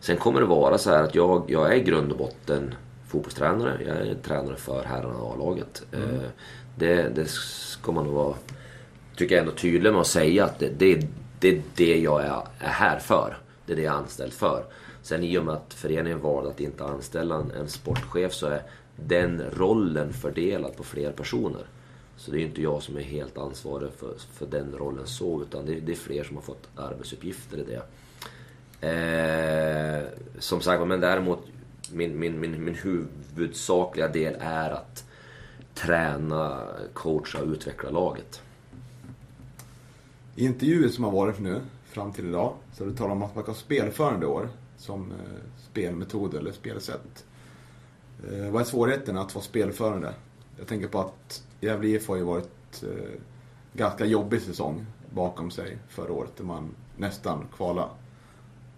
sen 0.00 0.16
kommer 0.16 0.40
det 0.40 0.46
vara 0.46 0.78
så 0.78 0.90
här 0.90 1.02
att 1.02 1.14
jag, 1.14 1.44
jag 1.48 1.72
är 1.72 1.76
i 1.76 1.82
grund 1.82 2.12
och 2.12 2.18
botten 2.18 2.74
fotbollstränare. 3.08 3.78
Jag 3.86 3.96
är 3.96 4.14
tränare 4.14 4.56
för 4.56 4.84
herrarna 4.84 5.18
A-laget. 5.18 5.86
Mm. 5.92 6.14
Eh, 6.14 6.30
det, 6.76 7.08
det 7.14 7.28
ska 7.28 7.92
man 7.92 8.04
nog 8.04 8.14
vara, 8.14 8.34
tycker 9.16 9.34
jag, 9.34 9.42
ändå 9.42 9.54
tydlig 9.54 9.92
med 9.92 10.00
att 10.00 10.06
säga 10.06 10.44
att 10.44 10.58
det, 10.58 10.68
det, 10.78 11.06
det 11.40 11.48
är 11.48 11.62
det 11.76 11.98
jag 11.98 12.24
är, 12.24 12.42
är 12.58 12.68
här 12.68 12.98
för. 12.98 13.36
Det 13.66 13.72
är 13.72 13.76
det 13.76 13.82
jag 13.82 13.94
är 13.94 13.98
anställd 13.98 14.32
för. 14.32 14.64
Sen 15.02 15.24
i 15.24 15.38
och 15.38 15.44
med 15.44 15.54
att 15.54 15.74
föreningen 15.74 16.20
valde 16.20 16.50
att 16.50 16.60
inte 16.60 16.84
anställa 16.84 17.34
en, 17.34 17.50
en 17.50 17.68
sportchef 17.68 18.32
så 18.32 18.46
är 18.46 18.62
den 18.96 19.42
rollen 19.56 20.12
fördelad 20.12 20.76
på 20.76 20.82
fler 20.82 21.12
personer. 21.12 21.66
Så 22.16 22.30
det 22.30 22.40
är 22.40 22.42
inte 22.42 22.62
jag 22.62 22.82
som 22.82 22.96
är 22.96 23.02
helt 23.02 23.38
ansvarig 23.38 23.92
för, 23.92 24.14
för 24.32 24.46
den 24.46 24.74
rollen 24.78 25.06
så, 25.06 25.42
utan 25.42 25.66
det, 25.66 25.80
det 25.80 25.92
är 25.92 25.96
fler 25.96 26.24
som 26.24 26.36
har 26.36 26.42
fått 26.42 26.68
arbetsuppgifter 26.76 27.58
i 27.58 27.64
det. 27.64 27.82
Eh, 28.80 30.04
som 30.38 30.60
sagt 30.60 30.86
men 30.86 31.00
däremot 31.00 31.38
min, 31.92 32.18
min, 32.18 32.40
min, 32.40 32.64
min 32.64 32.74
huvudsakliga 32.74 34.08
del 34.08 34.36
är 34.40 34.70
att 34.70 35.04
träna, 35.74 36.62
coacha 36.92 37.42
och 37.42 37.48
utveckla 37.48 37.90
laget. 37.90 38.42
I 40.36 40.44
intervjuer 40.44 40.88
som 40.88 41.04
har 41.04 41.10
varit 41.10 41.38
nu, 41.38 41.60
fram 41.86 42.12
till 42.12 42.28
idag, 42.28 42.54
så 42.72 42.84
har 42.84 42.90
du 42.90 42.96
talat 42.96 43.12
om 43.12 43.22
att 43.22 43.34
man 43.34 43.44
kan 43.44 43.54
spelförande 43.54 44.26
år 44.26 44.48
som 44.76 45.10
eh, 45.10 45.16
spelmetod 45.70 46.34
eller 46.34 46.52
spelsätt. 46.52 47.24
Eh, 48.30 48.50
vad 48.50 48.60
är 48.60 48.66
svårigheten 48.66 49.18
att 49.18 49.34
vara 49.34 49.44
spelförande? 49.44 50.14
Jag 50.58 50.66
tänker 50.66 50.88
på 50.88 51.00
att 51.00 51.42
Gävle 51.60 51.88
IF 51.88 52.08
har 52.08 52.16
ju 52.16 52.22
varit 52.22 52.82
eh, 52.82 53.20
ganska 53.72 54.04
jobbig 54.04 54.42
säsong 54.42 54.86
bakom 55.10 55.50
sig 55.50 55.78
förra 55.88 56.12
året 56.12 56.36
där 56.36 56.44
man 56.44 56.74
nästan 56.96 57.48
kvala. 57.56 57.88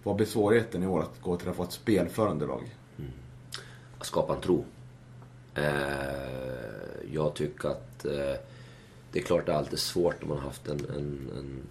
Vad 0.03 0.17
blir 0.17 0.27
svårigheten 0.27 0.83
i 0.83 0.87
år 0.87 1.03
att 1.03 1.23
gå 1.23 1.37
till 1.37 1.49
att 1.49 1.57
få 1.57 1.63
ett 1.63 1.73
spelförande 1.73 2.47
lag? 2.47 2.77
Mm. 2.99 3.11
Att 3.99 4.07
skapa 4.07 4.35
en 4.35 4.41
tro. 4.41 4.65
Eh, 5.55 7.13
jag 7.13 7.35
tycker 7.35 7.69
att 7.69 8.05
eh, 8.05 8.41
det 9.13 9.19
är 9.19 9.23
klart 9.23 9.47
det 9.47 9.53
är 9.53 9.57
alltid 9.57 9.79
svårt 9.79 10.21
när 10.21 10.29
man 10.29 10.39
har 10.39 10.45
haft 10.45 10.69
en, 10.69 10.79
en, 10.79 11.31
en 11.39 11.63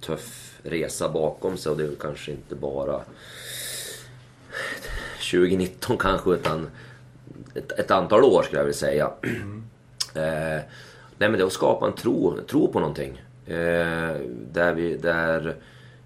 tuff 0.00 0.60
resa 0.62 1.08
bakom 1.08 1.56
sig 1.56 1.72
och 1.72 1.78
det 1.78 1.84
är 1.84 1.94
kanske 2.00 2.32
inte 2.32 2.54
bara 2.54 3.02
2019 5.30 5.98
kanske 5.98 6.30
utan 6.30 6.70
ett, 7.54 7.72
ett, 7.72 7.90
antal 7.90 8.24
år 8.24 8.42
skulle 8.42 8.58
jag 8.58 8.64
vilja 8.64 8.78
säga. 8.78 9.10
Mm. 9.22 9.62
Eh, 10.14 10.62
nej 11.18 11.28
men 11.28 11.32
det 11.32 11.38
är 11.38 11.46
att 11.46 11.52
skapa 11.52 11.86
en 11.86 11.92
tro, 11.92 12.38
tro 12.48 12.72
på 12.72 12.80
någonting. 12.80 13.22
Eh, 13.46 14.16
där, 14.52 14.74
vi, 14.74 14.96
där 14.96 15.56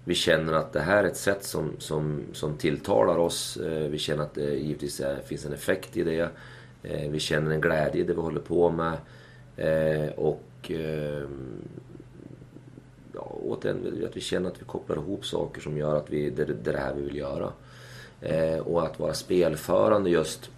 vi 0.03 0.15
känner 0.15 0.53
att 0.53 0.73
det 0.73 0.79
här 0.79 1.03
är 1.03 1.07
ett 1.07 1.17
sätt 1.17 1.43
som, 1.43 1.71
som, 1.77 2.21
som 2.33 2.57
tilltalar 2.57 3.17
oss. 3.17 3.57
Eh, 3.57 3.89
vi 3.89 3.97
känner 3.97 4.23
att 4.23 4.33
det 4.33 4.53
givetvis 4.53 4.99
är, 4.99 5.19
finns 5.25 5.45
en 5.45 5.53
effekt 5.53 5.97
i 5.97 6.03
det. 6.03 6.29
Eh, 6.83 7.09
vi 7.09 7.19
känner 7.19 7.51
en 7.51 7.61
glädje 7.61 8.01
i 8.01 8.03
det 8.03 8.13
vi 8.13 8.21
håller 8.21 8.41
på 8.41 8.69
med. 8.69 8.97
Eh, 9.57 10.09
och 10.09 10.71
eh, 10.71 11.23
ja, 13.13 13.37
återigen, 13.43 14.05
att 14.05 14.17
vi 14.17 14.21
känner 14.21 14.49
att 14.49 14.61
vi 14.61 14.65
kopplar 14.65 14.97
ihop 14.97 15.25
saker 15.25 15.61
som 15.61 15.77
gör 15.77 15.95
att 15.95 16.09
vi, 16.09 16.29
det, 16.29 16.45
det 16.45 16.69
är 16.69 16.73
det 16.73 16.79
här 16.79 16.93
vi 16.93 17.01
vill 17.01 17.15
göra. 17.15 17.51
Eh, 18.21 18.59
och 18.59 18.83
att 18.83 18.99
vara 18.99 19.13
spelförande 19.13 20.09
just, 20.09 20.49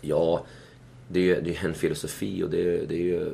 ja, 0.00 0.46
det 1.08 1.30
är, 1.30 1.40
det 1.40 1.56
är 1.56 1.64
en 1.64 1.74
filosofi 1.74 2.42
och 2.42 2.50
det, 2.50 2.86
det 2.86 2.94
är 2.94 3.04
ju 3.04 3.32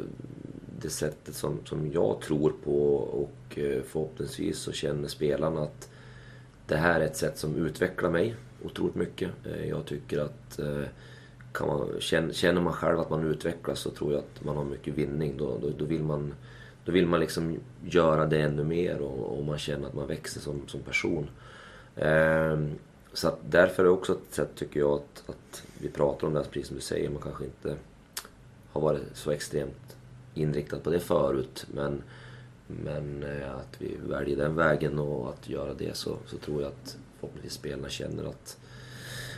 det 0.83 0.91
sättet 0.91 1.35
som, 1.35 1.59
som 1.65 1.93
jag 1.93 2.21
tror 2.21 2.53
på 2.65 2.95
och 2.97 3.59
eh, 3.59 3.83
förhoppningsvis 3.83 4.59
så 4.59 4.73
känner 4.73 5.09
spelarna 5.09 5.63
att 5.63 5.91
det 6.67 6.77
här 6.77 7.01
är 7.01 7.05
ett 7.05 7.17
sätt 7.17 7.39
som 7.39 7.57
utvecklar 7.57 8.11
mig 8.11 8.35
otroligt 8.65 8.95
mycket. 8.95 9.31
Eh, 9.45 9.69
jag 9.69 9.87
tycker 9.87 10.19
att 10.19 10.59
eh, 10.59 10.85
kan 11.53 11.69
man, 11.69 12.01
känner 12.33 12.61
man 12.61 12.73
själv 12.73 13.01
att 13.01 13.11
man 13.11 13.27
utvecklas 13.27 13.81
så 13.81 13.91
tror 13.91 14.13
jag 14.13 14.19
att 14.19 14.45
man 14.45 14.57
har 14.57 14.65
mycket 14.65 14.95
vinning. 14.95 15.37
Då, 15.37 15.59
då, 15.63 15.71
då 15.79 15.85
vill 15.85 16.03
man, 16.03 16.35
då 16.85 16.93
vill 16.93 17.07
man 17.07 17.21
liksom 17.21 17.59
göra 17.85 18.27
det 18.27 18.41
ännu 18.41 18.65
mer 18.65 19.01
och, 19.01 19.39
och 19.39 19.45
man 19.45 19.59
känner 19.59 19.89
att 19.89 19.95
man 19.95 20.07
växer 20.07 20.41
som, 20.41 20.69
som 20.69 20.81
person. 20.81 21.31
Så 23.13 23.29
att 23.29 23.39
därför 23.51 23.83
är 23.83 23.87
det 23.87 23.93
också 23.93 24.13
ett 24.13 24.35
sätt 24.35 24.51
tycker 24.55 24.81
jag 24.81 24.93
att, 24.93 25.25
att 25.27 25.67
vi 25.83 25.89
pratar 25.89 26.26
om 26.26 26.33
det 26.33 26.41
här, 26.41 26.47
precis 26.47 26.66
som 26.66 26.76
du 26.76 26.83
säger, 26.83 27.11
man 27.11 27.22
kanske 27.22 27.45
inte 27.45 27.76
har 28.72 28.80
varit 28.80 29.03
så 29.14 29.30
extremt 29.30 29.97
inriktad 30.35 30.78
på 30.78 30.91
det 30.91 31.01
förut. 31.01 31.66
Men, 31.74 32.03
men 32.66 33.22
eh, 33.22 33.57
att 33.57 33.76
vi 33.78 33.97
väljer 34.09 34.37
den 34.37 34.55
vägen 34.55 34.99
och 34.99 35.28
att 35.28 35.49
göra 35.49 35.74
det 35.74 35.97
så, 35.97 36.16
så 36.26 36.37
tror 36.37 36.62
jag 36.62 36.68
att 36.68 36.97
förhoppningsvis 37.20 37.53
spelarna 37.53 37.89
känner 37.89 38.24
att 38.24 38.59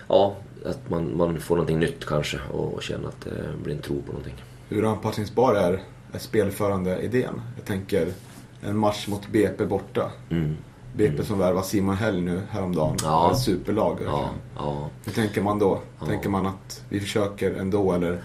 ja, 0.08 0.36
att 0.64 0.90
man, 0.90 1.16
man 1.16 1.40
får 1.40 1.56
någonting 1.56 1.78
nytt 1.78 2.04
kanske 2.04 2.40
och, 2.52 2.74
och 2.74 2.82
känner 2.82 3.08
att 3.08 3.20
det 3.20 3.54
blir 3.62 3.74
en 3.74 3.82
tro 3.82 4.02
på 4.02 4.12
någonting. 4.12 4.42
Hur 4.68 4.90
anpassningsbar 4.90 5.54
är, 5.54 5.82
är 6.12 6.18
spelförande 6.18 7.00
idén? 7.00 7.40
Jag 7.56 7.64
tänker 7.64 8.12
en 8.60 8.76
match 8.76 9.08
mot 9.08 9.28
BP 9.28 9.66
borta. 9.66 10.12
Mm. 10.30 10.56
BP 10.96 11.24
som 11.24 11.38
värvar 11.38 11.62
Simon 11.62 11.96
Hell 11.96 12.22
nu 12.22 12.40
häromdagen. 12.50 12.96
Ja. 13.02 13.32
Ett 13.32 13.38
superlag. 13.38 13.98
Ja, 14.04 14.30
ja. 14.56 14.90
Hur 15.04 15.12
tänker 15.12 15.42
man 15.42 15.58
då? 15.58 15.80
Ja. 16.00 16.06
Tänker 16.06 16.28
man 16.28 16.46
att 16.46 16.82
vi 16.88 17.00
försöker 17.00 17.54
ändå 17.54 17.92
eller 17.92 18.22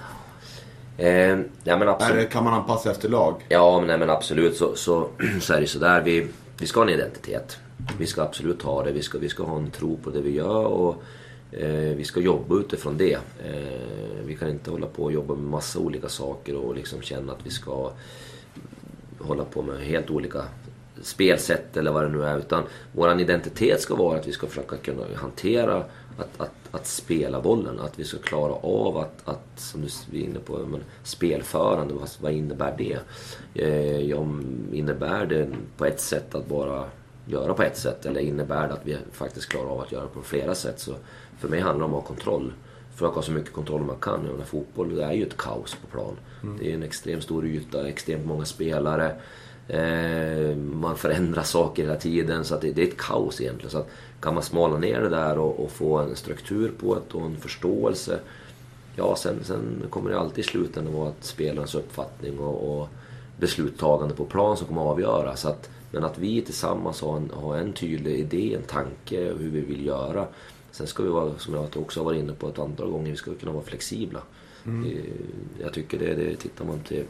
Eh, 1.00 1.40
ja, 1.64 1.78
men 1.78 1.90
absolut. 1.90 2.26
är 2.26 2.32
kan 2.32 2.44
man 2.44 2.54
anpassa 2.54 2.92
efter 2.92 3.10
lag? 3.10 3.46
Ja, 3.50 3.80
men, 3.80 3.88
nej, 3.88 3.98
men 3.98 4.10
absolut 4.10 4.56
så, 4.58 4.76
så, 4.76 5.10
så 5.42 5.54
är 5.54 5.62
det 5.62 5.68
sådär. 5.68 6.02
Vi, 6.02 6.28
vi 6.60 6.68
ska 6.68 6.80
ha 6.80 6.88
en 6.88 6.94
identitet. 6.94 7.58
Vi 7.98 8.06
ska 8.06 8.22
absolut 8.22 8.62
ha 8.62 8.84
det. 8.84 8.92
Vi 8.92 9.02
ska, 9.02 9.18
vi 9.18 9.30
ska 9.30 9.44
ha 9.44 9.58
en 9.58 9.72
tro 9.72 9.98
på 9.98 10.10
det 10.10 10.22
vi 10.22 10.32
gör 10.32 10.66
och 10.66 11.04
eh, 11.52 11.96
vi 11.96 12.04
ska 12.04 12.20
jobba 12.20 12.56
utifrån 12.56 12.98
det. 12.98 13.14
Eh, 13.46 14.26
vi 14.26 14.36
kan 14.36 14.50
inte 14.50 14.72
hålla 14.72 14.88
på 14.88 15.04
och 15.04 15.12
jobba 15.12 15.36
med 15.36 15.50
massa 15.50 15.80
olika 15.80 16.10
saker 16.10 16.56
och 16.56 16.76
liksom 16.76 17.02
känna 17.02 17.34
att 17.34 17.46
vi 17.46 17.50
ska 17.50 17.92
hålla 19.20 19.44
på 19.44 19.62
med 19.62 19.80
helt 19.80 20.10
olika 20.10 20.44
spelsätt 21.02 21.78
eller 21.78 21.92
vad 21.92 22.04
det 22.04 22.10
nu 22.10 22.24
är. 22.24 22.38
Utan 22.38 22.64
vår 22.92 23.20
identitet 23.20 23.82
ska 23.82 23.96
vara 23.96 24.20
att 24.20 24.28
vi 24.28 24.32
ska 24.32 24.48
försöka 24.48 24.78
kunna 24.78 25.04
hantera 25.16 25.84
att, 26.18 26.42
att, 26.42 26.52
att 26.72 26.88
spela 26.88 27.42
bollen. 27.42 27.80
Att 27.80 28.00
vi 28.00 28.04
ska 28.04 28.18
klara 28.18 28.54
av 28.54 28.98
att, 28.98 29.28
att 29.30 29.60
som 29.60 29.82
du 29.82 29.88
var 30.12 30.26
inne 30.26 30.40
på, 30.40 30.58
men, 30.58 30.84
spelförande, 31.04 31.94
vad, 31.94 32.10
vad 32.22 32.32
innebär 32.32 32.76
det? 32.78 33.00
Eh, 33.54 34.00
ja, 34.00 34.28
innebär 34.74 35.26
det 35.26 35.50
på 35.78 35.86
ett 35.86 36.02
sätt 36.02 36.36
att 36.36 36.48
bara 36.48 36.86
göra 37.26 37.54
på 37.54 37.64
ett 37.64 37.78
sätt 37.78 38.06
eller 38.06 38.22
innebär 38.22 38.68
det 38.68 38.74
att 38.74 38.86
vi 38.86 38.98
faktiskt 39.12 39.50
klarar 39.50 39.70
av 39.70 39.82
att 39.82 39.92
göra 39.92 40.08
på 40.08 40.22
flera 40.22 40.56
sätt? 40.56 40.80
Så 40.80 40.94
för 41.40 41.48
mig 41.50 41.60
handlar 41.60 41.88
det 41.88 41.94
om 41.94 42.00
att 42.00 42.02
ha 42.02 42.08
kontroll. 42.08 42.54
Försöka 42.94 43.16
ha 43.16 43.22
så 43.22 43.32
mycket 43.32 43.54
kontroll 43.54 43.82
man 43.82 43.96
kan. 44.02 44.20
Jag 44.26 44.32
menar, 44.32 44.46
fotboll 44.46 44.96
det 44.96 45.04
är 45.04 45.14
ju 45.14 45.26
ett 45.26 45.38
kaos 45.38 45.76
på 45.76 45.88
plan. 45.88 46.18
Det 46.60 46.70
är 46.70 46.74
en 46.74 46.84
extremt 46.84 47.24
stor 47.24 47.46
yta, 47.46 47.88
extremt 47.88 48.26
många 48.26 48.46
spelare. 48.46 49.16
Eh, 49.70 50.56
man 50.58 50.98
förändrar 50.98 51.44
saker 51.44 51.84
hela 51.84 51.96
tiden 51.96 52.46
så 52.46 52.58
det, 52.60 52.78
är 52.78 52.80
ett 52.80 52.98
kaos 52.98 53.42
egentligen. 53.42 53.72
Så 53.72 53.78
att 53.78 53.90
kan 54.20 54.34
man 54.34 54.44
smala 54.44 54.78
ner 54.78 55.02
det 55.02 55.10
där 55.10 55.38
och, 55.38 55.64
och 55.64 55.72
få 55.72 55.98
en 55.98 56.16
struktur 56.16 56.72
på 56.80 56.96
det 56.96 57.18
och 57.18 57.26
en 57.26 57.36
förståelse. 57.38 58.20
Ja, 58.96 59.16
sen, 59.16 59.40
sen 59.44 59.84
kommer 59.90 60.10
det 60.10 60.20
alltid 60.20 60.46
i 60.46 60.48
slutändan 60.48 60.94
vara 60.94 61.10
att 61.10 61.24
spelarens 61.24 61.76
uppfattning 61.76 62.40
och, 62.40 62.82
och 62.82 62.88
beslutstagande 63.40 64.16
på 64.16 64.26
plan 64.26 64.58
som 64.58 64.68
kommer 64.68 64.82
att 64.82 64.88
avgöra. 64.88 65.36
Så 65.36 65.50
att, 65.50 65.70
men 65.92 66.04
att 66.04 66.18
vi 66.18 66.42
tillsammans 66.42 67.02
har 67.02 67.18
en, 67.18 67.32
har 67.34 67.58
en 67.58 67.74
tydlig 67.74 68.20
idé, 68.20 68.56
en 68.56 68.62
tanke 68.68 69.18
hur 69.24 69.50
vi 69.50 69.62
vill 69.62 69.86
göra. 69.86 70.28
Sen 70.72 70.88
ska 70.88 71.04
vi 71.04 71.10
vara, 71.10 71.38
som 71.38 71.54
jag 71.54 71.78
också 71.78 72.00
har 72.00 72.06
varit 72.06 72.20
inne 72.20 72.34
på 72.34 72.48
ett 72.50 72.60
antal 72.60 72.90
gånger, 72.92 73.12
vi 73.12 73.18
ska 73.18 73.36
kunna 73.36 73.52
vara 73.52 73.64
flexibla. 73.64 74.20
Eh, 74.66 75.62
Jag 75.62 75.74
tycker 75.74 76.00
det, 76.00 76.16
det 76.16 76.36
tittar 76.36 76.66
man 76.66 76.80
till, 76.80 77.04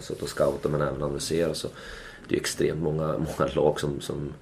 suttit 0.00 0.22
och 0.22 0.28
scoutat 0.28 0.72
men 0.72 0.80
även 0.80 1.02
analyserat 1.02 1.56
så 1.56 1.68
det 2.28 2.34
är 2.34 2.40
extremt 2.40 2.82
många, 2.82 3.06
många 3.38 3.50
lag 3.54 3.80
som, 3.80 4.00
som 4.00 4.32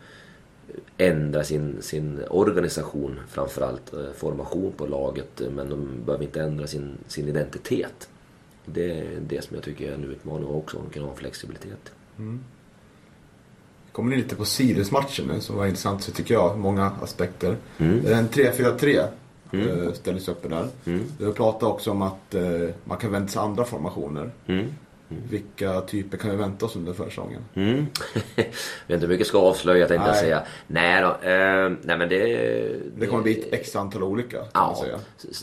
ändrar 0.98 1.42
sin, 1.42 1.82
sin 1.82 2.20
organisation 2.30 3.20
framförallt, 3.28 3.94
eh, 3.94 4.12
formation 4.16 4.72
på 4.76 4.86
laget 4.86 5.40
eh, 5.40 5.50
men 5.50 5.70
de 5.70 5.88
behöver 6.06 6.24
inte 6.24 6.42
ändra 6.42 6.66
sin, 6.66 6.98
sin 7.06 7.28
identitet. 7.28 8.08
Det 8.64 9.00
är 9.00 9.20
det 9.20 9.44
som 9.44 9.54
jag 9.54 9.64
tycker 9.64 9.90
är 9.90 9.94
en 9.94 10.04
utmaning 10.04 10.46
också, 10.46 10.78
att 10.86 10.92
kunna 10.92 11.06
ha 11.06 11.14
flexibilitet. 11.14 11.92
Kommer 13.92 14.10
ni 14.10 14.16
lite 14.16 14.36
på 14.36 14.44
Sirius-matchen 14.44 15.26
nu 15.26 15.40
som 15.40 15.56
var 15.56 15.66
intressant 15.66 16.02
så 16.02 16.12
tycker 16.12 16.34
jag, 16.34 16.58
många 16.58 16.92
aspekter. 17.02 17.56
Mm. 17.78 18.06
En 18.06 18.28
3-4-3 18.28 19.06
mm. 19.52 19.94
ställdes 19.94 20.28
upp 20.28 20.50
där. 20.50 20.68
Mm. 20.84 21.04
Du 21.18 21.32
pratat 21.32 21.62
också 21.62 21.90
om 21.90 22.02
att 22.02 22.34
eh, 22.34 22.68
man 22.84 22.98
kan 22.98 23.12
vänta 23.12 23.32
sig 23.32 23.42
andra 23.42 23.64
formationer. 23.64 24.30
Mm. 24.46 24.66
Vilka 25.30 25.80
typer 25.80 26.18
kan 26.18 26.30
vi 26.30 26.36
vänta 26.36 26.66
oss 26.66 26.76
under 26.76 26.92
försäsongen? 26.92 27.42
Mm. 27.54 27.86
vet 28.36 28.46
inte 28.88 29.06
hur 29.06 29.08
mycket 29.08 29.26
ska 29.26 29.38
avslöja 29.38 29.88
tänkte 29.88 30.08
jag 30.08 30.16
säga. 30.16 30.42
Nej 30.66 31.02
då, 31.02 31.08
eh, 31.28 31.72
nej 31.82 31.98
men 31.98 32.08
det... 32.08 32.76
Det 32.96 33.06
kommer 33.06 33.22
bli 33.22 33.38
ett 33.40 33.52
x 33.52 33.76
antal 33.76 34.02
olika 34.02 34.38
kan 34.38 34.46
Ja, 34.52 34.78
säga. 34.82 34.98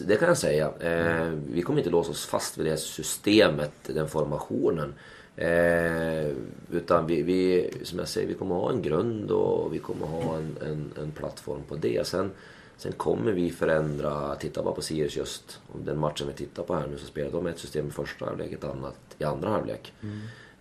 det 0.07 0.15
kan 0.15 0.27
jag 0.27 0.37
säga. 0.37 0.71
Eh, 0.79 1.31
vi 1.51 1.61
kommer 1.61 1.79
inte 1.79 1.89
låsa 1.89 2.11
oss 2.11 2.25
fast 2.25 2.57
vid 2.57 2.65
det 2.65 2.77
systemet, 2.77 3.71
den 3.87 4.07
formationen. 4.07 4.93
Eh, 5.35 6.27
utan 6.71 7.07
vi, 7.07 7.21
vi, 7.21 7.69
som 7.83 7.99
jag 7.99 8.07
säger, 8.07 8.27
vi 8.27 8.33
kommer 8.33 8.55
ha 8.55 8.71
en 8.71 8.81
grund 8.81 9.31
och 9.31 9.73
vi 9.73 9.79
kommer 9.79 10.05
ha 10.07 10.35
en, 10.37 10.57
en, 10.61 10.91
en 11.03 11.11
plattform 11.11 11.61
på 11.67 11.75
det. 11.75 12.07
Sen, 12.07 12.31
sen 12.77 12.91
kommer 12.91 13.31
vi 13.31 13.51
förändra, 13.51 14.35
titta 14.35 14.63
bara 14.63 14.73
på 14.73 14.81
Sirius 14.81 15.15
just, 15.17 15.59
om 15.73 15.85
den 15.85 15.99
matchen 15.99 16.27
vi 16.27 16.33
tittar 16.33 16.63
på 16.63 16.75
här 16.75 16.87
nu 16.87 16.97
så 16.97 17.05
spelade 17.05 17.37
de 17.37 17.47
ett 17.47 17.59
system 17.59 17.87
i 17.87 17.91
första 17.91 18.25
halvlek, 18.25 18.51
ett 18.51 18.63
annat 18.63 18.95
i 19.17 19.23
andra 19.23 19.49
halvlek. 19.49 19.93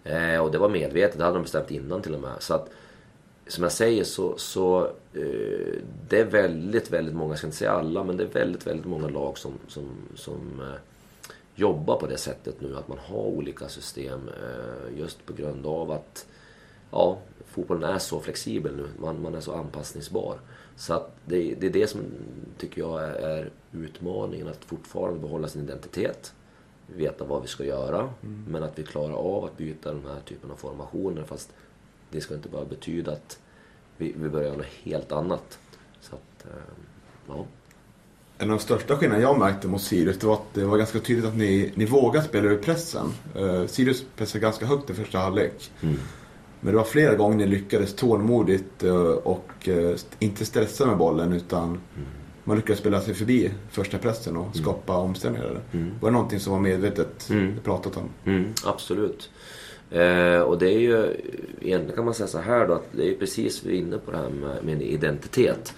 Eh, 0.04 0.38
och 0.38 0.50
det 0.50 0.58
var 0.58 0.68
medvetet, 0.68 1.18
det 1.18 1.24
hade 1.24 1.36
de 1.36 1.42
bestämt 1.42 1.70
innan 1.70 2.02
till 2.02 2.14
och 2.14 2.20
med. 2.20 2.32
Så 2.38 2.54
att, 2.54 2.70
som 3.46 3.62
jag 3.62 3.72
säger 3.72 4.04
så, 4.04 4.38
så 4.38 4.84
eh, 5.14 5.82
det 6.08 6.20
är 6.20 6.24
väldigt, 6.24 6.90
väldigt 6.90 7.14
många, 7.14 7.32
jag 7.32 7.38
ska 7.38 7.46
inte 7.46 7.56
säga 7.56 7.72
alla, 7.72 8.04
men 8.04 8.16
det 8.16 8.22
är 8.22 8.28
väldigt, 8.28 8.66
väldigt 8.66 8.86
många 8.86 9.08
lag 9.08 9.38
som, 9.38 9.52
som, 9.68 9.90
som 10.14 10.60
eh, 10.60 10.80
jobbar 11.54 11.96
på 11.96 12.06
det 12.06 12.18
sättet 12.18 12.60
nu. 12.60 12.76
Att 12.76 12.88
man 12.88 12.98
har 12.98 13.22
olika 13.22 13.68
system 13.68 14.28
eh, 14.28 14.98
just 14.98 15.26
på 15.26 15.32
grund 15.32 15.66
av 15.66 15.90
att 15.90 16.26
ja, 16.90 17.18
fotbollen 17.46 17.90
är 17.90 17.98
så 17.98 18.20
flexibel 18.20 18.76
nu. 18.76 18.86
Man, 18.98 19.22
man 19.22 19.34
är 19.34 19.40
så 19.40 19.54
anpassningsbar. 19.54 20.38
Så 20.76 20.94
att 20.94 21.16
det, 21.24 21.54
det 21.54 21.66
är 21.66 21.70
det 21.70 21.86
som 21.86 22.00
tycker 22.58 22.80
jag 22.80 23.04
är, 23.04 23.12
är 23.12 23.50
utmaningen. 23.72 24.48
Att 24.48 24.64
fortfarande 24.64 25.20
behålla 25.20 25.48
sin 25.48 25.62
identitet. 25.62 26.32
Veta 26.86 27.24
vad 27.24 27.42
vi 27.42 27.48
ska 27.48 27.64
göra. 27.64 28.10
Men 28.48 28.62
att 28.62 28.78
vi 28.78 28.82
klarar 28.82 29.14
av 29.14 29.44
att 29.44 29.56
byta 29.56 29.92
den 29.92 30.02
här 30.06 30.20
typen 30.20 30.50
av 30.50 30.56
formationer. 30.56 31.22
Fast 31.22 31.52
det 32.10 32.20
ska 32.20 32.34
inte 32.34 32.48
bara 32.48 32.64
betyda 32.64 33.12
att 33.12 33.38
vi, 33.96 34.14
vi 34.16 34.28
börjar 34.28 34.46
göra 34.46 34.56
något 34.56 34.66
helt 34.66 35.12
annat. 35.12 35.58
Så 36.00 36.14
att, 36.14 36.46
eh, 36.46 36.62
ja. 37.28 37.44
En 38.38 38.50
av 38.50 38.56
de 38.56 38.62
största 38.62 38.96
skillnaderna 38.96 39.28
jag 39.28 39.38
märkte 39.38 39.68
mot 39.68 39.82
Sirius 39.82 40.18
det 40.18 40.26
var 40.26 40.34
att 40.34 40.54
det 40.54 40.64
var 40.64 40.78
ganska 40.78 41.00
tydligt 41.00 41.26
att 41.26 41.36
ni, 41.36 41.72
ni 41.74 41.84
vågar 41.84 42.22
spela 42.22 42.48
ur 42.48 42.58
pressen. 42.58 43.12
Uh, 43.36 43.66
Sirius 43.66 44.04
pressade 44.16 44.42
ganska 44.42 44.66
högt 44.66 44.90
i 44.90 44.94
första 44.94 45.18
halvlek. 45.18 45.70
Mm. 45.80 45.96
Men 46.60 46.72
det 46.72 46.76
var 46.76 46.84
flera 46.84 47.14
gånger 47.14 47.36
ni 47.36 47.46
lyckades 47.46 47.94
tålmodigt 47.94 48.82
eh, 48.82 48.96
och 49.02 49.68
eh, 49.68 49.96
inte 50.18 50.44
stressa 50.44 50.86
med 50.86 50.96
bollen 50.96 51.32
utan 51.32 51.80
man 52.44 52.56
lyckades 52.56 52.80
spela 52.80 53.00
sig 53.00 53.14
förbi 53.14 53.50
första 53.70 53.98
pressen 53.98 54.36
och 54.36 54.56
skapa 54.56 54.96
omställningar. 54.96 55.60
Var 56.00 56.08
det 56.10 56.12
någonting 56.12 56.40
som 56.40 56.52
var 56.52 56.60
medvetet 56.60 57.30
Mm. 57.30 57.54
pratat 57.64 57.96
om? 57.96 58.08
Mm, 58.24 58.52
absolut. 58.64 59.30
Eh, 59.90 60.40
och 60.40 60.58
det 60.58 60.70
är 60.70 60.78
ju, 60.78 61.06
egentligen 61.60 61.96
kan 61.96 62.04
man 62.04 62.14
säga 62.14 62.26
så 62.26 62.38
här 62.38 62.68
då 62.68 62.74
att 62.74 62.86
det 62.92 63.02
är 63.02 63.06
ju 63.06 63.16
precis 63.18 63.64
vi 63.64 63.76
är 63.76 63.80
inne 63.80 63.98
på 63.98 64.10
det 64.10 64.16
här 64.16 64.28
med, 64.30 64.64
med 64.64 64.82
identitet. 64.82 65.74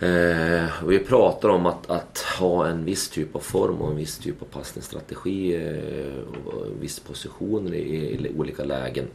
Eh, 0.00 0.84
och 0.84 0.92
vi 0.92 0.98
pratar 0.98 1.48
om 1.48 1.66
att, 1.66 1.90
att 1.90 2.18
ha 2.18 2.66
en 2.66 2.84
viss 2.84 3.08
typ 3.08 3.36
av 3.36 3.40
form 3.40 3.80
och 3.80 3.90
en 3.90 3.96
viss 3.96 4.18
typ 4.18 4.42
av 4.42 4.46
passningsstrategi 4.46 5.54
eh, 5.56 6.46
och 6.46 6.66
en 6.66 6.80
viss 6.80 7.00
position 7.00 7.74
i, 7.74 7.78
i 7.78 8.32
olika 8.38 8.64
lägen. 8.64 9.06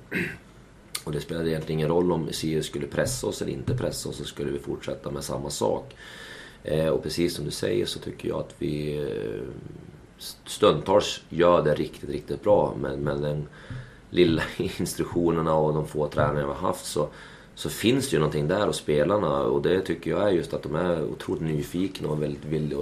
Och 1.04 1.12
det 1.12 1.22
spelade 1.22 1.50
egentligen 1.50 1.80
ingen 1.80 1.90
roll 1.90 2.12
om 2.12 2.28
Sirius 2.32 2.66
skulle 2.66 2.88
pressa 2.88 3.28
oss 3.28 3.42
eller 3.42 3.52
inte 3.52 3.78
pressa 3.78 4.10
oss 4.10 4.18
så 4.18 4.24
skulle 4.24 4.52
vi 4.52 4.60
fortsätta 4.60 5.12
med 5.12 5.24
samma 5.24 5.50
sak. 5.50 5.96
Eh, 6.64 6.88
och 6.88 7.04
precis 7.04 7.36
som 7.36 7.46
du 7.46 7.52
säger 7.52 7.86
så 7.86 8.00
tycker 8.00 8.30
jag 8.30 8.40
att 8.40 8.56
vi 8.58 8.98
eh, 8.98 9.48
stundtals 10.46 11.22
gör 11.30 11.64
det 11.64 11.76
riktigt, 11.76 12.10
riktigt 12.10 12.44
bra. 12.44 12.76
Men 12.80 13.00
med 13.00 13.22
den 13.22 13.48
lilla 14.10 14.44
instruktionerna 14.58 15.56
och 15.56 15.74
de 15.74 15.88
få 15.88 16.08
tränare 16.08 16.46
vi 16.46 16.54
har 16.54 16.54
haft 16.54 16.86
så, 16.86 17.10
så 17.56 17.70
finns 17.70 18.10
det 18.10 18.14
ju 18.14 18.20
någonting 18.20 18.48
där 18.48 18.68
hos 18.68 18.78
spelarna. 18.78 19.42
Och 19.44 19.62
det 19.62 19.82
tycker 19.82 20.12
jag 20.12 20.28
är 20.28 20.32
just 20.32 20.54
att 20.54 20.64
de 20.64 20.76
är 20.76 21.04
otroligt 21.04 21.44
nyfikna 21.44 22.10
och 22.10 22.24
väldigt 22.24 22.46
villiga 22.46 22.80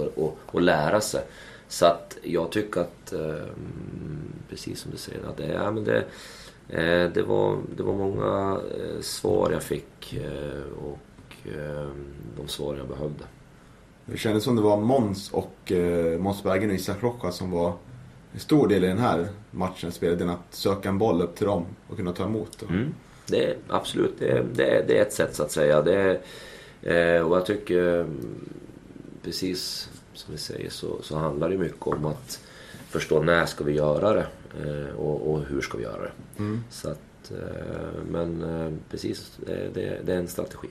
att, 0.52 0.62
lära 0.62 1.00
sig. 1.00 1.24
Så 1.68 1.86
att 1.86 2.18
jag 2.22 2.52
tycker 2.52 2.80
att, 2.80 3.12
eh, 3.12 3.46
precis 4.50 4.80
som 4.80 4.90
du 4.90 4.96
säger, 4.96 5.28
att 5.28 5.36
det, 5.36 5.46
ja, 5.46 5.70
men 5.70 5.84
det, 5.84 5.98
eh, 6.68 7.12
det, 7.12 7.22
var, 7.22 7.58
det 7.76 7.82
var 7.82 7.94
många 7.94 8.60
eh, 8.78 9.00
svar 9.00 9.50
jag 9.50 9.62
fick. 9.62 10.14
Eh, 10.14 10.84
och 10.84 11.48
eh, 11.48 11.88
de 12.36 12.48
svar 12.48 12.76
jag 12.76 12.88
behövde. 12.88 13.24
Det 14.06 14.16
kändes 14.16 14.44
som 14.44 14.56
det 14.56 14.62
var 14.62 14.76
Måns 14.76 15.30
och 15.32 15.72
eh, 15.72 16.18
Måns 16.18 16.42
Bergen 16.42 16.70
och 16.70 16.76
Isak 16.76 17.02
Rocha 17.02 17.32
som 17.32 17.50
var 17.50 17.72
en 18.32 18.40
stor 18.40 18.68
del 18.68 18.84
i 18.84 18.86
den 18.86 18.98
här 18.98 19.28
matchen. 19.50 19.92
Spelade 19.92 20.32
att 20.32 20.54
söka 20.54 20.88
en 20.88 20.98
boll 20.98 21.22
upp 21.22 21.36
till 21.36 21.46
dem 21.46 21.64
och 21.88 21.96
kunna 21.96 22.12
ta 22.12 22.24
emot. 22.24 22.62
Mm. 22.62 22.94
Det 23.26 23.44
är 23.44 23.56
absolut, 23.68 24.14
det 24.18 24.28
är, 24.28 24.44
det, 24.54 24.64
är, 24.64 24.84
det 24.86 24.98
är 24.98 25.02
ett 25.02 25.12
sätt 25.12 25.34
så 25.34 25.42
att 25.42 25.52
säga. 25.52 25.82
Det 25.82 26.20
är, 26.82 27.16
eh, 27.16 27.22
och 27.22 27.36
jag 27.36 27.46
tycker 27.46 28.00
mm, 28.00 28.44
precis 29.22 29.90
som 30.12 30.32
vi 30.32 30.38
säger 30.38 30.70
så, 30.70 31.02
så 31.02 31.16
handlar 31.16 31.50
det 31.50 31.56
mycket 31.56 31.86
om 31.86 32.04
att 32.04 32.40
förstå 32.88 33.22
när 33.22 33.46
ska 33.46 33.64
vi 33.64 33.72
göra 33.72 34.12
det 34.12 34.26
eh, 34.64 34.96
och, 34.96 35.32
och, 35.32 35.40
hur 35.44 35.60
ska 35.60 35.78
vi 35.78 35.84
göra 35.84 36.02
det. 36.02 36.12
Mm. 36.38 36.64
Så 36.70 36.90
att, 36.90 37.30
eh, 37.30 38.02
men 38.10 38.44
precis, 38.90 39.38
det, 39.46 40.00
det, 40.04 40.12
är 40.12 40.18
en 40.18 40.28
strategi. 40.28 40.68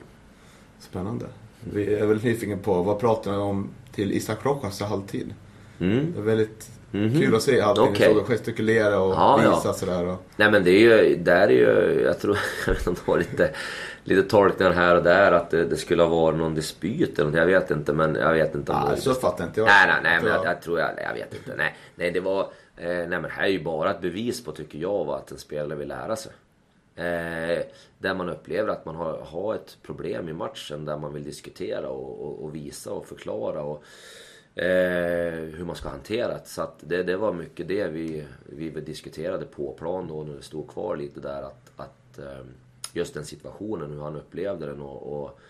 Spännande. 0.78 1.26
Vi 1.72 1.94
är 1.94 2.06
väldigt 2.06 2.24
nyfikna 2.24 2.56
på 2.56 2.82
vad 2.82 2.98
pratar 2.98 3.32
ni 3.32 3.38
om 3.38 3.70
till 3.92 4.12
Isak 4.12 4.44
Rojas 4.44 4.80
halvtid? 4.80 5.34
Mm. 5.78 6.12
Det 6.12 6.18
är 6.18 6.22
väldigt 6.22 6.70
Mm 6.94 7.10
-hmm. 7.10 7.20
kul 7.20 7.34
att 7.34 7.42
se 7.42 7.60
allting. 7.60 7.84
Okay. 7.84 8.12
Okay. 8.14 8.24
gestikulera 8.24 9.00
och 9.00 9.14
ja, 9.14 9.36
visa 9.36 9.68
ja. 9.68 9.72
sådär. 9.72 10.06
Och... 10.06 10.22
Nej 10.36 10.50
men 10.50 10.64
det 10.64 10.70
är 10.70 11.04
ju, 11.04 11.16
där 11.16 11.48
är 11.48 11.48
ju, 11.48 12.02
jag 12.04 12.20
tror, 12.20 12.38
jag 12.66 12.74
vet 12.74 12.86
inte 12.86 12.90
om 12.90 12.94
det 13.06 13.10
var 13.10 13.18
lite, 13.18 13.50
lite 14.04 14.22
tolkningar 14.22 14.72
här 14.72 14.96
och 14.96 15.02
där 15.02 15.32
att 15.32 15.50
det, 15.50 15.64
det, 15.64 15.76
skulle 15.76 16.02
ha 16.02 16.10
varit 16.10 16.38
någon 16.38 16.54
dispyt 16.54 17.18
eller 17.18 17.30
något. 17.30 17.38
Jag 17.38 17.46
vet 17.46 17.70
inte 17.70 17.92
men 17.92 18.14
jag 18.14 18.32
vet 18.32 18.54
inte 18.54 18.72
om 18.72 18.78
ah, 18.78 18.90
det... 18.90 19.00
Så 19.00 19.14
fattar 19.14 19.44
inte 19.44 19.60
jag. 19.60 19.66
Nej 19.66 19.86
nej 19.86 20.00
nej 20.02 20.20
men 20.22 20.32
jag, 20.32 20.44
jag 20.44 20.62
tror 20.62 20.80
jag, 20.80 20.90
jag 21.02 21.14
vet 21.14 21.34
inte. 21.34 21.54
Nej, 21.56 21.76
nej 21.94 22.10
det 22.10 22.20
var, 22.20 22.40
eh, 22.76 22.86
nej 22.86 23.08
men 23.08 23.30
här 23.30 23.44
är 23.44 23.48
ju 23.48 23.62
bara 23.62 23.90
ett 23.90 24.00
bevis 24.00 24.44
på 24.44 24.52
tycker 24.52 24.78
jag 24.78 25.08
att 25.08 25.30
en 25.30 25.38
spelare 25.38 25.78
vill 25.78 25.88
lära 25.88 26.16
sig. 26.16 26.32
Eh, 26.96 27.62
där 27.98 28.14
man 28.14 28.28
upplever 28.28 28.68
att 28.68 28.84
man 28.84 28.96
har, 28.96 29.18
har 29.18 29.54
ett 29.54 29.76
problem 29.82 30.28
i 30.28 30.32
matchen 30.32 30.84
där 30.84 30.98
man 30.98 31.14
vill 31.14 31.24
diskutera 31.24 31.88
och, 31.88 32.26
och, 32.26 32.44
och 32.44 32.54
visa 32.54 32.92
och 32.92 33.06
förklara. 33.06 33.62
Och, 33.62 33.84
hur 34.54 35.64
man 35.64 35.76
ska 35.76 35.88
hantera 35.88 36.28
det. 36.28 36.40
Så 36.44 36.70
det, 36.80 37.02
det, 37.02 37.16
var 37.16 37.32
mycket 37.32 37.68
det 37.68 37.88
vi, 37.88 38.24
vi 38.44 38.70
diskuterade 38.70 39.44
på 39.44 39.72
plan 39.72 40.08
då 40.08 40.22
när 40.22 40.34
det 40.36 40.42
stod 40.42 40.68
kvar 40.68 40.96
lite 40.96 41.20
där. 41.20 41.42
Att, 41.42 41.70
att 41.76 42.18
eh, 42.18 42.46
just 42.92 43.14
den 43.14 43.24
situationen, 43.24 43.90
hur 43.90 44.00
han 44.00 44.16
upplevde 44.16 44.66
den 44.66 44.80
och, 44.80 45.22
och 45.22 45.40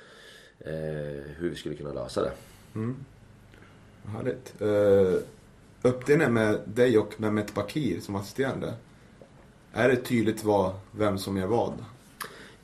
eh, 0.67 1.23
hur 1.37 1.51
vi 1.51 1.57
skulle 1.57 1.75
kunna 1.75 1.93
lösa 1.93 2.23
det. 2.23 2.33
Mm. 2.75 2.97
Härligt. 4.05 4.63
Uh, 4.63 5.19
uppdelningen 5.83 6.33
med 6.33 6.61
dig 6.65 6.99
och 6.99 7.21
Mehmet 7.21 7.55
Bakir 7.55 8.01
som 8.01 8.17
assisterande. 8.17 8.75
Är 9.73 9.89
det 9.89 9.97
tydligt 9.97 10.45
vad, 10.45 10.75
vem 10.91 11.19
som 11.19 11.37
gör 11.37 11.47
vad? 11.47 11.73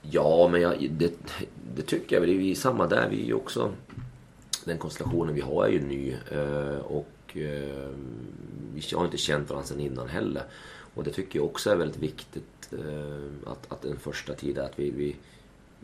Ja, 0.03 0.49
men 0.53 0.61
jag, 0.61 0.91
det, 0.91 1.13
det 1.77 1.83
tycker 1.83 2.17
jag. 2.17 2.29
Det 2.29 2.51
är 2.51 2.55
samma 2.55 2.87
där. 2.87 3.09
Vi 3.11 3.23
är 3.23 3.27
ju 3.27 3.35
också 3.35 3.73
den 4.71 4.79
konstellationen 4.79 5.35
vi 5.35 5.41
har 5.41 5.65
är 5.65 5.69
ju 5.69 5.81
ny 5.81 6.17
eh, 6.31 6.79
och 6.79 7.37
eh, 7.37 7.89
vi 8.75 8.97
har 8.97 9.05
inte 9.05 9.17
känt 9.17 9.49
varandra 9.51 9.67
sedan 9.67 9.81
innan 9.81 10.09
heller. 10.09 10.43
Och 10.95 11.05
det 11.05 11.11
tycker 11.11 11.39
jag 11.39 11.47
också 11.47 11.71
är 11.71 11.77
väldigt 11.77 12.03
viktigt 12.03 12.73
eh, 12.73 13.51
att, 13.53 13.73
att 13.73 13.83
den 13.83 13.99
första 13.99 14.35
tiden 14.35 14.65
att 14.65 14.79
vi, 14.79 14.91
vi, 14.91 15.17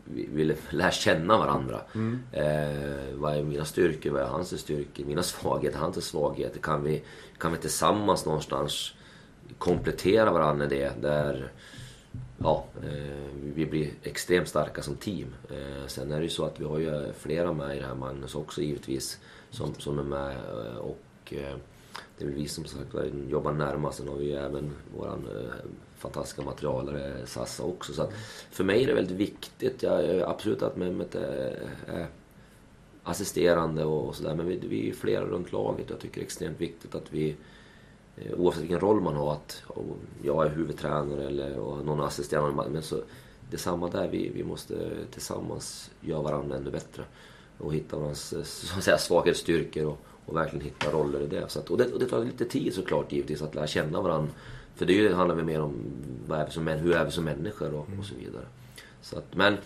vi, 0.03 0.29
vi 0.33 0.55
lär 0.69 0.91
känna 0.91 1.37
varandra. 1.37 1.81
Mm. 1.95 2.19
Eh, 2.31 3.15
vad 3.15 3.37
är 3.37 3.43
mina 3.43 3.65
styrkor? 3.65 4.11
Vad 4.11 4.21
är 4.21 4.27
hans 4.27 4.59
styrkor? 4.59 5.05
Mina 5.05 5.23
svagheter? 5.23 5.79
Hans 5.79 6.05
svagheter? 6.05 6.59
Kan 6.59 6.83
vi, 6.83 7.03
kan 7.37 7.51
vi 7.51 7.57
tillsammans 7.57 8.25
någonstans 8.25 8.93
komplettera 9.57 10.31
varandra 10.31 10.65
i 10.65 10.69
det? 10.69 10.91
Där, 11.01 11.51
ja, 12.37 12.65
eh, 12.83 13.27
vi 13.55 13.65
blir 13.65 13.89
extremt 14.03 14.47
starka 14.47 14.81
som 14.81 14.95
team. 14.95 15.33
Eh, 15.49 15.87
sen 15.87 16.11
är 16.11 16.17
det 16.17 16.23
ju 16.23 16.29
så 16.29 16.45
att 16.45 16.59
vi 16.59 16.65
har 16.65 16.79
ju 16.79 17.13
flera 17.13 17.53
med 17.53 17.77
i 17.77 17.79
det 17.79 17.85
här, 17.85 17.95
Magnus 17.95 18.35
också 18.35 18.61
givetvis, 18.61 19.19
som, 19.49 19.73
som 19.73 19.99
är 19.99 20.03
med. 20.03 20.31
Eh, 20.31 20.77
och 20.77 20.99
det 22.17 22.23
är 22.23 22.25
väl 22.25 22.33
vi 22.33 22.47
som 22.47 22.65
sagt 22.65 22.95
jobbar 23.29 23.51
närmast. 23.51 23.97
Sen 23.97 24.07
har 24.07 24.15
vi 24.15 24.25
ju 24.25 24.35
även 24.35 24.73
vår 24.97 25.19
fantastiska 25.97 26.41
materialare 26.41 27.25
Sassa 27.25 27.63
också. 27.63 27.93
Så 27.93 28.11
för 28.51 28.63
mig 28.63 28.83
är 28.83 28.87
det 28.87 28.93
väldigt 28.93 29.17
viktigt. 29.17 29.83
Jag, 29.83 30.21
absolut 30.21 30.61
att 30.61 30.77
Mehmet 30.77 31.15
är, 31.15 31.59
är 31.87 32.07
assisterande 33.03 33.83
och 33.83 34.15
sådär. 34.15 34.35
Men 34.35 34.47
vi, 34.47 34.59
vi 34.69 34.89
är 34.89 34.93
flera 34.93 35.25
runt 35.25 35.51
laget. 35.51 35.89
Jag 35.89 35.99
tycker 35.99 36.15
det 36.15 36.21
är 36.21 36.25
extremt 36.25 36.61
viktigt 36.61 36.95
att 36.95 37.13
vi 37.13 37.35
Eh, 38.17 38.39
oavsett 38.39 38.61
vilken 38.61 38.79
roll 38.79 39.01
man 39.01 39.15
har, 39.15 39.33
att 39.33 39.63
jag 40.23 40.45
är 40.45 40.49
huvudtränare 40.49 41.27
eller 41.27 41.59
och 41.59 41.85
någon 41.85 42.01
assisterande. 42.01 42.69
Men 42.69 42.83
så, 42.83 42.95
det 43.49 43.55
är 43.55 43.59
samma 43.59 43.89
där, 43.89 44.07
vi, 44.07 44.31
vi 44.35 44.43
måste 44.43 44.89
tillsammans 45.11 45.91
göra 46.01 46.21
varandra 46.21 46.55
ännu 46.57 46.71
bättre. 46.71 47.03
Och 47.57 47.73
hitta 47.73 47.95
varandras 47.95 48.33
eh, 48.33 48.43
så 48.43 48.77
att 48.77 48.83
säga, 48.83 48.97
svagheter, 48.97 49.39
styrkor 49.39 49.85
och, 49.85 49.99
och 50.25 50.35
verkligen 50.35 50.65
hitta 50.65 50.91
roller 50.91 51.21
i 51.21 51.27
det. 51.27 51.49
Så 51.49 51.59
att, 51.59 51.69
och, 51.69 51.77
det 51.77 51.93
och 51.93 51.99
det 51.99 52.05
tar 52.05 52.23
lite 52.23 52.45
tid 52.45 52.73
såklart 52.73 53.11
givetvis 53.11 53.41
att 53.41 53.55
lära 53.55 53.67
känna 53.67 54.01
varandra. 54.01 54.31
För 54.75 54.85
det 54.85 55.13
handlar 55.13 55.35
väl 55.35 55.45
mer 55.45 55.61
om 55.61 55.73
vad 56.27 56.39
är 56.39 56.45
vi 56.45 56.51
som, 56.51 56.67
hur 56.67 56.95
är 56.95 57.05
vi 57.05 57.11
som 57.11 57.23
människor 57.23 57.73
och, 57.73 57.87
och 57.99 58.05
så 58.05 58.15
vidare. 58.15 58.45
Så 59.01 59.17
att, 59.17 59.35
men 59.35 59.57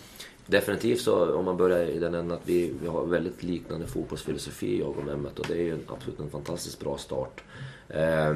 definitivt 0.48 1.02
så 1.02 1.36
om 1.36 1.46
man 1.46 1.58
börjar 1.58 1.86
i 1.86 2.00
den 2.00 2.16
änden 2.16 2.38
att 2.38 2.50
vi, 2.50 2.74
vi 2.82 2.88
har 2.88 3.06
väldigt 3.06 3.44
liknande 3.44 3.88
fotbollsfilosofi 3.88 4.80
jag 4.80 4.98
och 4.98 5.06
Mehmet 5.06 5.40
och 5.40 5.46
det 5.48 5.54
är 5.54 5.64
ju 5.64 5.74
en, 5.74 5.84
absolut 5.88 6.20
en 6.20 6.30
fantastiskt 6.30 6.80
bra 6.80 6.98
start. 6.98 7.44
Eh, 7.90 8.36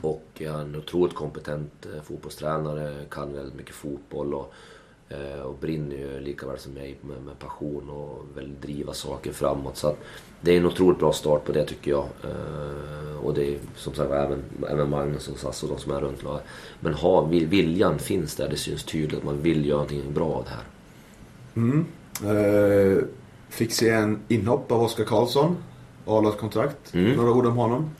och 0.00 0.24
han 0.38 0.46
är 0.46 0.60
en 0.60 0.76
otroligt 0.76 1.14
kompetent 1.14 1.86
eh, 1.86 2.02
fotbollstränare, 2.02 3.04
kan 3.10 3.34
väldigt 3.34 3.54
mycket 3.54 3.74
fotboll 3.74 4.34
och, 4.34 4.52
eh, 5.08 5.40
och 5.40 5.54
brinner 5.60 5.96
ju 5.96 6.20
lika 6.20 6.46
väl 6.46 6.58
som 6.58 6.72
mig 6.72 6.96
med, 7.00 7.22
med 7.22 7.38
passion 7.38 7.90
och 7.90 8.38
vill 8.38 8.60
driva 8.60 8.92
saker 8.92 9.32
framåt. 9.32 9.76
Så 9.76 9.96
det 10.40 10.52
är 10.52 10.56
en 10.56 10.66
otroligt 10.66 10.98
bra 10.98 11.12
start 11.12 11.44
på 11.44 11.52
det 11.52 11.64
tycker 11.64 11.90
jag. 11.90 12.06
Eh, 12.24 13.24
och 13.24 13.34
det 13.34 13.54
är 13.54 13.58
som 13.76 13.94
sagt 13.94 14.10
även, 14.10 14.42
även 14.68 14.90
Magnus 14.90 15.28
och 15.28 15.38
Sass 15.38 15.62
och 15.62 15.68
de 15.68 15.78
som 15.78 15.92
är 15.92 16.00
runt 16.00 16.22
laget. 16.22 16.44
Men 16.80 16.94
ha, 16.94 17.20
viljan 17.24 17.98
finns 17.98 18.36
där, 18.36 18.48
det 18.48 18.56
syns 18.56 18.84
tydligt 18.84 19.18
att 19.18 19.24
man 19.24 19.42
vill 19.42 19.66
göra 19.66 19.76
någonting 19.76 20.12
bra 20.14 20.32
av 20.32 20.44
det 20.44 20.50
här. 20.50 20.64
Mm. 21.56 21.86
Eh, 22.24 23.04
fick 23.48 23.72
se 23.72 23.90
en 23.90 24.18
inhopp 24.28 24.72
av 24.72 24.82
Oskar 24.82 25.04
Karlsson. 25.04 25.56
A-lagskontrakt. 26.06 26.94
Mm. 26.94 27.16
Några 27.16 27.32
ord 27.32 27.46
om 27.46 27.56
honom? 27.56 27.90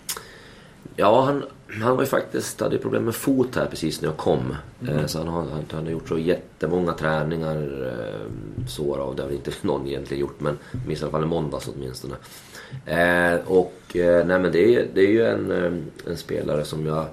Ja, 0.97 1.23
han, 1.23 1.45
han 1.83 1.97
var 1.97 2.03
ju 2.03 2.09
faktiskt, 2.09 2.61
hade 2.61 2.79
problem 2.79 3.05
med 3.05 3.15
fot 3.15 3.57
här 3.57 3.67
precis 3.67 4.03
när 4.03 4.09
jag 4.09 4.17
kom. 4.17 4.57
Mm. 4.83 4.99
Eh, 4.99 5.07
så 5.07 5.19
han 5.19 5.29
har, 5.29 5.47
han 5.73 5.85
har 5.85 5.93
gjort 5.93 6.09
så 6.09 6.19
jättemånga 6.19 6.93
träningar 6.93 7.87
eh, 7.87 8.67
så 8.69 8.97
då, 8.97 9.13
det 9.13 9.23
har 9.23 9.29
väl 9.29 9.37
inte 9.37 9.51
någon 9.63 9.87
egentligen 9.87 10.21
gjort 10.21 10.41
men 10.41 10.59
minst 10.87 11.03
i 11.03 11.05
alla 11.05 11.13
fall 11.13 11.23
i 11.23 11.27
måndags 11.27 11.69
åtminstone. 11.75 12.15
Eh, 12.87 13.41
och 13.47 13.97
eh, 13.97 14.27
nej 14.27 14.39
men 14.39 14.53
det 14.53 14.75
är, 14.75 14.89
det 14.95 15.01
är 15.01 15.11
ju 15.11 15.25
en, 15.27 15.51
eh, 15.51 15.73
en 16.11 16.17
spelare 16.17 16.65
som 16.65 16.87
jag 16.87 17.07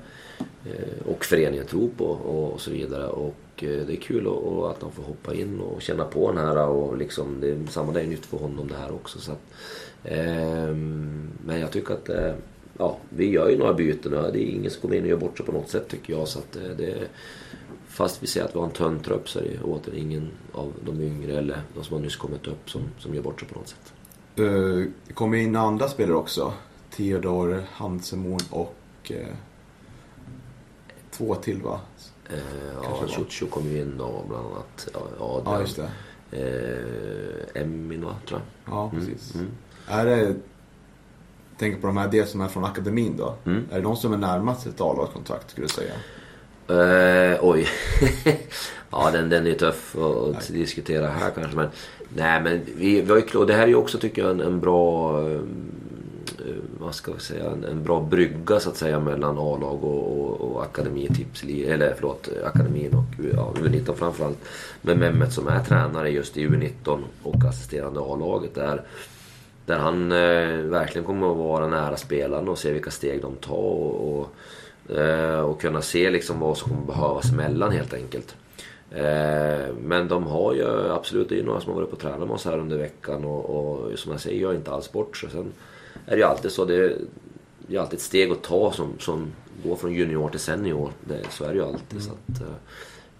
eh, 0.65 1.05
och 1.05 1.25
föreningen 1.25 1.65
tror 1.65 1.89
på 1.97 2.05
och, 2.05 2.53
och 2.53 2.61
så 2.61 2.71
vidare. 2.71 3.07
Och 3.07 3.35
Eh, 3.63 3.85
det 3.85 3.93
är 3.93 4.01
kul 4.01 4.27
och, 4.27 4.71
att 4.71 4.81
han 4.81 4.91
får 4.91 5.03
hoppa 5.03 5.33
in 5.33 5.59
och 5.59 5.81
känna 5.81 6.05
på 6.05 6.31
den 6.31 6.45
här 6.45 6.57
och 6.57 6.97
liksom, 6.97 7.37
det 7.41 7.49
är, 7.51 7.67
samma 7.69 7.91
det 7.91 8.01
är 8.01 8.07
nytt 8.07 8.25
för 8.25 8.37
honom 8.37 8.67
det 8.67 8.75
här 8.75 8.91
också. 8.91 9.19
Så 9.19 9.31
att, 9.31 9.41
ehm, 10.03 11.29
men 11.45 11.59
jag 11.59 11.71
tycker 11.71 11.93
att 11.93 12.09
eh, 12.09 12.33
ja, 12.77 12.97
vi 13.09 13.29
gör 13.29 13.49
ju 13.49 13.57
några 13.57 13.73
byten 13.73 14.13
och 14.13 14.33
det 14.33 14.39
är 14.39 14.55
ingen 14.55 14.71
som 14.71 14.81
kommer 14.81 14.95
in 14.95 15.03
och 15.03 15.09
gör 15.09 15.17
bort 15.17 15.37
sig 15.37 15.45
på 15.45 15.51
något 15.51 15.69
sätt 15.69 15.87
tycker 15.87 16.13
jag. 16.13 16.27
Så 16.27 16.39
att 16.39 16.55
eh, 16.55 16.69
det, 16.77 16.97
fast 17.87 18.23
vi 18.23 18.27
säger 18.27 18.45
att 18.45 18.55
vi 18.55 18.59
har 18.59 18.65
en 18.65 18.71
tunn 18.71 18.99
trupp 18.99 19.29
så 19.29 19.39
är 19.39 19.43
det 19.43 19.63
åter 19.63 19.95
ingen 19.95 20.31
av 20.51 20.73
de 20.85 21.01
yngre 21.01 21.37
eller 21.37 21.61
de 21.75 21.83
som 21.83 21.95
har 21.95 22.03
nyss 22.03 22.15
kommit 22.15 22.47
upp 22.47 22.69
som, 22.69 22.81
som 22.99 23.15
gör 23.15 23.21
bort 23.21 23.39
sig 23.39 23.49
på 23.49 23.59
något 23.59 23.67
sätt. 23.67 23.93
Uh, 24.39 24.85
det 25.07 25.13
kommer 25.13 25.37
in 25.37 25.55
andra 25.55 25.87
spelare 25.87 26.15
också. 26.15 26.53
Theodor 26.89 27.63
Hansemon 27.71 28.39
och 28.49 29.11
uh, 29.11 29.17
två 31.11 31.35
till 31.35 31.61
va? 31.61 31.79
Uh, 32.33 32.39
ja, 32.83 33.07
Ciuciu 33.07 33.47
kom 33.47 33.71
ju 33.71 33.81
in 33.81 33.97
då 33.97 34.23
bland 34.27 34.45
annat. 34.45 34.87
Ja, 34.93 35.41
ja, 35.45 35.59
just 35.59 35.75
det. 35.75 35.89
Uh, 36.33 37.61
Emin 37.61 38.05
va, 38.05 38.15
tror 38.27 38.41
jag. 38.65 38.73
Ja, 38.73 38.91
precis. 38.95 39.35
Mm. 39.35 39.47
Mm. 39.47 39.99
Är 39.99 40.05
det 40.05 40.35
tänker 41.61 41.81
på 41.81 41.87
de 41.87 41.97
här 41.97 42.07
dels 42.07 42.31
som 42.31 42.41
är 42.41 42.47
från 42.47 42.65
akademin 42.65 43.17
då. 43.17 43.35
Mm. 43.45 43.65
Är 43.71 43.75
det 43.75 43.81
de 43.81 43.95
som 43.95 44.13
är 44.13 44.17
närmast 44.17 44.67
ett 44.67 44.81
A-lagskontrakt 44.81 45.51
skulle 45.51 45.67
du 45.67 45.73
säga? 45.73 45.93
Uh, 46.69 47.39
oj. 47.41 47.67
ja 48.91 49.11
den, 49.11 49.29
den 49.29 49.47
är 49.47 49.53
tuff 49.53 49.95
att 49.95 50.49
nej. 50.49 50.59
diskutera 50.59 51.07
här 51.07 51.31
kanske. 51.35 51.55
Men, 51.55 51.69
nej 52.15 52.41
men 52.41 52.61
vi, 52.75 53.01
vi 53.01 53.11
har 53.11 53.17
ju, 53.17 53.45
det 53.45 53.53
här 53.53 53.63
är 53.63 53.67
ju 53.67 53.75
också 53.75 53.97
tycker 53.97 54.21
jag 54.21 54.31
en, 54.31 54.41
en 54.41 54.59
bra 54.59 55.11
uh, 55.21 55.41
vad 56.81 56.95
ska 56.95 57.13
vi 57.13 57.19
säga, 57.19 57.49
en, 57.49 57.63
en, 57.63 57.83
bra 57.83 58.01
brygga 58.01 58.59
så 58.59 58.69
att 58.69 58.77
säga 58.77 58.99
mellan 58.99 59.37
A-lag 59.37 59.83
och, 59.83 60.21
och, 60.21 60.41
och 60.41 60.63
akademi, 60.63 61.07
tips, 61.07 61.43
eller 61.43 61.93
förlåt, 61.95 62.29
akademin 62.45 62.93
och 62.93 63.25
ja, 63.33 63.53
U19 63.55 63.93
framförallt. 63.93 64.37
Med 64.81 64.97
Mehmet 64.97 65.33
som 65.33 65.47
är 65.47 65.63
tränare 65.63 66.09
just 66.09 66.37
i 66.37 66.47
U19 66.47 66.99
och 67.23 67.45
assisterande 67.45 67.99
A-laget 67.99 68.55
där. 68.55 68.81
Där 69.65 69.77
han 69.77 70.11
eh, 70.11 70.57
verkligen 70.57 71.05
kommer 71.05 71.31
att 71.31 71.37
vara 71.37 71.67
nära 71.67 71.97
spelarna 71.97 72.51
och 72.51 72.57
se 72.57 72.71
vilka 72.71 72.91
steg 72.91 73.21
de 73.21 73.35
tar 73.35 73.53
och, 73.55 74.19
och, 74.19 74.97
eh, 74.97 75.39
och 75.39 75.61
kunna 75.61 75.81
se 75.81 76.09
liksom 76.09 76.39
vad 76.39 76.57
som 76.57 76.69
kommer 76.69 76.85
behövas 76.85 77.31
emellan 77.31 77.71
helt 77.71 77.93
enkelt. 77.93 78.35
Eh, 78.91 79.73
men 79.83 80.07
de 80.07 80.27
har 80.27 80.53
ju 80.53 80.91
absolut, 80.91 81.29
det 81.29 81.35
är 81.35 81.39
ju 81.39 81.45
några 81.45 81.61
som 81.61 81.71
har 81.71 81.79
varit 81.79 81.89
på 81.89 81.95
och 81.95 82.01
tränat 82.01 82.19
med 82.19 82.31
oss 82.31 82.45
här 82.45 82.57
under 82.57 82.77
veckan 82.77 83.25
och, 83.25 83.45
och 83.45 83.99
som 83.99 84.11
jag 84.11 84.21
säger, 84.21 84.41
jag 84.41 84.51
är 84.51 84.55
inte 84.55 84.71
alls 84.71 84.91
bort 84.91 85.17
sig. 85.17 85.29
Sen 85.29 85.51
är 86.05 86.11
det 86.11 86.17
ju 86.17 86.23
alltid 86.23 86.51
så, 86.51 86.65
det 86.65 86.75
är, 86.75 86.97
det 87.67 87.75
är 87.75 87.79
alltid 87.79 87.97
ett 87.97 88.03
steg 88.03 88.31
att 88.31 88.43
ta 88.43 88.71
som, 88.71 88.99
som 88.99 89.31
går 89.63 89.75
från 89.75 89.93
junior 89.93 90.29
till 90.29 90.39
senior. 90.39 90.91
Det, 91.07 91.25
så 91.29 91.43
är 91.43 91.49
det 91.49 91.55
ju 91.55 91.63
alltid. 91.65 92.01
Mm. 92.01 92.03
Så 92.03 92.11
att, 92.11 92.41
eh, 92.41 92.55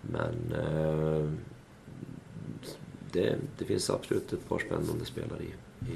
men 0.01 0.53
eh, 0.59 1.29
det, 3.11 3.35
det 3.57 3.65
finns 3.65 3.89
absolut 3.89 4.33
ett 4.33 4.49
par 4.49 4.59
spännande 4.59 5.05
spelare 5.05 5.43
i, 5.43 5.91
i 5.91 5.95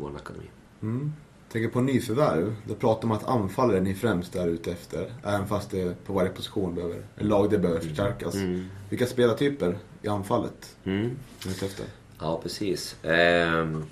vår 0.00 0.10
akademi. 0.16 0.46
Mm. 0.82 1.12
Tänker 1.52 1.68
på 1.68 1.80
nyförvärv. 1.80 2.54
Då 2.68 2.74
pratar 2.74 3.08
man 3.08 3.16
att 3.16 3.28
anfallare 3.28 3.80
ni 3.80 3.94
främst 3.94 4.36
är 4.36 4.48
ute 4.48 4.72
efter. 4.72 5.12
Även 5.24 5.46
fast 5.46 5.70
det 5.70 6.04
på 6.06 6.12
varje 6.12 6.30
position 6.30 6.74
behöver, 6.74 7.06
eller 7.16 7.28
lag 7.28 7.50
det 7.50 7.58
behöver 7.58 7.80
förstärkas. 7.80 8.34
Mm. 8.34 8.66
Vilka 8.88 9.06
spelartyper 9.06 9.78
i 10.02 10.08
anfallet 10.08 10.76
Mm. 10.84 11.10
är 11.46 11.50
ute 11.50 11.66
efter? 11.66 11.86
Ja, 12.18 12.40
precis. 12.42 12.96
Ehm, 13.02 13.84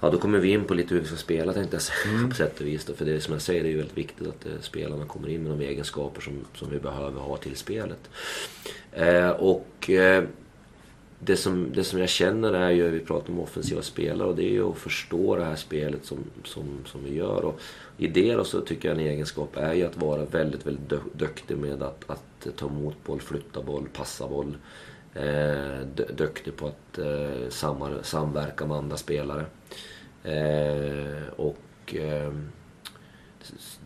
ja, 0.00 0.10
då 0.10 0.18
kommer 0.18 0.38
vi 0.38 0.50
in 0.50 0.64
på 0.64 0.74
lite 0.74 0.94
hur 0.94 1.00
vi 1.00 1.06
ska 1.06 1.16
spela 1.16 1.52
tänkte 1.52 1.76
jag 1.76 1.82
säga 1.82 2.28
på 2.28 2.34
sätt 2.34 2.60
och 2.60 2.66
vis. 2.66 2.84
Då. 2.84 2.92
För 2.92 3.04
det 3.04 3.20
som 3.20 3.32
jag 3.32 3.42
säger, 3.42 3.62
det 3.62 3.68
är 3.68 3.70
ju 3.70 3.76
väldigt 3.76 3.98
viktigt 3.98 4.26
att 4.28 4.46
eh, 4.46 4.52
spelarna 4.60 5.04
kommer 5.04 5.28
in 5.28 5.42
med 5.42 5.52
de 5.58 5.64
egenskaper 5.64 6.20
som, 6.20 6.44
som 6.54 6.70
vi 6.70 6.78
behöver 6.78 7.20
ha 7.20 7.36
till 7.36 7.56
spelet. 7.56 8.10
Eh, 8.92 9.30
och 9.30 9.90
eh, 9.90 10.24
det, 11.18 11.36
som, 11.36 11.72
det 11.74 11.84
som 11.84 11.98
jag 11.98 12.08
känner 12.08 12.52
är 12.52 12.70
ju, 12.70 12.90
vi 12.90 13.00
pratar 13.00 13.32
om 13.32 13.40
offensiva 13.40 13.82
spelare 13.82 14.28
och 14.28 14.36
det 14.36 14.44
är 14.44 14.52
ju 14.52 14.70
att 14.70 14.78
förstå 14.78 15.36
det 15.36 15.44
här 15.44 15.56
spelet 15.56 16.04
som, 16.04 16.18
som, 16.44 16.64
som 16.86 17.04
vi 17.04 17.14
gör. 17.14 17.44
Och 17.44 17.60
I 17.96 18.06
det 18.06 18.34
då 18.34 18.44
så 18.44 18.60
tycker 18.60 18.88
jag 18.88 18.98
en 18.98 19.06
egenskap 19.06 19.56
är 19.56 19.74
ju 19.74 19.84
att 19.84 19.96
vara 19.96 20.24
väldigt, 20.24 20.66
väldigt 20.66 20.92
duktig 21.12 21.56
med 21.56 21.82
att, 21.82 22.10
att 22.10 22.46
ta 22.56 22.66
emot 22.66 23.04
boll, 23.04 23.20
flytta 23.20 23.62
boll, 23.62 23.88
passa 23.92 24.28
boll. 24.28 24.56
Eh, 25.20 25.80
duktig 26.16 26.56
på 26.56 26.66
att 26.66 26.98
eh, 26.98 27.48
samverka 28.02 28.66
med 28.66 28.76
andra 28.76 28.96
spelare. 28.96 29.44
Eh, 30.24 31.28
och 31.36 31.94
eh, 31.94 32.32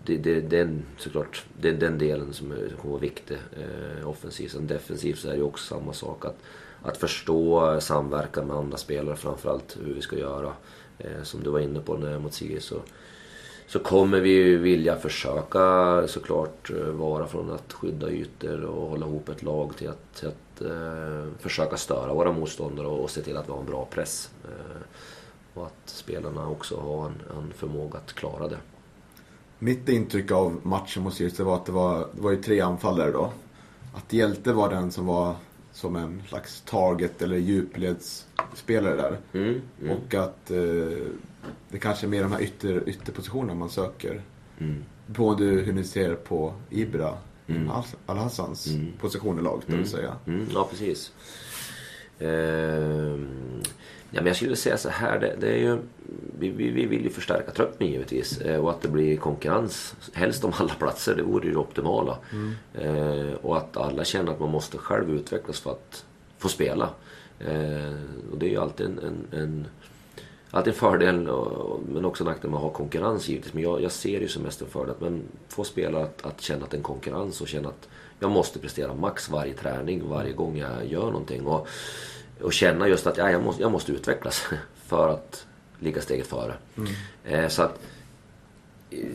det, 0.04 0.16
det, 0.16 0.40
den, 0.40 0.82
såklart, 0.98 1.44
det 1.60 1.68
är 1.68 1.72
den 1.72 1.98
delen 1.98 2.32
som, 2.32 2.54
kommer 2.80 2.92
vara 2.92 3.00
viktig 3.00 3.36
eh, 3.52 4.08
offensivt. 4.08 4.52
Sen 4.52 4.66
defensivt 4.66 5.18
så 5.18 5.28
är 5.28 5.32
det 5.32 5.38
ju 5.38 5.44
också 5.44 5.74
samma 5.74 5.92
sak. 5.92 6.24
Att, 6.24 6.38
att 6.82 6.96
förstå 6.96 7.72
eh, 7.72 7.78
samverkan 7.78 8.46
med 8.46 8.56
andra 8.56 8.76
spelare 8.76 9.16
framförallt 9.16 9.76
hur 9.84 9.94
vi 9.94 10.00
ska 10.00 10.18
göra. 10.18 10.52
Eh, 10.98 11.22
som 11.22 11.42
du 11.42 11.50
var 11.50 11.60
inne 11.60 11.80
på 11.80 11.96
när 11.96 12.18
mot 12.18 12.34
Sirius 12.34 12.64
så, 12.64 12.80
så 13.66 13.78
kommer 13.78 14.20
vi 14.20 14.30
ju 14.30 14.58
vilja 14.58 14.96
försöka 14.96 16.04
såklart 16.06 16.70
eh, 16.70 16.86
vara 16.86 17.26
från 17.26 17.50
att 17.50 17.72
skydda 17.72 18.10
ytor 18.10 18.64
och 18.64 18.90
hålla 18.90 19.06
ihop 19.06 19.28
ett 19.28 19.42
lag 19.42 19.76
till 19.76 19.88
att, 19.88 20.14
till 20.14 20.28
att 20.28 20.51
eh, 20.64 21.28
försöka 21.38 21.76
störa 21.76 22.14
våra 22.14 22.32
motståndare 22.32 22.86
och, 22.86 23.00
och 23.02 23.10
se 23.10 23.22
till 23.22 23.36
att 23.36 23.48
vi 23.48 23.52
har 23.52 23.60
en 23.60 23.66
bra 23.66 23.88
press. 23.90 24.30
Eh, 24.44 24.82
och 25.54 25.66
att 25.66 25.82
spelarna 25.84 26.48
också 26.48 26.80
har 26.80 27.06
en, 27.06 27.14
en 27.38 27.52
förmåga 27.56 27.98
att 27.98 28.12
klara 28.12 28.48
det. 28.48 28.58
Mitt 29.58 29.88
intryck 29.88 30.30
av 30.30 30.60
matchen 30.62 31.02
mot 31.02 31.14
Sirius 31.14 31.40
var 31.40 31.54
att 31.56 31.66
det 31.66 31.72
var, 31.72 31.98
det 31.98 32.20
var 32.22 32.30
ju 32.30 32.42
tre 32.42 32.60
anfallare 32.60 33.10
då. 33.10 33.32
Att 33.94 34.12
Hjälte 34.12 34.52
var 34.52 34.70
den 34.70 34.90
som 34.90 35.06
var 35.06 35.34
som 35.72 35.96
en 35.96 36.22
slags 36.28 36.60
target 36.60 37.22
eller 37.22 37.36
djupledsspelare 37.36 38.96
där. 38.96 39.18
Mm, 39.32 39.60
mm, 39.82 39.96
Och 39.96 40.14
att 40.14 40.50
eh, 40.50 41.06
det 41.68 41.78
kanske 41.80 42.06
är 42.06 42.08
mer 42.08 42.22
de 42.22 42.32
här 42.32 42.42
ytter, 42.42 42.88
ytterpositionerna 42.88 43.54
man 43.54 43.70
söker. 43.70 44.22
mm, 44.58 44.84
Beroende 45.06 45.44
hur 45.44 45.72
ni 45.72 45.84
ser 45.84 46.14
på 46.14 46.54
Ibra, 46.70 47.14
Mm. 47.46 47.70
Al- 47.70 47.84
Al-Hassans 48.06 48.66
Mm. 48.66 48.92
position 49.00 49.38
i 49.38 49.42
laget, 49.42 49.64
det 49.66 49.76
vill 49.76 49.88
säga. 49.88 50.16
mm, 50.26 50.46
ja, 50.54 50.66
precis. 50.70 51.12
Ehm, 52.18 53.60
ja, 54.10 54.20
men 54.20 54.26
jag 54.26 54.36
skulle 54.36 54.56
säga 54.56 54.76
så 54.78 54.88
här. 54.88 55.18
Det, 55.20 55.36
det 55.40 55.48
är 55.52 55.58
ju, 55.58 55.78
vi, 56.38 56.48
vi, 56.48 56.70
vi 56.70 56.86
vill 56.86 57.04
ju 57.04 57.10
förstärka 57.10 57.50
truppen 57.50 57.86
givetvis. 57.86 58.40
eh, 58.40 58.60
Och 58.60 58.70
att 58.70 58.82
det 58.82 58.88
blir 58.88 59.16
konkurrens. 59.16 59.94
Helst 60.12 60.44
om 60.44 60.52
alla 60.56 60.74
platser. 60.74 61.14
Det 61.16 61.22
vore 61.22 61.46
ju 61.46 61.52
det 61.52 61.58
optimala. 61.58 62.18
Eh, 62.74 63.32
och 63.42 63.56
att 63.56 63.76
alla 63.76 64.04
känner 64.04 64.32
att 64.32 64.40
man 64.40 64.50
måste 64.50 64.78
själv 64.78 65.10
utvecklas 65.10 65.60
för 65.60 65.70
att 65.70 66.04
få 66.38 66.48
spela. 66.48 66.90
Eh, 67.40 67.94
och 68.32 68.38
det 68.38 68.46
är 68.46 68.50
ju 68.50 68.56
alltid 68.60 68.86
en, 68.86 68.98
en, 68.98 69.40
en 69.40 69.66
Alltid 70.54 70.72
en 70.72 70.78
fördel 70.78 71.28
och, 71.28 71.80
men 71.88 72.04
också 72.04 72.24
en 72.24 72.28
nackdel 72.28 72.50
med 72.50 72.56
att 72.56 72.62
ha 72.62 72.70
konkurrens 72.70 73.28
givetvis. 73.28 73.54
Men 73.54 73.62
jag, 73.62 73.82
jag 73.82 73.92
ser 73.92 74.12
det 74.12 74.22
ju 74.22 74.28
som 74.28 74.42
mest 74.42 74.62
en 74.62 74.68
fördel. 74.68 74.94
Men 74.98 75.22
få 75.48 75.64
spelare 75.64 76.02
att, 76.02 76.26
att 76.26 76.40
känna 76.40 76.64
att 76.64 76.70
det 76.70 76.74
är 76.74 76.78
en 76.78 76.82
konkurrens 76.82 77.40
och 77.40 77.48
känna 77.48 77.68
att 77.68 77.88
jag 78.20 78.30
måste 78.30 78.58
prestera 78.58 78.94
max 78.94 79.28
varje 79.28 79.54
träning, 79.54 80.08
varje 80.08 80.32
gång 80.32 80.58
jag 80.58 80.86
gör 80.86 81.04
någonting. 81.06 81.46
Och, 81.46 81.68
och 82.42 82.52
känna 82.52 82.88
just 82.88 83.06
att 83.06 83.16
ja, 83.16 83.30
jag, 83.30 83.42
måste, 83.42 83.62
jag 83.62 83.72
måste 83.72 83.92
utvecklas 83.92 84.46
för 84.86 85.08
att 85.08 85.46
ligga 85.78 86.00
steget 86.00 86.26
före. 86.26 86.54
Eh, 87.24 87.48
så 87.48 87.62
att 87.62 87.80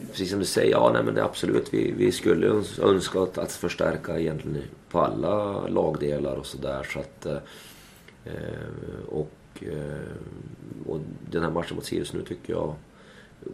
Precis 0.09 0.29
som 0.29 0.39
du 0.39 0.45
säger, 0.45 0.71
ja 0.71 0.89
nej, 0.93 1.03
men 1.03 1.13
det 1.13 1.21
är 1.21 1.25
absolut. 1.25 1.73
Vi, 1.73 1.93
vi 1.97 2.11
skulle 2.11 2.47
öns- 2.47 2.79
önska 2.79 3.21
att, 3.21 3.37
att 3.37 3.51
förstärka 3.51 4.19
egentligen 4.19 4.63
på 4.89 4.99
alla 4.99 5.67
lagdelar 5.67 6.35
och 6.35 6.45
sådär. 6.45 6.87
Så 6.93 6.99
att, 6.99 7.25
eh, 7.25 7.37
eh, 8.25 9.09
och, 9.09 9.31
och 10.85 10.99
den 11.31 11.43
här 11.43 11.51
matchen 11.51 11.75
mot 11.75 11.85
Sirius 11.85 12.13
nu 12.13 12.21
tycker 12.21 12.53
jag 12.53 12.75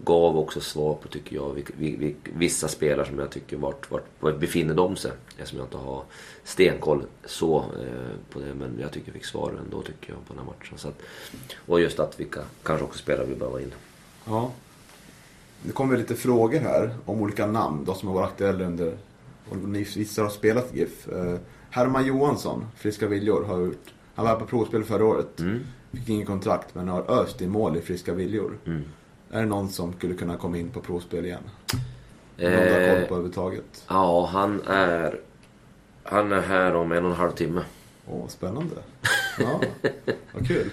gav 0.04 0.38
också 0.38 0.62
svar 0.62 0.96
på, 0.96 1.08
tycker 1.08 1.36
jag, 1.36 1.54
vi, 1.54 1.66
vi, 1.78 1.96
vi, 1.96 2.16
vissa 2.24 2.68
spelare 2.68 3.08
som 3.08 3.20
jag 3.20 3.32
tycker 3.32 3.58
vart, 3.58 3.92
vart, 3.92 4.06
vart 4.20 4.40
befinner 4.40 4.74
de 4.74 4.96
sig. 4.96 5.12
Eftersom 5.38 5.58
jag 5.58 5.66
inte 5.66 5.78
har 5.78 6.04
stenkoll 6.44 7.06
så 7.26 7.58
eh, 7.58 8.34
på 8.34 8.40
det. 8.40 8.54
Men 8.54 8.78
jag 8.80 8.92
tycker 8.92 9.08
jag 9.08 9.14
fick 9.14 9.26
svar 9.26 9.54
ändå 9.66 9.82
tycker 9.82 10.14
jag 10.14 10.28
på 10.28 10.34
den 10.34 10.38
här 10.38 10.46
matchen. 10.46 10.78
Så 10.78 10.88
att, 10.88 11.02
och 11.66 11.82
just 11.82 12.00
att 12.00 12.20
vilka 12.20 12.42
kanske 12.64 12.86
också 12.86 13.00
spelare 13.00 13.26
vi 13.26 13.36
behöver 13.36 13.60
in. 13.60 13.74
Ja. 14.26 14.52
Det 15.64 15.72
kommer 15.72 15.98
lite 15.98 16.16
frågor 16.16 16.60
här 16.60 16.96
om 17.06 17.22
olika 17.22 17.48
namn 17.48 17.86
då, 17.86 17.94
som 17.94 18.08
har 18.08 18.16
varit 18.16 18.30
aktuella 18.32 18.66
under... 18.66 18.98
Och 19.50 19.58
ni 19.58 19.84
vissa 19.84 20.22
har 20.22 20.30
spelat 20.30 20.76
GIF. 20.76 21.08
Eh, 21.08 21.36
Herman 21.70 22.06
Johansson, 22.06 22.66
Friska 22.76 23.08
Viljor, 23.08 23.44
har 23.44 23.60
gjort... 23.60 23.94
Han 24.16 24.26
var 24.26 24.32
här 24.32 24.40
på 24.40 24.46
provspel 24.46 24.84
förra 24.84 25.06
året. 25.06 25.40
Mm. 25.40 25.60
Fick 25.94 26.10
ingen 26.10 26.26
kontrakt 26.26 26.76
men 26.76 26.88
har 26.88 27.12
öst 27.12 27.42
in 27.42 27.50
mål 27.50 27.78
i 27.78 27.82
Friska 27.82 28.14
Viljor. 28.14 28.58
Mm. 28.66 28.84
Är 29.32 29.40
det 29.40 29.46
någon 29.46 29.70
som 29.70 29.94
skulle 29.94 30.14
kunna 30.14 30.38
komma 30.38 30.58
in 30.58 30.70
på 30.70 30.80
provspel 30.82 31.26
igen? 31.26 31.44
Någon 32.38 32.52
du 32.52 32.58
har 32.58 32.66
koll 32.66 32.80
Eh, 32.80 33.08
på 33.08 33.14
överhuvudtaget? 33.14 33.84
ja, 33.90 34.26
han 34.32 34.62
är... 34.68 35.20
Han 36.04 36.32
är 36.32 36.42
här 36.42 36.76
om 36.76 36.92
en 36.92 37.06
och 37.06 37.12
en 37.12 37.18
halv 37.18 37.32
timme. 37.32 37.62
Åh, 38.08 38.28
spännande. 38.28 38.76
Ja, 39.40 39.62
vad 40.34 40.48
kul. 40.48 40.70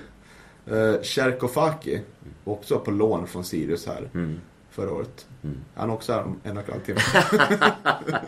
Uh, 0.72 1.02
Cherkofaki, 1.02 2.00
också 2.44 2.78
på 2.78 2.90
lån 2.90 3.26
från 3.26 3.44
Sirius 3.44 3.86
här 3.86 4.10
Mm. 4.14 4.40
Förra 4.80 4.92
året. 4.94 5.26
Han 5.74 5.90
är 5.90 5.94
också 5.94 6.12
här 6.12 6.22
om 6.22 6.40
en 6.44 6.56
och 6.58 6.64
en 6.68 6.72
halv 6.72 6.80
timme. 6.84 7.00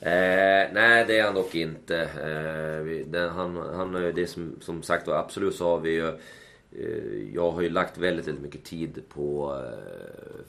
Eh, 0.00 0.72
nej, 0.72 1.04
det 1.06 1.18
är 1.18 1.24
han 1.24 1.34
dock 1.34 1.54
inte. 1.54 2.00
Eh, 2.02 2.82
vi, 2.84 3.04
den, 3.04 3.30
han, 3.30 3.56
han 3.56 3.92
det 3.92 4.26
som, 4.26 4.56
som 4.60 4.82
sagt 4.82 5.06
var, 5.06 5.14
absolut 5.14 5.54
så 5.54 5.64
har 5.68 5.80
vi 5.80 5.90
ju... 5.90 6.08
Eh, 6.08 7.34
jag 7.34 7.50
har 7.50 7.60
ju 7.60 7.70
lagt 7.70 7.98
väldigt, 7.98 8.28
väldigt 8.28 8.42
mycket 8.44 8.64
tid 8.64 9.02
på 9.08 9.56
eh, 9.64 10.40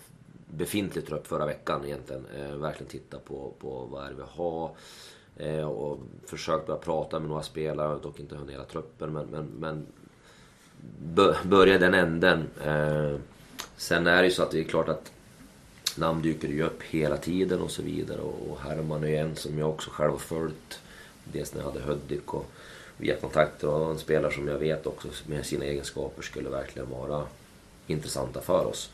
befintlig 0.45 1.07
trupp 1.07 1.27
förra 1.27 1.45
veckan 1.45 1.85
egentligen. 1.85 2.25
Eh, 2.37 2.55
verkligen 2.55 2.89
titta 2.91 3.19
på, 3.19 3.53
på 3.59 3.87
vad 3.91 4.05
är 4.05 4.09
det 4.09 4.15
vi 4.15 4.23
har. 4.29 4.71
Eh, 5.37 5.67
och 5.67 5.99
försökt 6.25 6.67
börja 6.67 6.79
prata 6.79 7.19
med 7.19 7.29
några 7.29 7.43
spelare, 7.43 7.99
dock 8.03 8.19
inte 8.19 8.35
hunnit 8.35 8.53
hela 8.53 8.65
truppen 8.65 9.13
men, 9.13 9.25
men, 9.25 9.45
men 9.59 9.85
bö- 11.13 11.47
börja 11.47 11.77
den 11.77 11.93
änden. 11.93 12.47
Eh, 12.65 13.15
sen 13.75 14.07
är 14.07 14.21
det 14.21 14.27
ju 14.27 14.33
så 14.33 14.43
att 14.43 14.51
det 14.51 14.59
är 14.59 14.63
klart 14.63 14.89
att 14.89 15.11
namn 15.97 16.21
dyker 16.21 16.47
ju 16.47 16.63
upp 16.63 16.83
hela 16.83 17.17
tiden 17.17 17.61
och 17.61 17.71
så 17.71 17.81
vidare. 17.81 18.21
Och 18.21 18.59
Herman 18.59 19.03
är 19.03 19.07
ju 19.07 19.15
en 19.15 19.35
som 19.35 19.57
jag 19.57 19.69
också 19.69 19.89
själv 19.89 20.11
har 20.11 20.19
följt. 20.19 20.79
Dels 21.23 21.53
när 21.53 21.61
jag 21.61 21.71
hade 21.71 21.83
Hudik 21.83 22.33
och 22.33 22.45
via 22.97 23.15
kontakter 23.15 23.69
och 23.69 23.91
en 23.91 23.99
spelare 23.99 24.33
som 24.33 24.47
jag 24.47 24.59
vet 24.59 24.87
också 24.87 25.07
med 25.25 25.45
sina 25.45 25.65
egenskaper 25.65 26.21
skulle 26.21 26.49
verkligen 26.49 26.89
vara 26.89 27.23
intressanta 27.87 28.41
för 28.41 28.65
oss. 28.65 28.89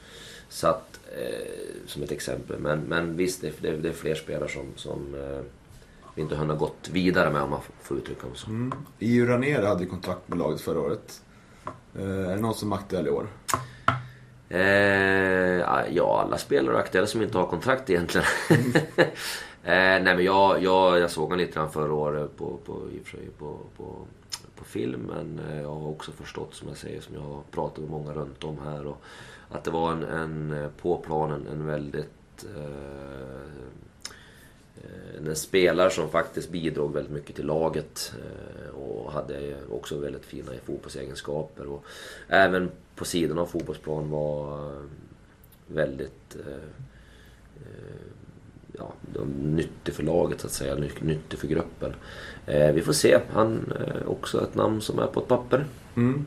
Så 0.49 0.68
att, 0.68 0.99
eh, 1.18 1.47
som 1.88 2.04
ett 2.04 2.12
exempel. 2.12 2.60
Men, 2.60 2.80
men 2.80 3.18
visst, 3.18 3.41
det, 3.41 3.62
det, 3.62 3.78
det 3.78 3.89
är 3.89 3.93
fler 3.93 4.16
spelare 4.16 4.49
som, 4.49 4.66
som 4.76 5.16
eh, 5.16 5.41
vi 6.16 6.22
inte 6.22 6.36
har 6.36 6.56
gått 6.56 6.89
vidare 6.91 7.32
med 7.32 7.41
om 7.41 7.49
man 7.49 7.62
får 7.82 7.97
uttrycka 7.97 8.28
mig 8.28 8.38
så. 8.38 8.47
Mm. 8.47 8.74
Iu 8.99 9.26
Ranér 9.26 9.64
hade 9.64 9.86
kontakt 9.86 10.28
med 10.28 10.38
laget 10.38 10.62
förra 10.62 10.80
året. 10.80 11.22
Eh, 11.95 12.30
är 12.30 12.36
det 12.36 12.41
någon 12.41 12.56
som 12.56 12.72
är 12.72 12.76
aktuell 12.76 13.08
i 13.08 13.10
år? 13.10 13.28
Eh, 14.54 15.95
ja, 15.95 16.22
alla 16.22 16.38
spelare 16.38 16.76
är 16.76 16.80
aktuella 16.80 17.08
som 17.08 17.22
inte 17.22 17.38
har 17.38 17.45
kontrakt 17.45 17.89
egentligen. 17.89 18.28
eh, 18.49 19.14
nej 19.64 20.04
men 20.04 20.24
jag, 20.24 20.64
jag, 20.64 20.99
jag 20.99 21.12
såg 21.12 21.24
honom 21.24 21.38
lite 21.38 21.54
grann 21.54 21.72
förra 21.72 21.93
året 21.93 22.38
på, 22.38 22.58
på, 22.66 22.72
och 22.74 22.89
på, 23.39 23.58
på, 23.78 24.08
på 24.56 24.66
film. 24.66 25.12
Men 25.16 25.39
eh, 25.49 25.62
jag 25.62 25.76
har 25.76 25.89
också 25.89 26.12
förstått 26.12 26.54
som 26.56 26.68
jag 26.68 26.78
säger, 26.78 27.01
som 27.01 27.16
jag 27.16 27.22
har 27.22 27.41
pratat 27.51 27.78
med 27.78 27.89
många 27.89 28.14
runt 28.14 28.43
om 28.43 28.58
här. 28.66 28.88
Och 28.88 29.04
att 29.49 29.64
det 29.64 29.72
var 29.72 29.91
en, 29.91 30.04
en 30.04 30.70
på 30.82 30.97
planen 30.97 31.47
en 31.51 31.66
väldigt 31.66 32.45
eh, 32.56 33.41
eh, 34.76 35.28
en 35.28 35.36
spelare 35.36 35.89
som 35.89 36.10
faktiskt 36.10 36.49
bidrog 36.49 36.93
väldigt 36.93 37.14
mycket 37.14 37.36
till 37.36 37.45
laget 37.45 38.14
eh, 38.20 38.76
och 38.76 39.12
hade 39.12 39.56
också 39.72 39.97
väldigt 39.97 40.26
fina 40.26 40.51
fotbollsegenskaper. 40.66 41.68
Och 41.68 41.86
även 42.28 42.72
på 42.96 43.06
sidan 43.06 43.39
av 43.39 43.46
fotbollsplan 43.46 44.10
var 44.10 44.72
väldigt 45.68 46.38
ja, 48.80 48.94
nyttig 49.44 49.94
för 49.94 50.04
laget 50.04 50.41
så 50.41 50.48
att 50.48 50.54
säga, 50.54 50.76
nyttig 51.00 51.39
för 51.39 51.48
gruppen. 51.48 51.94
vi 52.46 52.82
får 52.82 52.94
se. 52.94 53.20
Han 53.34 53.74
är 53.80 54.10
också 54.10 54.44
ett 54.44 54.56
namn 54.56 54.82
som 54.82 55.00
är 55.00 55.08
på 55.08 55.20
ett 55.20 55.28
papper. 55.28 55.66
Mm. 55.96 56.26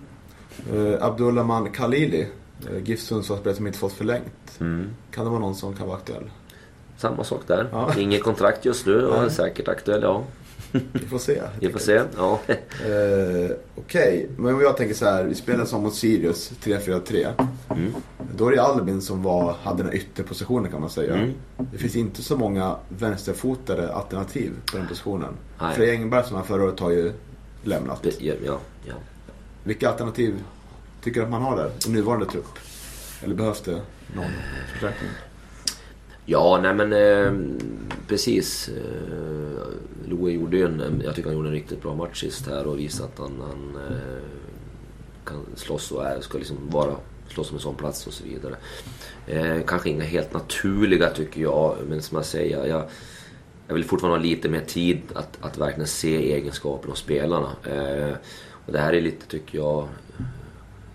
Uh, 0.73 1.05
Abdullahman 1.05 1.73
Khalili, 1.73 2.29
uh, 2.71 2.83
GIF 2.85 3.01
Sundsvallsspelare 3.01 3.57
som 3.57 3.67
inte 3.67 3.79
fått 3.79 3.93
förlängt. 3.93 4.61
Mm. 4.61 4.91
Kan 5.11 5.25
det 5.25 5.31
vara 5.31 5.41
någon 5.41 5.55
som 5.55 5.77
kan 5.77 5.87
vara 5.87 5.97
aktuell? 5.97 6.31
Samma 6.97 7.25
sak 7.25 7.41
där. 7.47 7.69
Ja. 7.73 7.95
Inget 7.99 8.23
kontrakt 8.23 8.65
just 8.65 8.87
nu 8.87 9.07
och 9.07 9.25
är 9.25 9.29
säkert 9.29 9.69
aktuell, 9.69 10.03
ja. 10.03 10.25
Vi 10.73 11.07
får 11.09 11.19
se. 11.19 11.43
Vi 11.61 11.73
får 11.73 11.79
se, 11.79 12.03
ja. 12.17 12.41
uh, 12.49 12.57
Okej, 12.87 13.57
okay. 13.75 14.27
men 14.37 14.55
om 14.55 14.61
jag 14.61 14.77
tänker 14.77 14.95
så 14.95 15.05
här. 15.05 15.25
Vi 15.25 15.35
spelade 15.35 15.67
som 15.67 15.83
mot 15.83 15.95
Sirius 15.95 16.53
3-4-3. 16.63 17.47
Mm. 17.71 17.95
Då 18.37 18.49
är 18.49 18.53
det 18.53 18.63
Albin 18.63 19.03
som 19.03 19.23
var, 19.23 19.57
hade 19.63 19.83
den 19.83 19.93
ytterpositionen 19.95 20.71
kan 20.71 20.81
man 20.81 20.91
säga. 20.91 21.15
Mm. 21.15 21.35
Det 21.73 21.79
finns 21.79 21.97
inte 21.97 22.23
så 22.23 22.37
många 22.37 22.77
vänsterfotade 22.89 23.95
alternativ 23.95 24.53
på 24.71 24.77
den 24.77 24.89
positionen. 24.89 25.35
Frej 25.75 25.91
Engberg 25.91 26.25
som 26.25 26.37
var 26.37 26.43
förra 26.43 26.65
året 26.65 26.81
har 26.81 26.91
ju 26.91 27.13
lämnat. 27.63 28.03
Det, 28.03 28.21
ja, 28.21 28.35
ja. 28.85 28.95
Vilka 29.65 29.89
alternativ 29.91 30.43
tycker 31.03 31.21
du 31.21 31.25
att 31.25 31.31
man 31.31 31.43
har 31.43 31.57
där 31.57 31.71
i 31.87 31.91
nuvarande 31.91 32.27
trupp? 32.27 32.59
Eller 33.23 33.35
behövs 33.35 33.61
det 33.61 33.81
någon 34.15 34.31
förstärkning? 34.73 35.11
Ja, 36.29 36.61
nej 36.63 36.75
men 36.75 36.93
eh, 36.93 37.57
precis. 38.09 38.69
Eh, 38.69 40.09
Loe 40.09 40.31
gjorde 40.31 40.57
ju 40.57 40.65
en, 40.65 41.03
jag 41.05 41.15
tycker 41.15 41.29
han 41.29 41.37
gjorde 41.37 41.49
en 41.49 41.55
riktigt 41.55 41.83
bra 41.83 41.95
match 41.95 42.21
sist 42.21 42.47
här 42.47 42.67
och 42.67 42.79
visade 42.79 43.09
att 43.09 43.19
han, 43.19 43.41
han 43.41 43.83
eh, 43.91 44.23
kan 45.25 45.47
slåss 45.55 45.93
och 45.93 46.07
är, 46.07 46.21
ska 46.21 46.39
liksom 46.39 46.57
vara, 46.71 46.97
slåss 47.29 47.51
om 47.51 47.57
en 47.57 47.63
sån 47.63 47.75
plats 47.75 48.07
och 48.07 48.13
så 48.13 48.25
vidare. 48.25 48.57
Eh, 49.27 49.63
kanske 49.67 49.91
inga 49.91 50.05
helt 50.05 50.33
naturliga 50.33 51.11
tycker 51.11 51.41
jag, 51.41 51.77
men 51.89 52.03
som 52.03 52.17
jag 52.17 52.25
säger, 52.25 52.67
jag, 52.67 52.85
jag 53.67 53.75
vill 53.75 53.85
fortfarande 53.85 54.19
ha 54.19 54.25
lite 54.25 54.49
mer 54.49 54.61
tid 54.61 55.01
att, 55.15 55.39
att 55.41 55.59
verkligen 55.59 55.87
se 55.87 56.33
egenskaperna 56.33 56.93
hos 56.93 56.99
spelarna. 56.99 57.51
Eh, 57.65 58.15
och 58.67 58.73
det 58.73 58.79
här 58.79 58.93
är 58.93 59.01
lite, 59.01 59.27
tycker 59.27 59.59
jag, 59.59 59.89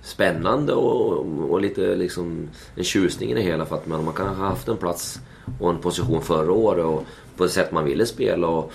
spännande 0.02 0.74
och, 0.74 1.52
och 1.52 1.62
lite 1.62 1.95
liksom 1.95 2.49
en 2.76 2.84
tjusning 2.84 3.32
i 3.32 3.34
det 3.34 3.41
hela. 3.41 3.66
För 3.66 3.76
att 3.76 3.88
man, 3.88 4.06
man 4.06 4.14
kan 4.14 4.28
ha 4.28 4.47
haft 4.47 4.68
en 4.68 4.78
plats 4.78 5.20
och 5.60 5.70
en 5.70 5.78
position 5.78 6.22
förra 6.22 6.52
året 6.52 6.86
och 6.86 7.04
på 7.38 7.43
det 7.43 7.49
sätt 7.49 7.72
man 7.72 7.86
ville 7.86 8.06
spela. 8.06 8.47
Och 8.47 8.74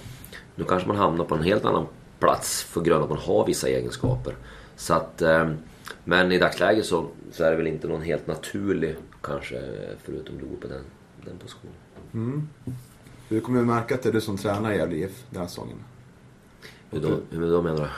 nu 0.55 0.65
kanske 0.65 0.89
man 0.89 0.97
hamnar 0.97 1.25
på 1.25 1.35
en 1.35 1.43
helt 1.43 1.65
annan 1.65 1.87
plats 2.19 2.71
på 2.75 2.81
grund 2.81 3.05
att 3.05 3.11
man 3.11 3.19
har 3.19 3.47
vissa 3.47 3.69
egenskaper. 3.69 4.35
Så 4.77 4.95
att, 4.95 5.23
eh, 5.23 5.51
men 6.05 6.33
i 6.33 6.39
dagsläget 6.39 6.87
så, 6.87 7.07
så 7.33 7.45
är 7.45 7.51
det 7.51 7.57
väl 7.57 7.67
inte 7.67 7.89
någon 7.89 8.03
helt 8.03 8.27
naturlig 8.27 8.97
kanske 9.23 9.63
förutom 10.05 10.39
Lo 10.39 10.57
på 10.61 10.69
den, 10.69 10.83
den 11.25 11.39
positionen. 11.39 11.75
Mm. 12.15 12.49
Du 13.29 13.41
kommer 13.41 13.61
att 13.61 13.67
märka 13.67 13.95
att 13.95 14.03
det 14.03 14.09
är 14.09 14.13
du 14.13 14.21
som 14.21 14.39
tränar 14.39 14.73
i 14.73 14.77
Gävle 14.77 14.97
IF 14.97 15.25
den 15.31 15.41
här 15.41 15.49
säsongen. 15.49 15.77
Hur 16.91 17.01
då, 17.01 17.09
hur 17.31 17.51
då 17.51 17.63
menar 17.63 17.81
du? 17.81 17.89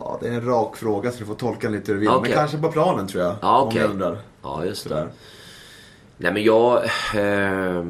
Ja, 0.00 0.18
det 0.20 0.28
är 0.28 0.32
en 0.32 0.46
rak 0.46 0.76
fråga 0.76 1.12
så 1.12 1.18
du 1.18 1.26
får 1.26 1.34
tolka 1.34 1.68
lite 1.68 1.92
hur 1.92 1.94
du 1.94 2.00
vill. 2.00 2.08
Okay. 2.08 2.20
Men 2.20 2.38
kanske 2.38 2.58
på 2.58 2.72
planen 2.72 3.06
tror 3.06 3.24
jag. 3.24 3.36
Ja. 3.42 3.62
Okay. 3.62 3.88
Ja, 4.42 4.64
just 4.64 4.88
det. 4.88 5.08
Nej 6.16 6.32
men 6.32 6.42
jag... 6.42 6.84
Eh, 6.84 7.84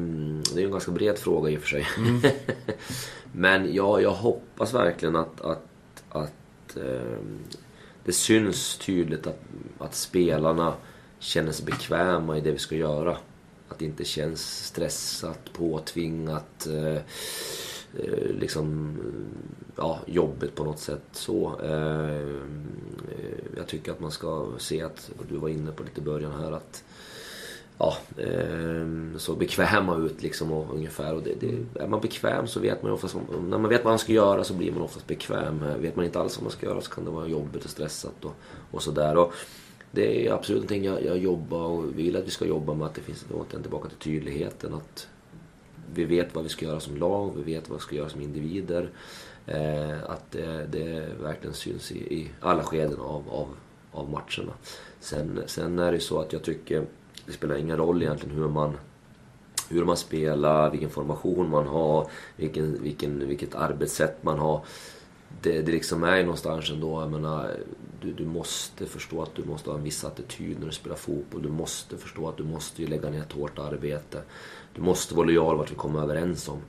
det 0.53 0.55
är 0.55 0.57
ju 0.57 0.65
en 0.65 0.71
ganska 0.71 0.91
bred 0.91 1.17
fråga 1.17 1.49
i 1.49 1.57
och 1.57 1.61
för 1.61 1.67
sig. 1.67 1.87
Mm. 1.97 2.21
men 3.31 3.73
ja, 3.73 3.99
jag 3.99 4.11
hoppas 4.11 4.73
verkligen 4.73 5.15
att, 5.15 5.41
att, 5.41 5.65
att 6.09 6.77
eh, 6.77 7.17
det 8.05 8.11
syns 8.11 8.77
tydligt 8.77 9.27
att, 9.27 9.39
att 9.77 9.95
spelarna 9.95 10.73
känner 11.19 11.51
sig 11.51 11.65
bekväma 11.65 12.37
i 12.37 12.41
det 12.41 12.51
vi 12.51 12.57
ska 12.57 12.75
göra. 12.75 13.17
Att 13.69 13.79
det 13.79 13.85
inte 13.85 14.05
känns 14.05 14.65
stressat, 14.65 15.53
påtvingat. 15.53 16.67
Eh, 16.67 17.01
Eh, 17.99 18.35
liksom, 18.39 18.97
ja, 19.75 19.99
jobbigt 20.05 20.55
på 20.55 20.63
något 20.63 20.79
sätt 20.79 21.03
så. 21.11 21.59
Eh, 21.63 22.09
eh, 22.09 23.55
jag 23.57 23.67
tycker 23.67 23.91
att 23.91 23.99
man 23.99 24.11
ska 24.11 24.47
se 24.57 24.81
att, 24.81 25.11
du 25.29 25.37
var 25.37 25.49
inne 25.49 25.71
på 25.71 25.83
lite 25.83 26.01
i 26.01 26.03
början 26.03 26.31
här, 26.41 26.51
att 26.51 26.83
ja, 27.77 27.97
eh, 28.17 29.17
så 29.17 29.35
bekväma 29.35 29.97
ut 29.97 30.23
liksom 30.23 30.51
och 30.51 30.75
ungefär. 30.75 31.15
Och 31.15 31.23
det, 31.23 31.33
det, 31.39 31.81
är 31.83 31.87
man 31.87 32.01
bekväm 32.01 32.47
så 32.47 32.59
vet 32.59 32.81
man 32.81 32.91
ju 32.91 32.95
oftast, 32.95 33.15
när 33.47 33.57
man 33.57 33.69
vet 33.69 33.83
vad 33.83 33.91
man 33.91 33.99
ska 33.99 34.13
göra 34.13 34.43
så 34.43 34.53
blir 34.53 34.71
man 34.71 34.81
oftast 34.81 35.07
bekväm. 35.07 35.63
Eh, 35.63 35.77
vet 35.77 35.95
man 35.95 36.05
inte 36.05 36.19
alls 36.19 36.37
vad 36.37 36.43
man 36.43 36.51
ska 36.51 36.65
göra 36.65 36.81
så 36.81 36.91
kan 36.91 37.05
det 37.05 37.11
vara 37.11 37.27
jobbigt 37.27 37.65
och 37.65 37.69
stressat 37.69 38.25
och, 38.25 38.35
och 38.71 38.83
sådär. 38.83 39.27
Det 39.91 40.27
är 40.27 40.33
absolut 40.33 40.61
någonting 40.61 40.83
jag, 40.83 41.05
jag 41.05 41.17
jobbar 41.17 41.61
och 41.61 41.99
vill 41.99 42.15
att 42.15 42.27
vi 42.27 42.31
ska 42.31 42.45
jobba 42.45 42.73
med. 42.73 42.87
Att 42.87 42.95
det 42.95 43.01
finns 43.01 43.25
återigen 43.33 43.61
tillbaka 43.61 43.89
till 43.89 43.97
tydligheten. 43.97 44.73
Att 44.73 45.07
vi 45.93 46.03
vet 46.03 46.35
vad 46.35 46.43
vi 46.43 46.49
ska 46.49 46.65
göra 46.65 46.79
som 46.79 46.97
lag, 46.97 47.33
vi 47.35 47.53
vet 47.53 47.69
vad 47.69 47.79
vi 47.79 47.83
ska 47.83 47.95
göra 47.95 48.09
som 48.09 48.21
individer. 48.21 48.89
Eh, 49.47 50.03
att 50.09 50.31
det, 50.31 50.67
det, 50.71 51.09
verkligen 51.21 51.53
syns 51.53 51.91
i, 51.91 51.97
i 51.97 52.31
alla 52.41 52.63
skeden 52.63 52.99
av, 52.99 53.23
av, 53.29 53.47
av 53.91 54.09
matcherna. 54.09 54.53
Sen, 54.99 55.41
sen 55.45 55.79
är 55.79 55.91
det 55.91 55.99
så 55.99 56.21
att 56.21 56.33
jag 56.33 56.43
tycker 56.43 56.85
det 57.25 57.31
spelar 57.31 57.55
ingen 57.55 57.77
roll 57.77 58.03
egentligen 58.03 58.35
hur 58.35 58.47
man 58.47 58.77
hur 59.69 59.85
man 59.85 59.97
spelar, 59.97 60.71
vilken 60.71 60.89
formation 60.89 61.49
man 61.49 61.67
har, 61.67 62.07
vilken, 62.35 62.83
vilken, 62.83 63.27
vilket 63.27 63.55
arbetssätt 63.55 64.23
man 64.23 64.39
har. 64.39 64.65
Det, 65.41 65.61
det 65.61 65.71
liksom 65.71 66.03
är 66.03 66.17
ju 66.17 66.23
någonstans 66.23 66.71
ändå, 66.71 67.01
jag 67.01 67.11
menar, 67.11 67.51
du, 68.01 68.13
du 68.13 68.25
måste 68.25 68.85
förstå 68.85 69.21
att 69.21 69.35
du 69.35 69.43
måste 69.43 69.69
ha 69.69 69.77
en 69.77 69.83
viss 69.83 70.05
attityd 70.05 70.59
när 70.59 70.65
du 70.65 70.71
spelar 70.71 70.95
fotboll. 70.95 71.41
Du 71.41 71.49
måste 71.49 71.97
förstå 71.97 72.29
att 72.29 72.37
du 72.37 72.43
måste 72.43 72.81
lägga 72.81 73.09
ner 73.09 73.21
ett 73.21 73.31
hårt 73.31 73.59
arbete. 73.59 74.21
Du 74.75 74.81
måste 74.81 75.15
vara 75.15 75.25
lojal 75.25 75.57
vart 75.57 75.71
vi 75.71 75.75
kommer 75.75 76.01
överens 76.01 76.49
om. 76.49 76.61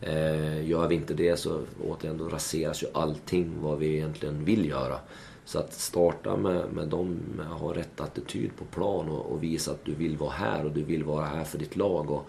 Eh, 0.00 0.68
gör 0.68 0.88
vi 0.88 0.94
inte 0.94 1.14
det 1.14 1.36
så 1.36 1.60
återigen 1.84 2.18
då 2.18 2.28
raseras 2.28 2.82
ju 2.82 2.86
allting 2.92 3.52
vad 3.60 3.78
vi 3.78 3.96
egentligen 3.96 4.44
vill 4.44 4.68
göra. 4.68 4.98
Så 5.44 5.58
att 5.58 5.72
starta 5.72 6.36
med, 6.36 6.72
med 6.72 6.88
dem, 6.88 7.18
med 7.36 7.46
att 7.46 7.60
ha 7.60 7.74
rätt 7.74 8.00
attityd 8.00 8.50
på 8.56 8.64
plan 8.64 9.08
och, 9.08 9.32
och, 9.32 9.42
visa 9.42 9.70
att 9.70 9.84
du 9.84 9.94
vill 9.94 10.16
vara 10.16 10.30
här 10.30 10.64
och 10.64 10.70
du 10.70 10.82
vill 10.82 11.04
vara 11.04 11.24
här 11.24 11.44
för 11.44 11.58
ditt 11.58 11.76
lag. 11.76 12.10
Och, 12.10 12.28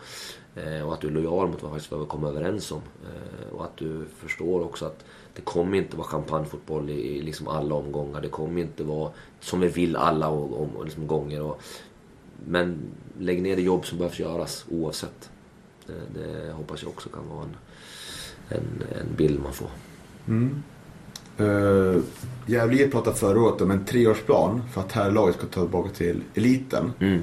eh, 0.61 0.87
och 0.87 0.93
att 0.93 1.01
du 1.01 1.07
är 1.07 1.11
lojal 1.11 1.47
mot 1.47 1.63
vad, 1.63 1.71
faktiskt, 1.71 1.89
behöver 1.89 2.07
komma 2.07 2.27
kommer 2.27 2.39
överens 2.39 2.71
om. 2.71 2.81
Eh, 3.03 3.55
och 3.55 3.63
att 3.63 3.77
du 3.77 4.05
förstår 4.17 4.61
också 4.61 4.85
att 4.85 5.05
det 5.35 5.41
kommer 5.41 5.77
inte 5.77 5.97
vara 5.97 6.07
champagnefotboll 6.07 6.89
i, 6.89 7.17
i 7.17 7.21
liksom 7.21 7.47
alla 7.47 7.75
omgångar. 7.75 8.21
Det 8.21 8.29
kommer 8.29 8.61
inte 8.61 8.83
vara 8.83 9.11
som 9.39 9.59
vi 9.59 9.67
vill 9.67 9.95
alla 9.95 10.29
om, 10.29 10.53
om, 10.53 10.85
liksom 10.85 11.07
gånger. 11.07 11.41
Och, 11.41 11.61
men 12.47 12.77
lägg 13.19 13.41
ner 13.41 13.55
det 13.55 13.61
jobb 13.61 13.85
som 13.85 13.97
behövs 13.97 14.19
göras 14.19 14.65
oavsett. 14.69 15.29
Det, 15.87 16.19
det 16.19 16.51
hoppas 16.51 16.81
jag 16.81 16.89
också 16.89 17.09
kan 17.09 17.29
vara 17.29 17.43
en, 17.43 17.55
en, 18.57 18.83
en 19.01 19.15
bild 19.15 19.39
man 19.39 19.53
får. 19.53 19.69
Mm. 20.27 20.63
Uh, 21.39 22.01
Gävle 22.45 22.87
pratade 22.87 23.15
förra 23.15 23.41
året 23.41 23.61
om 23.61 23.71
en 23.71 23.85
treårsplan 23.85 24.61
för 24.73 24.81
att 24.81 24.91
här 24.91 25.11
laget 25.11 25.35
ska 25.35 25.45
ta 25.45 25.61
tillbaka 25.61 25.89
till 25.89 26.21
eliten. 26.33 26.91
Mm. 26.99 27.19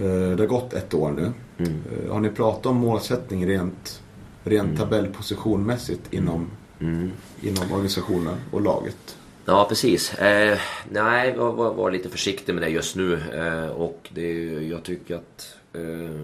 Uh, 0.00 0.36
det 0.36 0.42
har 0.42 0.46
gått 0.46 0.72
ett 0.72 0.94
år 0.94 1.10
nu. 1.12 1.32
Mm. 1.58 1.72
Uh, 1.72 2.12
har 2.12 2.20
ni 2.20 2.30
pratat 2.30 2.66
om 2.66 2.76
målsättning 2.76 3.46
rent, 3.46 4.02
rent 4.44 4.64
mm. 4.64 4.76
tabellpositionmässigt 4.76 6.12
inom, 6.12 6.46
mm. 6.80 7.10
inom 7.40 7.72
organisationen 7.72 8.36
och 8.50 8.62
laget? 8.62 9.16
Ja 9.46 9.66
precis. 9.68 10.14
Eh, 10.14 10.58
nej, 10.90 11.34
jag 11.36 11.52
var, 11.52 11.74
var, 11.74 11.90
lite 11.90 12.08
försiktig 12.08 12.54
med 12.54 12.62
det 12.62 12.68
just 12.68 12.96
nu. 12.96 13.14
Eh, 13.14 13.68
och 13.68 14.08
det, 14.14 14.32
jag 14.68 14.82
tycker 14.82 15.14
att 15.14 15.56
eh, 15.72 16.20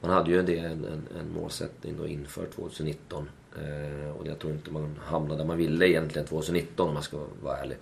man 0.00 0.10
hade 0.10 0.30
ju 0.30 0.42
det, 0.42 0.58
en, 0.58 0.84
en, 0.84 1.08
en 1.18 1.34
målsättning 1.34 1.96
då 1.98 2.06
inför 2.06 2.46
2019. 2.46 3.28
Eh, 3.56 4.10
och 4.10 4.26
jag 4.26 4.38
tror 4.38 4.52
inte 4.52 4.70
man 4.70 4.98
hamnade 5.04 5.40
där 5.40 5.44
man 5.44 5.56
ville 5.56 5.88
egentligen 5.88 6.28
2019 6.28 6.88
om 6.88 6.94
man 6.94 7.02
ska 7.02 7.18
vara 7.42 7.56
ärlig. 7.56 7.76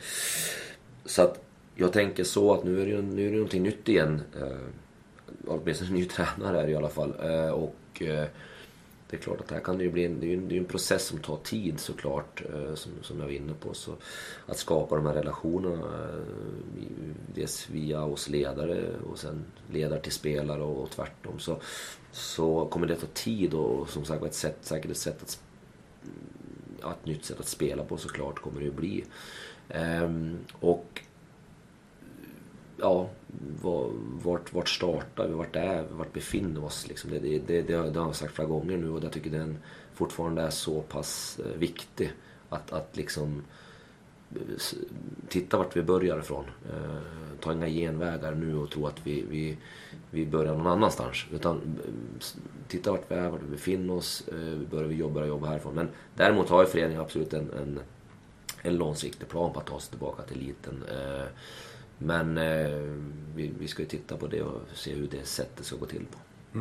Så 1.05 1.23
att 1.23 1.45
jag 1.75 1.93
tänker 1.93 2.25
så 2.25 2.55
att 2.55 2.65
nu 2.65 2.83
är 2.83 2.87
det, 2.87 3.03
nu 3.03 3.27
är 3.27 3.31
det 3.31 3.37
någonting 3.37 3.63
nytt 3.63 3.89
igen. 3.89 4.23
Eh, 4.41 4.67
åtminstone 5.47 5.91
en 5.91 5.97
ny 5.97 6.05
tränare 6.05 6.61
är 6.61 6.67
det 6.67 6.73
i 6.73 6.77
alla 6.77 6.89
fall. 6.89 7.15
Eh, 7.23 7.51
och 7.51 8.03
eh, 8.03 8.27
det 9.11 9.17
är 9.17 9.21
klart 9.21 9.41
att 9.41 9.51
här 9.51 9.61
kan 9.61 9.79
det 9.79 9.85
ju 9.85 9.91
bli 9.91 10.05
en, 10.05 10.21
det 10.21 10.27
är 10.27 10.35
en, 10.37 10.49
det 10.49 10.55
är 10.55 10.59
en 10.59 10.65
process 10.65 11.07
som 11.07 11.19
tar 11.19 11.37
tid 11.37 11.81
såklart. 11.81 12.43
Eh, 12.55 12.75
som, 12.75 12.93
som 13.03 13.19
jag 13.19 13.27
var 13.27 13.33
inne 13.33 13.53
på. 13.61 13.75
Så 13.75 13.93
att 14.47 14.59
skapa 14.59 14.97
de 14.97 15.07
här 15.07 15.15
relationerna. 15.15 15.75
Eh, 15.77 16.25
dels 17.35 17.71
via 17.71 18.05
oss 18.05 18.29
ledare 18.29 18.85
och 19.11 19.19
sen 19.19 19.45
ledare 19.73 20.01
till 20.01 20.13
spelare 20.13 20.63
och, 20.63 20.91
tvärtom. 20.91 21.39
Så, 21.39 21.61
så 22.13 22.67
kommer 22.67 22.87
det 22.87 22.97
ta 22.97 23.07
tid 23.07 23.55
och 23.55 23.89
som 23.89 24.05
sagt 24.05 24.25
ett 24.25 24.35
sätt, 24.35 24.59
säkert 24.61 24.91
ett 24.91 24.97
sätt 24.97 25.23
att 25.23 25.41
ett 27.01 27.07
nytt 27.07 27.25
sätt 27.25 27.41
att 27.41 27.49
spela 27.49 27.85
på 27.85 27.97
såklart 27.97 28.39
kommer 28.39 28.61
det 28.61 28.67
ju 28.67 28.73
bli. 28.73 29.05
Ehm, 29.69 30.39
och 30.61 31.01
ja, 32.81 33.09
vart, 34.23 34.53
vart 34.53 34.69
startar 34.69 35.29
vi, 35.29 35.35
vart 35.35 35.57
är 35.57 35.83
vi, 35.83 35.89
vart 35.95 36.13
befinner 36.13 36.61
vi 36.61 36.67
oss? 36.67 36.89
Liksom. 36.89 37.11
Det, 37.11 37.19
det, 37.19 37.39
det, 37.47 37.63
det, 37.63 37.75
har- 37.75 37.87
det 37.91 37.99
har 37.99 38.07
jag 38.07 38.17
sagt 38.17 38.35
flera 38.35 38.49
gånger 38.49 38.77
nu 38.77 38.91
och 38.91 39.05
jag 39.05 39.13
tycker 39.13 39.31
den 39.31 39.59
fortfarande 39.95 40.43
är 40.43 40.51
så 40.51 40.81
pass 40.83 41.41
eh, 41.45 41.59
viktig. 41.59 42.13
Att, 42.49 42.73
att 42.73 42.97
liksom 42.97 43.43
eh, 44.35 44.41
titta 45.29 45.59
vart 45.59 45.77
vi 45.77 45.83
börjar 45.83 46.19
ifrån. 46.19 46.45
Eh, 46.71 46.97
ta 47.41 47.53
inga 47.53 47.69
genvägar 47.69 48.35
nu 48.35 48.57
och 48.57 48.71
tro 48.71 48.87
att 48.87 49.07
vi, 49.07 49.25
vi, 49.31 49.57
vi 50.11 50.27
börjar 50.27 50.55
någon 50.55 50.67
annanstans. 50.67 51.25
Utan 51.33 51.61
titta 52.69 52.91
vart 52.91 53.11
vi 53.11 53.15
är, 53.15 53.31
vart 53.31 53.43
vi 53.43 53.51
befinner 53.51 53.95
oss. 53.95 54.25
Börjar 54.71 54.89
vi 54.89 54.95
jobba, 54.95 55.25
jobba 55.27 55.47
härifrån. 55.47 55.75
Men 55.75 55.89
däremot 56.17 56.49
har 56.49 56.61
ju 56.63 56.69
föreningen 56.69 57.01
absolut 57.03 57.33
en, 57.33 57.51
en, 57.53 57.81
en 58.63 58.77
långsiktig 58.77 59.29
plan 59.29 59.53
på 59.53 59.61
att 59.61 59.67
ta 59.67 59.81
sig 59.81 59.91
tillbaka 59.91 60.23
till 60.23 60.37
eliten. 60.37 60.85
Eh, 60.91 61.27
men 62.03 62.39
eh, 62.39 62.71
vi, 63.35 63.51
vi 63.59 63.69
ska 63.69 63.83
ju 63.83 63.89
titta 63.89 64.17
på 64.17 64.27
det 64.27 64.43
och 64.43 64.61
se 64.75 64.95
hur 64.95 65.09
det 65.11 65.27
sättet 65.27 65.67
ska 65.67 65.77
gå 65.77 65.87
till 65.87 66.07
på. 66.13 66.59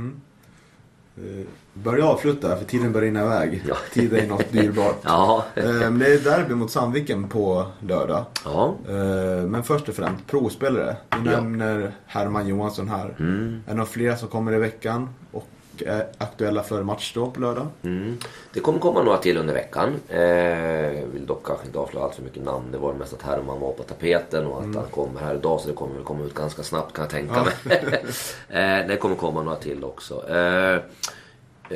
Eh, 1.18 1.46
Börja 1.74 2.06
avsluta 2.06 2.56
för 2.58 2.66
tiden 2.66 2.92
börjar 2.92 3.06
rinna 3.06 3.26
iväg. 3.26 3.64
Ja. 3.68 3.76
Tiden 3.94 4.20
är 4.20 4.28
något 4.28 4.52
dyrbart. 4.52 4.96
Ja, 5.04 5.46
Eh, 5.56 5.66
Men 5.74 6.00
det 6.00 6.14
är 6.14 6.20
derby 6.20 6.54
mot 6.56 6.72
Sandviken 6.72 7.28
på 7.30 7.66
lördag. 7.80 8.26
ja. 8.46 8.76
Eh, 8.90 9.48
Men 9.48 9.64
först 9.64 9.90
och 9.90 9.96
främst, 9.96 10.28
provspelare. 10.28 10.98
Du 11.10 11.32
Ja. 11.32 11.42
nämner 11.42 11.92
Herman 12.06 12.48
Johansson 12.48 12.90
här. 12.90 13.16
Mm. 13.20 13.62
Är 13.66 13.70
det 13.70 13.76
några 13.76 13.86
fler 13.90 14.16
som 14.16 14.28
kommer 14.28 14.54
i 14.54 14.60
veckan 14.60 15.10
och 15.32 15.48
är 15.82 16.08
aktuella 16.18 16.64
för 16.64 16.84
match 16.84 17.12
då 17.16 17.32
på 17.32 17.42
lördag? 17.42 17.68
Mm. 17.84 18.18
Det 18.54 18.60
kommer 18.60 18.80
komma 18.80 19.04
några 19.04 19.18
till 19.18 19.38
under 19.38 19.54
veckan. 19.54 19.96
Eh, 20.10 21.06
vill 21.14 21.26
dock 21.26 21.46
kanske 21.46 21.66
inte 21.66 21.80
avslöja 21.80 22.06
allt 22.06 22.16
för 22.16 22.24
mycket 22.24 22.44
namn. 22.44 22.72
Det 22.72 22.78
var 22.78 22.94
mest 22.94 23.14
att 23.14 23.22
Herman 23.22 23.60
var 23.60 23.72
på 23.72 23.84
tapeten 23.84 24.46
och 24.46 24.60
att 24.60 24.76
han 24.76 24.88
kommer 24.92 25.20
här 25.20 25.36
idag 25.36 25.60
så 25.60 25.68
det 25.68 25.74
kommer 25.74 25.96
väl 25.96 26.04
komma 26.04 26.26
ut 26.26 26.34
ganska 26.34 26.64
snabbt 26.64 26.94
kan 26.94 27.04
jag 27.04 27.12
tänka 27.12 27.44
mig. 27.44 27.54
eh, 28.50 28.88
det 28.88 28.98
kommer 29.00 29.16
komma 29.16 29.44
några 29.44 29.58
till 29.58 29.84
också. 29.84 30.30
Eh, 30.30 30.76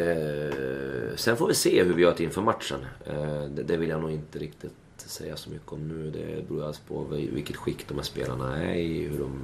eh, 0.01 1.15
sen 1.15 1.37
får 1.37 1.47
vi 1.47 1.53
se 1.53 1.83
hur 1.83 1.93
vi 1.93 2.01
gör 2.01 2.13
till 2.13 2.25
inför 2.25 2.41
matchen. 2.41 2.85
Eh, 3.05 3.41
det, 3.49 3.63
det 3.63 3.77
vill 3.77 3.89
jag 3.89 4.01
nog 4.01 4.11
inte 4.11 4.39
riktigt 4.39 4.73
säga 4.97 5.37
så 5.37 5.49
mycket 5.49 5.71
om 5.71 5.87
nu. 5.87 6.11
Det 6.11 6.47
beror 6.47 6.67
alltså 6.67 6.81
på 6.87 7.03
vilket 7.09 7.55
skick 7.55 7.87
de 7.87 7.97
här 7.97 8.03
spelarna 8.03 8.63
är 8.63 8.75
i, 8.75 9.07
hur 9.07 9.19
de, 9.19 9.41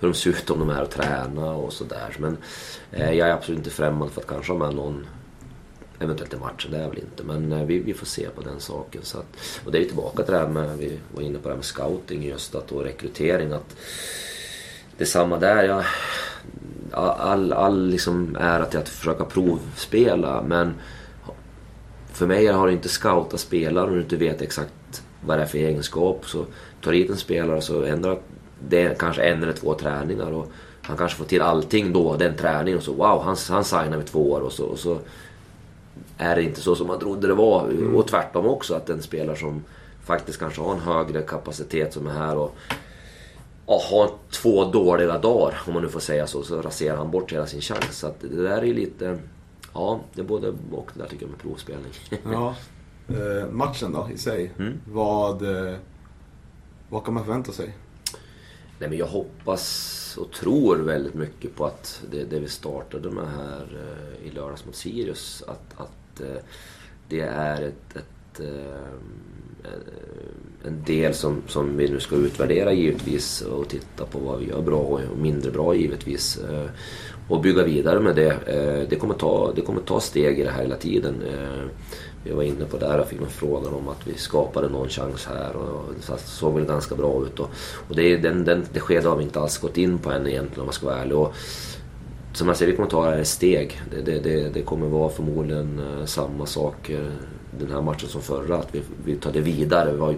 hur 0.00 0.08
de 0.08 0.14
ser 0.14 0.30
ut, 0.30 0.50
om 0.50 0.58
de 0.58 0.70
är 0.70 0.82
och 0.82 0.90
träna 0.90 1.52
och 1.52 1.72
sådär. 1.72 2.16
Men 2.18 2.36
eh, 2.90 3.12
jag 3.12 3.28
är 3.28 3.32
absolut 3.32 3.58
inte 3.58 3.70
främmande 3.70 4.14
för 4.14 4.20
att 4.20 4.26
kanske 4.26 4.52
ha 4.52 4.58
med 4.58 4.74
någon 4.74 5.06
Eventuellt 5.98 6.34
i 6.34 6.36
matchen, 6.36 6.70
det 6.70 6.76
är 6.76 6.82
jag 6.82 6.88
väl 6.88 6.98
inte. 6.98 7.22
Men 7.22 7.52
eh, 7.52 7.64
vi, 7.64 7.78
vi 7.78 7.94
får 7.94 8.06
se 8.06 8.28
på 8.28 8.42
den 8.42 8.60
saken. 8.60 9.02
Så 9.02 9.18
att, 9.18 9.60
och 9.64 9.72
det 9.72 9.78
är 9.78 9.82
ju 9.82 9.86
tillbaka 9.86 10.22
till 10.22 10.32
det 10.32 10.38
här 10.38 10.48
med, 10.48 10.78
vi 10.78 10.98
var 11.14 11.22
inne 11.22 11.38
på 11.38 11.42
det 11.42 11.52
här 11.52 11.56
med 11.56 11.64
scouting 11.64 12.22
just 12.22 12.54
att, 12.54 12.72
och 12.72 12.84
rekrytering. 12.84 13.52
Att 13.52 13.76
det 14.96 15.04
är 15.04 15.08
samma 15.08 15.38
där. 15.38 15.64
Jag, 15.64 15.84
all 16.92 17.52
all 17.52 17.88
liksom 17.88 18.36
är 18.40 18.60
att 18.60 18.74
att 18.74 18.88
försöka 18.88 19.24
provspela 19.24 20.42
men 20.42 20.74
för 22.12 22.26
mig 22.26 22.46
har 22.46 22.66
det 22.66 22.72
inte 22.72 22.88
scoutat 22.88 23.40
spelare 23.40 23.84
och 23.84 23.96
du 23.96 24.02
inte 24.02 24.16
vet 24.16 24.42
exakt 24.42 24.72
vad 25.26 25.38
det 25.38 25.42
är 25.42 25.46
för 25.46 25.58
egenskap. 25.58 26.22
Så 26.26 26.46
tar 26.80 26.92
hit 26.92 27.10
en 27.10 27.16
spelare 27.16 27.60
så 27.60 27.82
ändrar 27.82 28.18
det 28.68 28.98
kanske 28.98 29.22
en 29.22 29.42
eller 29.42 29.52
två 29.52 29.74
träningar 29.74 30.32
och 30.32 30.52
han 30.82 30.96
kanske 30.96 31.18
får 31.18 31.24
till 31.24 31.42
allting 31.42 31.92
då, 31.92 32.16
den 32.16 32.36
träningen 32.36 32.78
och 32.78 32.84
så 32.84 32.92
wow, 32.92 33.22
han, 33.22 33.36
han 33.48 33.64
signar 33.64 33.96
med 33.96 34.06
två 34.06 34.32
år 34.32 34.40
och 34.40 34.52
så, 34.52 34.64
och 34.64 34.78
så 34.78 34.98
är 36.18 36.36
det 36.36 36.42
inte 36.42 36.60
så 36.60 36.74
som 36.74 36.86
man 36.86 36.98
trodde 36.98 37.26
det 37.26 37.34
var. 37.34 37.94
Och 37.94 38.08
tvärtom 38.08 38.46
också 38.46 38.74
att 38.74 38.90
en 38.90 39.02
spelare 39.02 39.36
som 39.36 39.64
faktiskt 40.04 40.38
kanske 40.38 40.60
har 40.60 40.72
en 40.72 40.80
högre 40.80 41.22
kapacitet 41.22 41.92
som 41.92 42.06
är 42.06 42.12
här 42.12 42.36
och 42.36 42.56
ja, 43.66 43.80
har 43.90 44.10
två 44.30 44.64
dåliga 44.64 45.18
dagar, 45.18 45.60
om 45.66 45.72
man 45.74 45.82
nu 45.82 45.88
får 45.88 46.00
säga 46.00 46.26
så, 46.26 46.42
så 46.42 46.62
raserar 46.62 46.96
han 46.96 47.10
bort 47.10 47.32
hela 47.32 47.46
sin 47.46 47.60
chans. 47.60 47.98
Så 47.98 48.12
det 48.20 48.42
där 48.42 48.64
är 48.64 48.74
lite... 48.74 49.18
Ja, 49.74 50.00
det 50.14 50.20
är 50.20 50.24
både 50.24 50.48
och 50.72 50.90
det 50.94 51.02
där 51.02 51.08
tycker 51.08 51.24
jag 51.24 51.30
med 51.30 51.40
provspelning. 51.40 51.92
Ja. 52.32 52.54
Eh, 53.14 53.50
matchen 53.50 53.92
då 53.92 54.08
i 54.14 54.18
sig. 54.18 54.50
Mm. 54.58 54.72
Vad, 54.92 55.42
eh, 55.42 55.74
vad 56.88 57.04
kan 57.04 57.14
man 57.14 57.24
förvänta 57.24 57.52
sig? 57.52 57.74
Nej 58.78 58.88
men 58.88 58.98
jag 58.98 59.06
hoppas 59.06 60.18
och 60.20 60.32
tror 60.32 60.76
väldigt 60.76 61.14
mycket 61.14 61.56
på 61.56 61.66
att 61.66 62.02
det, 62.10 62.24
det 62.24 62.40
vi 62.40 62.48
startade 62.48 63.10
med 63.10 63.26
här 63.26 63.66
eh, 64.22 64.28
i 64.28 64.30
lördags 64.30 64.64
mot 64.66 64.74
Sirius, 64.76 65.42
att, 65.46 65.80
att 65.80 66.20
eh, 66.20 66.42
det 67.08 67.20
är 67.20 67.62
ett, 67.62 67.96
ett, 67.96 68.40
eh, 68.40 69.72
en 70.66 70.82
del 70.86 71.14
som, 71.14 71.42
som 71.46 71.76
vi 71.76 71.88
nu 71.88 72.00
ska 72.00 72.16
utvärdera 72.16 72.72
givetvis 72.72 73.42
och 73.42 73.68
titta 73.68 74.06
på 74.06 74.18
vad 74.18 74.38
vi 74.40 74.48
gör 74.48 74.62
bra 74.62 74.78
och 74.78 75.00
mindre 75.18 75.50
bra 75.50 75.74
givetvis. 75.74 76.38
eh, 76.38 76.66
Och 77.28 77.40
bygga 77.40 77.64
vidare 77.64 78.00
med 78.00 78.16
det. 78.16 78.36
Det 78.90 78.96
kommer 78.96 79.14
ta, 79.14 79.52
det 79.56 79.60
kommer 79.60 79.80
ta 79.80 80.00
steg 80.00 80.38
i 80.40 80.42
det 80.44 80.50
här 80.50 80.62
hela 80.62 80.76
tiden. 80.76 81.14
Vi 82.24 82.32
var 82.32 82.42
inne 82.42 82.64
på 82.64 82.78
det 82.78 83.00
och 83.00 83.08
fick 83.08 83.20
en 83.20 83.26
fråga 83.26 83.70
om 83.70 83.88
att 83.88 84.06
vi 84.06 84.14
skapade 84.14 84.68
någon 84.68 84.88
chans 84.88 85.26
här 85.26 85.56
och 85.56 85.94
det 85.94 86.18
såg 86.18 86.54
väl 86.54 86.64
ganska 86.64 86.94
bra 86.94 87.22
ut. 87.26 87.40
Och, 87.40 87.50
och 87.88 87.96
det, 87.96 88.16
den, 88.16 88.44
den, 88.44 88.66
det 88.72 88.80
skedet 88.80 89.04
har 89.04 89.16
vi 89.16 89.24
inte 89.24 89.40
alls 89.40 89.58
gått 89.58 89.78
in 89.78 89.98
på 89.98 90.10
än 90.10 90.26
egentligen 90.26 90.60
om 90.60 90.66
man 90.66 90.72
ska 90.72 90.86
vara 90.86 90.98
ärlig. 90.98 91.16
Och, 91.16 91.34
som 92.32 92.48
jag 92.48 92.56
säger, 92.56 92.70
vi 92.70 92.76
kommer 92.76 92.90
ta 92.90 93.04
det 93.04 93.10
här 93.10 93.20
i 93.20 93.24
steg. 93.24 93.80
Det, 93.90 94.02
det, 94.02 94.18
det, 94.18 94.48
det 94.54 94.62
kommer 94.62 94.86
vara 94.86 95.10
förmodligen 95.10 95.78
eh, 95.78 96.04
samma 96.04 96.46
sak 96.46 96.90
eh, 96.90 97.06
den 97.58 97.70
här 97.70 97.82
matchen 97.82 98.08
som 98.08 98.22
förra. 98.22 98.56
Att 98.56 98.74
vi, 98.74 98.82
vi 99.04 99.16
tar 99.16 99.32
det 99.32 99.40
vidare. 99.40 99.92
Vad, 99.92 100.14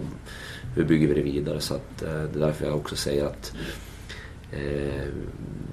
hur 0.75 0.85
bygger 0.85 1.07
vi 1.07 1.13
det 1.13 1.21
vidare? 1.21 1.59
Så 1.59 1.73
att, 1.73 2.01
eh, 2.01 2.09
det 2.09 2.39
är 2.39 2.45
därför 2.45 2.65
jag 2.65 2.75
också 2.75 2.95
säger 2.95 3.25
att 3.25 3.53
eh, 4.51 5.07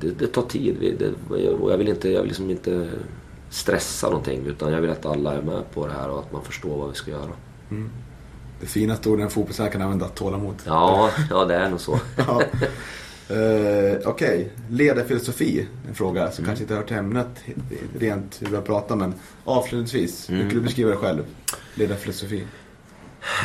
det, 0.01 0.11
det 0.19 0.27
tar 0.27 0.43
tid. 0.43 0.77
Vi, 0.81 0.97
det, 0.97 1.13
och 1.53 1.73
jag 1.73 1.79
vill 1.79 1.89
inte, 1.89 2.11
jag 2.11 2.21
vill 2.21 2.29
liksom 2.29 2.51
inte 2.51 2.89
stressa 3.53 4.07
någonting. 4.07 4.47
Utan 4.47 4.73
jag 4.73 4.81
vill 4.81 4.91
att 4.91 5.07
alla 5.07 5.35
är 5.35 5.43
med 5.43 5.71
på 5.75 5.87
det 5.87 5.93
här 5.93 6.09
och 6.09 6.19
att 6.19 6.33
man 6.33 6.45
förstår 6.45 6.79
vad 6.79 6.89
vi 6.89 6.95
ska 6.95 7.11
göra. 7.11 7.31
Det 8.61 8.67
finaste 8.67 9.09
ordet 9.09 9.25
en 9.25 9.31
fotbollsspelare 9.31 9.73
kan 9.73 9.83
använda, 9.83 10.09
tålamod. 10.09 10.55
Ja, 10.67 11.11
ja 11.31 11.45
det 11.45 11.55
är 11.55 11.71
nog 11.71 11.81
så. 11.81 12.01
Ja. 12.17 12.43
Eh, 13.29 13.99
Okej, 14.05 14.51
ledarfilosofi. 14.71 15.69
En 15.89 15.95
fråga 15.95 16.31
som 16.31 16.45
kanske 16.45 16.63
inte 16.65 16.75
hör 16.75 16.83
till 16.83 16.97
ämnet 16.97 17.45
rent 17.99 18.43
hur 18.43 18.47
vi 18.47 18.57
har 18.57 18.63
pratat 18.63 18.99
men 18.99 19.15
avslutningsvis. 19.45 20.31
Hur 20.31 20.39
skulle 20.39 20.61
du 20.61 20.61
beskriva 20.61 20.91
dig 20.91 20.99
själv? 20.99 21.23
Ledarfilosofi. 21.75 22.47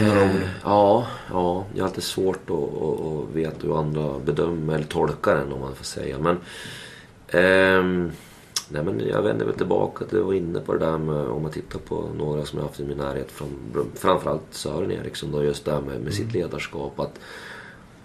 Några 0.02 0.24
ord. 0.24 0.42
Ja, 0.64 1.08
ja, 1.32 1.66
jag 1.74 1.84
har 1.84 1.88
alltid 1.88 2.04
svårt 2.04 2.50
att, 2.50 2.52
att, 2.52 3.02
att 3.02 3.36
veta 3.36 3.68
hur 3.68 3.80
andra 3.80 4.20
bedömer 4.20 4.76
eller 4.76 4.86
tolkar 4.86 5.36
den 5.36 5.54
om 5.54 5.60
man 5.60 5.76
får 5.76 5.86
säga. 5.86 6.18
Men, 6.20 6.38
ehm, 7.28 8.12
nej, 8.70 8.84
men 8.84 9.00
jag 9.08 9.22
vänder 9.22 9.46
väl 9.46 9.56
tillbaka 9.56 10.06
till 10.06 10.16
att 10.16 10.22
jag 10.22 10.28
var 10.28 10.34
inne 10.34 10.60
på 10.60 10.74
det 10.74 10.80
där 10.80 10.98
med 10.98 11.28
om 11.28 11.42
man 11.42 11.52
tittar 11.52 11.80
på 11.80 12.10
några 12.18 12.46
som 12.46 12.60
jag 12.60 12.66
haft 12.66 12.80
i 12.80 12.86
min 12.86 12.98
närhet. 12.98 13.32
Fram, 13.32 13.50
framförallt 13.96 14.42
Sören 14.52 14.92
Eriksson 14.92 15.32
då 15.32 15.44
just 15.44 15.66
det 15.66 15.72
här 15.72 15.82
med, 15.82 16.02
med 16.02 16.14
sitt 16.14 16.34
ledarskap. 16.34 17.00
Att, 17.00 17.20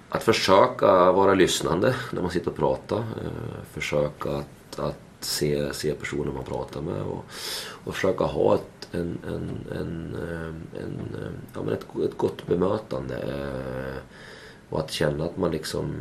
att 0.08 0.22
försöka 0.22 1.12
vara 1.12 1.34
lyssnande 1.34 1.94
när 2.12 2.22
man 2.22 2.30
sitter 2.30 2.50
och 2.50 2.56
pratar. 2.56 2.98
Eh, 2.98 3.64
försöka 3.72 4.30
att, 4.30 4.78
att 4.78 4.98
se, 5.20 5.72
se 5.72 5.92
personen 5.92 6.34
man 6.34 6.44
pratar 6.44 6.80
med 6.80 7.02
och, 7.02 7.24
och 7.84 7.94
försöka 7.94 8.24
ha 8.24 8.54
ett, 8.54 8.88
en, 8.92 9.18
en, 9.26 9.50
en, 9.78 10.14
eh, 10.14 10.82
en, 10.82 11.00
eh, 11.22 11.32
ja, 11.54 11.62
men 11.62 11.74
ett, 11.74 11.86
ett 12.04 12.16
gott 12.16 12.46
bemötande. 12.46 13.16
Eh, 13.16 14.02
och 14.68 14.80
att 14.80 14.90
känna 14.90 15.24
att 15.24 15.36
man 15.36 15.50
liksom 15.50 15.94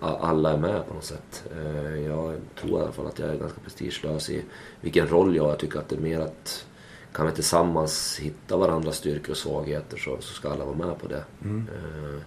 alla 0.00 0.52
är 0.52 0.56
med 0.58 0.86
på 0.88 0.94
något 0.94 1.04
sätt. 1.04 1.44
Eh, 1.56 2.00
Jag 2.06 2.34
tror 2.60 2.80
i 2.80 2.82
alla 2.82 2.92
fall 2.92 3.06
att 3.06 3.18
jag 3.18 3.28
är 3.28 3.36
ganska 3.36 3.60
prestigelös 3.60 4.30
i 4.30 4.42
vilken 4.80 5.08
roll 5.08 5.36
jag 5.36 5.42
har. 5.42 5.50
Jag 5.50 5.58
tycker 5.58 5.78
att 5.78 5.88
det 5.88 5.96
är 5.96 6.00
mer 6.00 6.20
att 6.20 6.66
kan 7.12 7.26
vi 7.26 7.32
tillsammans 7.32 8.18
hitta 8.22 8.56
varandras 8.56 8.96
styrkor 8.96 9.30
och 9.30 9.36
svagheter 9.36 9.96
så, 9.96 10.16
så 10.20 10.34
ska 10.34 10.50
alla 10.50 10.64
vara 10.64 10.76
med 10.76 10.98
på 10.98 11.08
det. 11.08 11.24
Eh, 11.44 12.20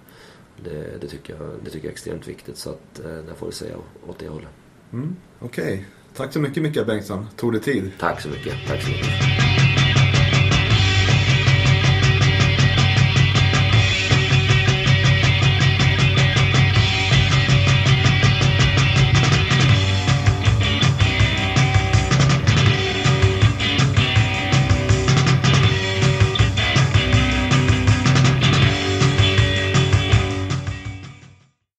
Det, 0.63 1.01
det, 1.01 1.07
tycker 1.07 1.33
jag, 1.33 1.49
det 1.63 1.69
tycker 1.69 1.85
jag 1.85 1.91
är 1.91 1.93
extremt 1.93 2.27
viktigt 2.27 2.57
så 2.57 2.69
att 2.69 2.99
eh, 3.05 3.11
det 3.11 3.33
får 3.37 3.45
vi 3.45 3.51
säga 3.51 3.75
åt 4.07 4.19
det 4.19 4.27
hållet. 4.27 4.49
Mm, 4.93 5.15
Okej, 5.39 5.85
tack 6.15 6.33
så 6.33 6.39
mycket 6.39 6.63
Mikael 6.63 6.85
Bengtsson. 6.85 7.27
Tog 7.35 7.53
det 7.53 7.59
tid? 7.59 7.91
Tack 7.99 8.21
så 8.21 8.29
mycket. 8.29 8.53
Tack 8.67 8.81
så 8.83 8.89
mycket. 8.89 9.68